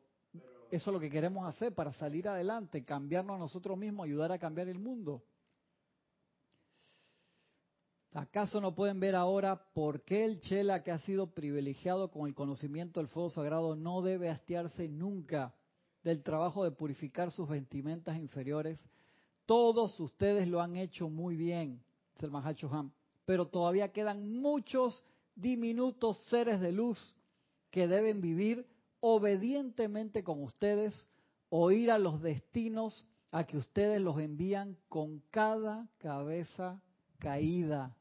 eso 0.71 0.91
es 0.91 0.95
lo 0.95 1.01
que 1.01 1.11
queremos 1.11 1.47
hacer 1.47 1.75
para 1.75 1.93
salir 1.95 2.29
adelante, 2.29 2.85
cambiarnos 2.85 3.37
a 3.37 3.41
nosotros 3.41 3.77
mismos, 3.77 4.07
ayudar 4.07 4.33
a 4.33 4.39
cambiar 4.39 4.69
el 4.69 4.79
mundo. 4.79 5.23
¿Acaso 8.13 8.61
no 8.63 8.75
pueden 8.75 8.99
ver 8.99 9.15
ahora 9.15 9.71
por 9.75 10.03
qué 10.03 10.25
el 10.25 10.41
Chela 10.41 10.83
que 10.83 10.91
ha 10.91 10.99
sido 11.01 11.35
privilegiado 11.35 12.11
con 12.11 12.27
el 12.27 12.35
conocimiento 12.35 12.99
del 12.99 13.09
fuego 13.09 13.29
sagrado 13.29 13.77
no 13.77 14.01
debe 14.01 14.31
hastiarse 14.31 14.89
nunca 14.89 15.55
del 16.03 16.23
trabajo 16.23 16.65
de 16.65 16.71
purificar 16.71 17.31
sus 17.31 17.49
vestimentas 17.49 18.17
inferiores? 18.17 18.83
Todos 19.45 20.01
ustedes 20.01 20.49
lo 20.49 20.63
han 20.63 20.77
hecho 20.77 21.11
muy 21.11 21.37
bien, 21.37 21.83
es 22.17 22.23
el 22.23 22.31
pero 23.27 23.49
todavía 23.49 23.93
quedan 23.93 24.41
muchos 24.41 25.05
diminutos 25.37 26.19
seres 26.29 26.61
de 26.61 26.73
luz 26.73 27.15
que 27.71 27.87
deben 27.87 28.21
vivir 28.21 28.67
obedientemente 29.01 30.25
con 30.25 30.43
ustedes 30.43 31.09
o 31.49 31.71
ir 31.71 31.91
a 31.91 31.99
los 31.99 32.21
destinos 32.23 33.05
a 33.31 33.45
que 33.45 33.59
ustedes 33.59 34.01
los 34.01 34.19
envían 34.19 34.77
con 34.89 35.21
cada 35.31 35.89
cabeza 35.99 36.81
caída 37.19 37.95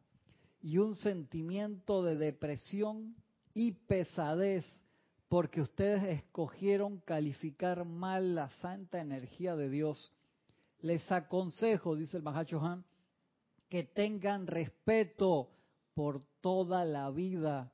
y 0.62 0.78
un 0.78 0.96
sentimiento 0.96 2.04
de 2.04 2.16
depresión 2.16 3.16
y 3.54 3.74
pesadez 3.74 4.66
porque 5.28 5.62
ustedes 5.62 6.04
escogieron 6.04 7.00
calificar 7.02 7.84
mal 7.86 8.36
la 8.36 8.50
santa 8.62 9.02
energía 9.02 9.56
de 9.56 9.70
Dios. 9.70 10.14
Les 10.80 11.12
aconsejo, 11.12 11.96
dice 11.96 12.18
el 12.18 12.24
Mahacho 12.24 12.62
Han, 12.62 12.86
que 13.70 13.84
tengan 13.84 14.48
respeto 14.48 15.50
por 15.94 16.24
toda 16.46 16.86
la 16.86 17.10
vida 17.10 17.74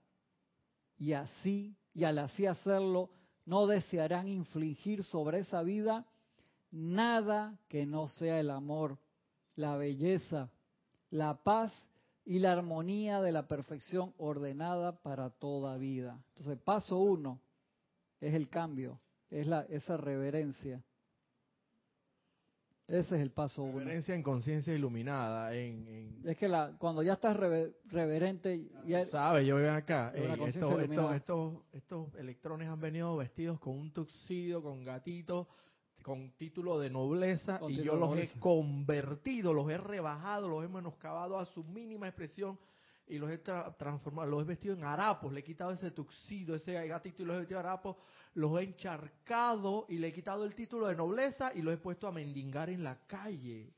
y 0.97 1.11
así, 1.11 1.75
y 1.93 2.05
al 2.05 2.19
así 2.19 2.45
hacerlo, 2.45 3.09
no 3.45 3.67
desearán 3.67 4.29
infligir 4.29 5.03
sobre 5.03 5.39
esa 5.39 5.61
vida 5.61 6.07
nada 6.71 7.59
que 7.67 7.85
no 7.85 8.07
sea 8.07 8.39
el 8.39 8.49
amor, 8.49 8.97
la 9.57 9.75
belleza, 9.75 10.51
la 11.09 11.43
paz 11.43 11.73
y 12.23 12.39
la 12.39 12.53
armonía 12.53 13.19
de 13.19 13.33
la 13.33 13.45
perfección 13.49 14.13
ordenada 14.17 15.01
para 15.01 15.31
toda 15.31 15.75
vida. 15.75 16.23
Entonces, 16.29 16.57
paso 16.63 16.97
uno 16.97 17.41
es 18.21 18.33
el 18.33 18.47
cambio, 18.47 19.01
es 19.29 19.47
la, 19.47 19.63
esa 19.63 19.97
reverencia. 19.97 20.81
Ese 22.91 23.15
es 23.15 23.21
el 23.21 23.31
paso 23.31 23.63
uno. 23.63 23.79
Reverencia 23.79 24.13
en 24.13 24.21
conciencia 24.21 24.73
iluminada. 24.73 25.55
En, 25.55 26.21
Es 26.25 26.37
que 26.37 26.47
la, 26.47 26.73
cuando 26.77 27.01
ya 27.01 27.13
estás 27.13 27.37
reverente... 27.37 28.69
Ya, 28.85 29.05
Sabes, 29.05 29.47
yo 29.47 29.55
veo 29.55 29.73
acá, 29.73 30.13
estos, 30.45 30.81
estos, 30.83 31.53
estos 31.73 32.15
electrones 32.15 32.67
han 32.67 32.81
venido 32.81 33.15
vestidos 33.15 33.59
con 33.59 33.77
un 33.77 33.91
tuxido, 33.91 34.61
con 34.61 34.83
gatitos 34.83 35.47
con 36.01 36.31
título 36.31 36.79
de 36.79 36.89
nobleza 36.89 37.59
y 37.69 37.83
yo 37.83 37.95
los 37.95 38.17
he 38.17 38.27
convertido, 38.39 39.53
los 39.53 39.69
he 39.69 39.77
rebajado, 39.77 40.49
los 40.49 40.65
he 40.65 40.67
menoscabado 40.67 41.37
a 41.37 41.45
su 41.45 41.63
mínima 41.63 42.07
expresión 42.07 42.57
y 43.11 43.19
los 43.19 43.29
he 43.29 43.37
transformado, 43.37 44.29
los 44.29 44.41
he 44.41 44.45
vestido 44.45 44.73
en 44.73 44.83
harapos, 44.83 45.31
le 45.31 45.41
he 45.41 45.43
quitado 45.43 45.71
ese 45.71 45.91
tuxido, 45.91 46.55
ese 46.55 46.73
gatito 46.87 47.21
y 47.21 47.25
los 47.25 47.35
he 47.35 47.39
vestido 47.39 47.59
en 47.59 47.65
harapos, 47.65 47.97
los 48.33 48.59
he 48.59 48.63
encharcado 48.63 49.85
y 49.89 49.97
le 49.97 50.07
he 50.07 50.13
quitado 50.13 50.45
el 50.45 50.55
título 50.55 50.87
de 50.87 50.95
nobleza 50.95 51.51
y 51.53 51.61
los 51.61 51.73
he 51.73 51.77
puesto 51.77 52.07
a 52.07 52.11
mendigar 52.11 52.69
en 52.69 52.83
la 52.83 52.97
calle. 53.05 53.73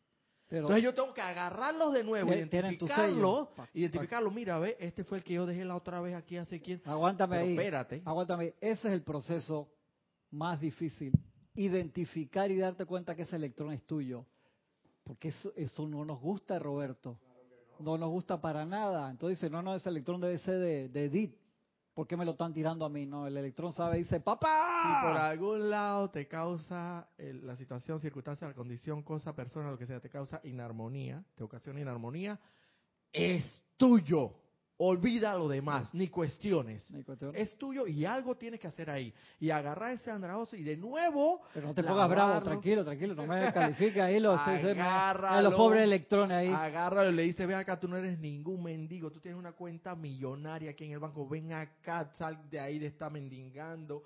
Entonces 0.50 0.84
yo 0.84 0.94
tengo 0.94 1.14
que 1.14 1.22
agarrarlos 1.22 1.94
de 1.94 2.04
nuevo, 2.04 2.32
identificarlos, 2.32 3.50
identificarlos, 3.74 4.34
mira, 4.34 4.60
ve, 4.60 4.78
este 4.80 5.04
fue 5.04 5.18
el 5.18 5.24
que 5.24 5.34
yo 5.34 5.46
dejé 5.48 5.66
la 5.66 5.76
otra 5.76 6.00
vez 6.00 6.14
aquí 6.14 6.38
hace 6.38 6.62
quien. 6.62 6.82
Aguántame 6.86 7.38
ahí. 7.38 7.52
Espérate. 7.52 8.04
Aguántame, 8.06 8.54
ese 8.62 8.88
es 8.88 8.94
el 8.94 9.02
proceso 9.02 9.68
más 10.30 10.62
difícil 10.62 11.12
identificar 11.56 12.50
y 12.52 12.58
darte 12.58 12.86
cuenta 12.86 13.16
que 13.16 13.24
ese 13.24 13.36
electrón 13.36 13.72
es 13.74 13.84
tuyo. 13.86 14.26
Porque 15.04 15.34
eso, 15.56 15.88
no 15.88 16.06
nos 16.06 16.20
gusta, 16.20 16.58
Roberto. 16.60 17.20
No. 17.80 17.98
nos 17.98 18.10
gusta 18.10 18.40
para 18.42 18.66
nada. 18.66 19.10
Entonces 19.10 19.40
dice, 19.40 19.50
no, 19.50 19.62
no, 19.62 19.76
ese 19.76 19.90
electrón 19.90 20.22
debe 20.22 20.38
ser 20.40 20.60
de, 20.60 20.90
de 20.90 21.06
Edith. 21.06 21.36
¿Por 21.94 22.08
qué 22.08 22.18
me 22.18 22.26
lo 22.26 22.32
están 22.32 22.54
tirando 22.54 22.86
a 22.86 22.90
mí? 22.90 23.06
No, 23.06 23.28
el 23.28 23.38
electrón 23.38 23.72
sabe 23.72 24.00
dice, 24.00 24.20
¡papá! 24.20 24.82
Si 24.82 25.08
por 25.08 25.16
algún 25.16 25.70
lado 25.70 26.10
te 26.10 26.28
causa 26.28 27.08
la 27.18 27.56
situación, 27.56 28.00
circunstancia, 28.00 28.48
la 28.48 28.56
condición, 28.56 29.04
cosa, 29.04 29.36
persona, 29.36 29.70
lo 29.70 29.78
que 29.78 29.86
sea, 29.86 30.00
te 30.00 30.10
causa 30.10 30.42
inarmonía, 30.44 31.24
te 31.36 31.44
ocasiona 31.44 31.80
inarmonía, 31.80 32.40
es 33.12 33.44
tuyo. 33.78 34.34
Olvida 34.78 35.36
lo 35.38 35.48
demás, 35.48 35.94
ni 35.94 36.08
cuestiones. 36.08 36.84
Es 37.34 37.56
tuyo 37.58 37.86
y 37.86 38.06
algo 38.06 38.36
tienes 38.36 38.60
que 38.60 38.68
hacer 38.68 38.90
ahí. 38.90 39.14
Y 39.40 39.52
agarrar 39.52 39.92
ese 39.92 40.10
andrajoso 40.10 40.56
y 40.56 40.64
de 40.64 40.76
nuevo. 40.76 41.42
Pero 41.54 41.68
no 41.68 41.74
te 41.76 41.84
pongas 41.84 42.10
bravo, 42.10 42.42
tranquilo, 42.42 42.84
tranquilo, 42.84 43.14
no 43.14 43.28
me 43.28 43.40
descalifique 43.40 44.02
ahí 44.02 44.20
los, 44.20 44.40
los 45.42 45.54
pobres 45.56 45.84
electrones 45.84 46.38
ahí. 46.38 46.50
Agárralo 46.50 47.12
y 47.12 47.14
le 47.14 47.24
dice: 47.24 47.46
Ve 47.46 47.54
acá, 47.56 47.80
tú 47.80 47.88
no 47.88 47.98
eres 47.98 48.18
ningún 48.20 48.64
mendigo, 48.64 49.12
tú 49.12 49.20
tienes 49.20 49.40
una 49.40 49.52
cuenta 49.52 49.96
millonaria 49.96 50.72
aquí 50.72 50.86
en 50.86 50.94
el 50.94 51.00
banco, 51.00 51.28
ven 51.28 51.54
acá, 51.54 52.10
sal 52.14 52.50
de 52.50 52.60
ahí 52.60 52.80
de 52.80 52.88
estar 52.88 53.12
mendigando 53.12 54.04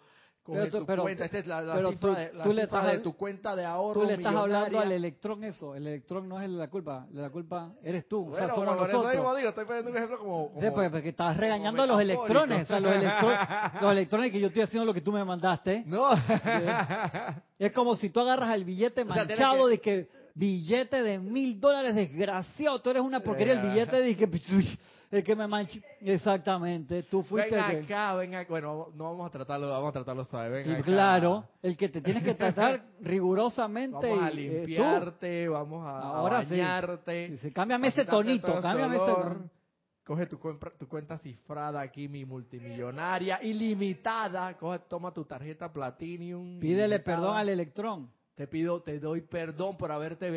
pero, 0.85 1.03
cuenta, 1.03 1.25
esta 1.25 1.39
es 1.39 1.47
la, 1.47 1.61
cifra, 1.89 2.85
de, 2.85 2.99
tu 2.99 3.13
cuenta 3.13 3.55
de 3.55 3.65
ahorro 3.65 4.01
Tú 4.01 4.07
le 4.07 4.13
estás 4.13 4.35
hablando 4.35 4.79
al 4.79 4.91
electrón 4.91 5.43
eso, 5.43 5.75
el 5.75 5.87
electrón 5.87 6.29
no 6.29 6.41
es 6.41 6.49
la 6.49 6.69
culpa, 6.69 7.05
la 7.11 7.29
culpa 7.29 7.73
eres 7.83 8.07
tú, 8.07 8.31
o 8.31 8.35
sea, 8.35 8.49
somos 8.49 8.75
nosotros. 8.77 9.13
digo, 9.13 9.49
estoy 9.49 9.65
poniendo 9.65 9.91
un 9.91 9.97
ejemplo 9.97 10.19
como... 10.19 10.53
como 10.53 10.73
pues, 10.73 10.89
porque 10.89 11.09
estás 11.09 11.37
regañando 11.37 11.83
a 11.83 11.85
los 11.85 12.01
electrones, 12.01 12.63
o 12.63 12.67
sea, 12.67 12.79
los, 12.79 12.93
los 13.81 13.91
electrones 13.91 14.31
que 14.31 14.39
yo 14.39 14.47
estoy 14.47 14.63
haciendo 14.63 14.85
lo 14.85 14.93
que 14.93 15.01
tú 15.01 15.11
me 15.11 15.23
mandaste. 15.23 15.83
No. 15.85 16.09
Es 17.59 17.71
como 17.71 17.95
si 17.95 18.11
tú 18.11 18.19
agarras 18.19 18.53
el 18.53 18.65
billete 18.65 19.03
manchado 19.03 19.67
de 19.67 19.79
que 19.79 20.09
billete 20.35 21.01
de 21.01 21.17
mil 21.17 21.59
dólares 21.59 21.95
desgraciado, 21.95 22.79
tú 22.79 22.91
eres 22.91 23.01
una 23.01 23.21
porquería, 23.21 23.53
el 23.53 23.61
billete 23.61 24.01
de 24.01 24.15
que 24.15 24.27
el 25.09 25.23
que 25.23 25.35
me 25.35 25.47
manche. 25.47 25.81
Exactamente, 26.01 27.03
tú 27.03 27.23
fuiste. 27.23 27.55
Ven 27.55 27.83
acá, 27.85 28.15
ven 28.15 28.35
acá. 28.35 28.49
Bueno, 28.49 28.89
no 28.95 29.05
vamos 29.05 29.27
a 29.27 29.29
tratarlo, 29.29 29.69
vamos 29.69 29.89
a 29.89 29.93
tratarlo 29.93 30.23
suave. 30.25 30.63
Ven 30.63 30.83
Claro, 30.83 31.45
el 31.61 31.77
que 31.77 31.89
te 31.89 32.01
tienes 32.01 32.23
que 32.23 32.33
tratar 32.33 32.83
rigurosamente. 33.01 34.09
Vamos 34.09 34.23
a 34.23 34.29
limpiarte, 34.29 35.47
vamos 35.47 35.85
a, 35.85 35.99
Ahora 35.99 36.37
bañarte. 36.37 37.27
Sí. 37.27 37.31
Dice, 37.33 37.53
cámbiame 37.53 37.87
ese 37.89 38.05
tonito, 38.05 38.61
cámbiame 38.61 38.97
ese 38.97 39.13
Coge 40.03 40.25
tu, 40.25 40.37
tu, 40.37 40.87
cuenta 40.87 41.17
cifrada 41.17 41.81
aquí, 41.81 42.07
mi 42.07 42.23
multimillonaria, 42.23 43.43
ilimitada. 43.43 44.57
Coge, 44.57 44.79
toma 44.87 45.13
tu 45.13 45.25
tarjeta 45.25 45.71
Platinum. 45.71 46.61
Pídele 46.61 46.99
perdón 46.99 47.35
al 47.35 47.49
electrón. 47.49 48.09
Te 48.35 48.47
pido, 48.47 48.81
te 48.81 48.99
doy 48.99 49.21
perdón 49.21 49.75
por 49.75 49.91
haberte 49.91 50.31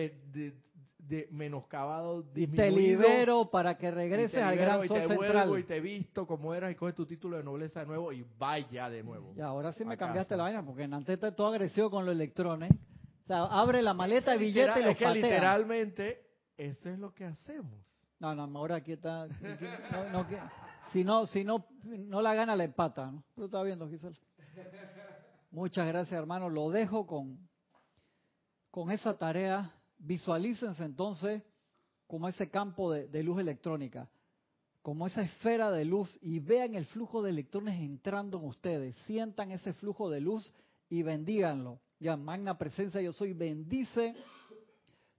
de 1.11 1.27
menoscabado, 1.33 2.23
disminuido. 2.23 2.53
Y 2.53 2.57
te 2.57 2.71
libero 2.71 3.51
para 3.51 3.77
que 3.77 3.91
regreses 3.91 4.41
al 4.41 4.57
gran 4.57 4.87
sol 4.87 4.99
y 5.03 5.09
te 5.09 5.17
Vuelvo 5.17 5.59
y 5.59 5.65
te 5.65 5.81
visto 5.81 6.25
como 6.25 6.55
eras 6.55 6.71
y 6.71 6.77
coges 6.77 6.95
tu 6.95 7.05
título 7.05 7.37
de 7.37 7.43
nobleza 7.43 7.81
de 7.81 7.87
nuevo 7.87 8.13
y 8.13 8.25
vaya 8.39 8.89
de 8.89 9.03
nuevo. 9.03 9.35
Y 9.37 9.41
ahora 9.41 9.73
sí 9.73 9.85
me 9.85 9.97
cambiaste 9.97 10.37
la 10.37 10.45
vaina 10.45 10.65
porque 10.65 10.85
antes 10.85 11.19
te 11.19 11.33
todo 11.33 11.49
agresivo 11.49 11.91
con 11.91 12.07
los 12.07 12.15
electrones. 12.15 12.71
O 13.25 13.27
sea, 13.27 13.43
abre 13.43 13.83
la 13.83 13.93
maleta 13.93 14.33
de 14.33 14.39
billetes 14.39 14.77
y 14.77 14.83
los 14.83 14.93
es 14.93 14.99
que 14.99 15.09
literalmente 15.09 16.27
eso 16.57 16.91
es 16.91 16.99
lo 16.99 17.13
que 17.13 17.25
hacemos. 17.25 17.85
No, 18.21 18.35
no, 18.35 18.59
ahora 18.59 18.77
aquí 18.77 18.93
está. 18.93 19.27
si 20.93 21.03
no, 21.03 21.27
si 21.27 21.43
no, 21.43 21.67
no 21.83 22.23
la 22.23 22.35
gana 22.35 22.55
la 22.55 22.65
empata, 22.65 23.11
¿no? 23.11 23.25
Pero 23.35 23.47
está 23.47 23.63
viendo, 23.65 23.89
Giselle. 23.89 24.17
Muchas 25.51 25.89
gracias, 25.89 26.17
hermano. 26.17 26.49
Lo 26.49 26.71
dejo 26.71 27.05
con, 27.07 27.49
con 28.71 28.93
esa 28.93 29.19
tarea 29.19 29.75
Visualícense 30.01 30.83
entonces 30.83 31.43
como 32.07 32.29
ese 32.29 32.51
campo 32.51 32.91
de, 32.93 33.23
luz 33.23 33.39
electrónica, 33.39 34.11
como 34.83 35.07
esa 35.07 35.23
esfera 35.23 35.71
de 35.71 35.85
luz 35.85 36.19
y 36.23 36.41
vean 36.41 36.75
el 36.75 36.87
flujo 36.87 37.23
de 37.23 37.31
electrones 37.31 37.81
entrando 37.81 38.39
en 38.39 38.47
ustedes. 38.47 38.97
Sientan 39.07 39.51
ese 39.53 39.75
flujo 39.75 40.11
de 40.11 40.21
luz 40.21 40.53
y 40.89 41.03
bendíganlo. 41.03 41.79
Ya, 42.01 42.17
magna 42.17 42.57
presencia 42.57 43.01
yo 43.01 43.13
soy, 43.13 43.35
bendice 43.35 44.15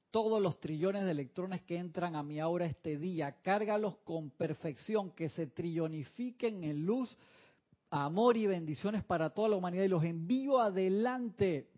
todos 0.10 0.42
los 0.42 0.60
trillones 0.60 1.06
de 1.06 1.12
electrones 1.12 1.62
que 1.62 1.78
entran 1.78 2.16
a 2.16 2.24
mi 2.24 2.40
aura 2.40 2.66
este 2.66 2.98
día. 2.98 3.38
Cárgalos 3.44 3.98
con 4.04 4.32
perfección, 4.32 5.12
que 5.12 5.30
se 5.30 5.48
trillonifiquen 5.48 6.64
en 6.64 6.86
luz, 6.86 7.18
amor 7.92 8.36
y 8.36 8.48
bendiciones 8.48 9.04
para 9.04 9.30
toda 9.30 9.50
la 9.50 9.56
humanidad 9.58 9.84
y 9.84 9.90
los 9.90 10.04
envío 10.04 10.60
adelante 10.60 11.70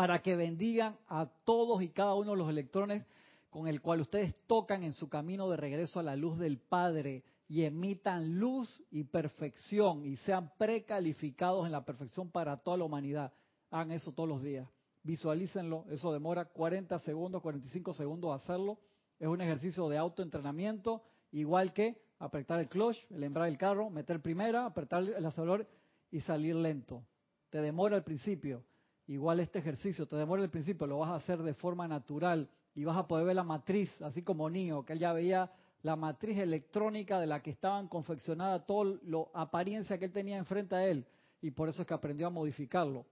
para 0.00 0.22
que 0.22 0.34
bendigan 0.34 0.96
a 1.08 1.26
todos 1.44 1.82
y 1.82 1.90
cada 1.90 2.14
uno 2.14 2.30
de 2.30 2.38
los 2.38 2.48
electrones 2.48 3.04
con 3.50 3.68
el 3.68 3.82
cual 3.82 4.00
ustedes 4.00 4.34
tocan 4.46 4.82
en 4.82 4.94
su 4.94 5.10
camino 5.10 5.50
de 5.50 5.58
regreso 5.58 6.00
a 6.00 6.02
la 6.02 6.16
luz 6.16 6.38
del 6.38 6.56
Padre 6.56 7.22
y 7.48 7.64
emitan 7.64 8.38
luz 8.38 8.82
y 8.90 9.04
perfección 9.04 10.06
y 10.06 10.16
sean 10.16 10.52
precalificados 10.56 11.66
en 11.66 11.72
la 11.72 11.84
perfección 11.84 12.30
para 12.30 12.56
toda 12.56 12.78
la 12.78 12.84
humanidad. 12.84 13.34
Hagan 13.70 13.90
eso 13.90 14.12
todos 14.12 14.26
los 14.26 14.42
días. 14.42 14.66
visualícenlo, 15.02 15.84
eso 15.90 16.14
demora 16.14 16.46
40 16.46 16.98
segundos, 17.00 17.42
45 17.42 17.92
segundos 17.92 18.42
hacerlo. 18.42 18.78
Es 19.18 19.28
un 19.28 19.42
ejercicio 19.42 19.86
de 19.90 19.98
autoentrenamiento, 19.98 21.02
igual 21.30 21.74
que 21.74 22.00
apretar 22.18 22.58
el 22.58 22.70
clutch, 22.70 22.96
el 23.10 23.58
carro, 23.58 23.90
meter 23.90 24.22
primera, 24.22 24.64
apretar 24.64 25.02
el 25.02 25.26
acelerador 25.26 25.68
y 26.10 26.20
salir 26.22 26.56
lento. 26.56 27.04
Te 27.50 27.60
demora 27.60 27.96
al 27.96 28.04
principio. 28.04 28.64
Igual 29.10 29.40
este 29.40 29.58
ejercicio, 29.58 30.06
te 30.06 30.14
demora 30.14 30.40
al 30.40 30.50
principio, 30.50 30.86
lo 30.86 31.00
vas 31.00 31.10
a 31.10 31.16
hacer 31.16 31.42
de 31.42 31.52
forma 31.52 31.88
natural 31.88 32.48
y 32.76 32.84
vas 32.84 32.96
a 32.96 33.08
poder 33.08 33.26
ver 33.26 33.34
la 33.34 33.42
matriz, 33.42 33.90
así 34.02 34.22
como 34.22 34.48
Nio, 34.48 34.84
que 34.84 34.92
él 34.92 35.00
ya 35.00 35.12
veía 35.12 35.50
la 35.82 35.96
matriz 35.96 36.38
electrónica 36.38 37.18
de 37.18 37.26
la 37.26 37.42
que 37.42 37.50
estaban 37.50 37.88
confeccionadas, 37.88 38.64
toda 38.66 39.00
la 39.02 39.24
apariencia 39.34 39.98
que 39.98 40.04
él 40.04 40.12
tenía 40.12 40.38
enfrente 40.38 40.76
a 40.76 40.86
él, 40.86 41.04
y 41.42 41.50
por 41.50 41.68
eso 41.68 41.82
es 41.82 41.88
que 41.88 41.94
aprendió 41.94 42.28
a 42.28 42.30
modificarlo. 42.30 43.04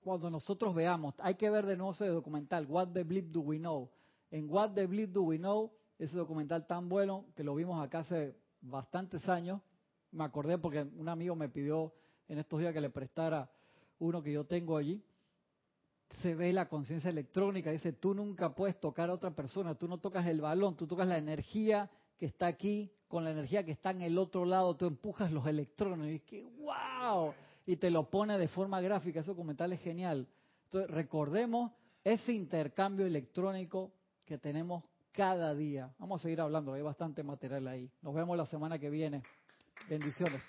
Cuando 0.00 0.30
nosotros 0.30 0.74
veamos, 0.74 1.12
hay 1.18 1.34
que 1.34 1.50
ver 1.50 1.66
de 1.66 1.76
nuevo 1.76 1.92
ese 1.92 2.06
documental, 2.06 2.64
What 2.66 2.92
the 2.94 3.04
Bleep 3.04 3.26
Do 3.26 3.40
We 3.42 3.58
Know. 3.58 3.90
En 4.30 4.48
What 4.48 4.70
the 4.70 4.86
Bleep 4.86 5.10
Do 5.10 5.24
We 5.24 5.36
Know, 5.36 5.70
ese 5.98 6.16
documental 6.16 6.66
tan 6.66 6.88
bueno 6.88 7.26
que 7.36 7.44
lo 7.44 7.54
vimos 7.54 7.84
acá 7.84 7.98
hace 7.98 8.34
bastantes 8.62 9.28
años, 9.28 9.60
me 10.12 10.24
acordé 10.24 10.56
porque 10.56 10.80
un 10.96 11.10
amigo 11.10 11.36
me 11.36 11.50
pidió 11.50 11.92
en 12.26 12.38
estos 12.38 12.58
días 12.58 12.72
que 12.72 12.80
le 12.80 12.88
prestara 12.88 13.50
uno 13.98 14.22
que 14.22 14.32
yo 14.32 14.46
tengo 14.46 14.78
allí, 14.78 15.04
se 16.22 16.34
ve 16.34 16.52
la 16.52 16.68
conciencia 16.68 17.10
electrónica, 17.10 17.70
dice, 17.70 17.92
tú 17.92 18.14
nunca 18.14 18.54
puedes 18.54 18.78
tocar 18.80 19.10
a 19.10 19.14
otra 19.14 19.32
persona, 19.32 19.74
tú 19.74 19.88
no 19.88 19.98
tocas 19.98 20.26
el 20.26 20.40
balón, 20.40 20.76
tú 20.76 20.86
tocas 20.86 21.06
la 21.06 21.18
energía 21.18 21.90
que 22.18 22.26
está 22.26 22.46
aquí 22.46 22.90
con 23.08 23.24
la 23.24 23.30
energía 23.30 23.64
que 23.64 23.72
está 23.72 23.90
en 23.90 24.02
el 24.02 24.18
otro 24.18 24.44
lado, 24.44 24.76
tú 24.76 24.86
empujas 24.86 25.30
los 25.30 25.46
electrones, 25.46 26.12
y 26.12 26.16
es 26.16 26.22
que 26.22 26.42
wow, 26.42 27.32
y 27.66 27.76
te 27.76 27.90
lo 27.90 28.08
pone 28.08 28.38
de 28.38 28.48
forma 28.48 28.80
gráfica, 28.80 29.20
ese 29.20 29.30
documental 29.30 29.72
es 29.72 29.80
genial. 29.80 30.26
Entonces, 30.64 30.90
recordemos 30.90 31.72
ese 32.02 32.32
intercambio 32.32 33.06
electrónico 33.06 33.92
que 34.24 34.38
tenemos 34.38 34.84
cada 35.12 35.54
día. 35.54 35.92
Vamos 35.98 36.20
a 36.20 36.22
seguir 36.22 36.40
hablando, 36.40 36.72
hay 36.72 36.82
bastante 36.82 37.22
material 37.22 37.66
ahí. 37.68 37.90
Nos 38.02 38.14
vemos 38.14 38.36
la 38.36 38.46
semana 38.46 38.78
que 38.78 38.90
viene. 38.90 39.22
Bendiciones. 39.88 40.42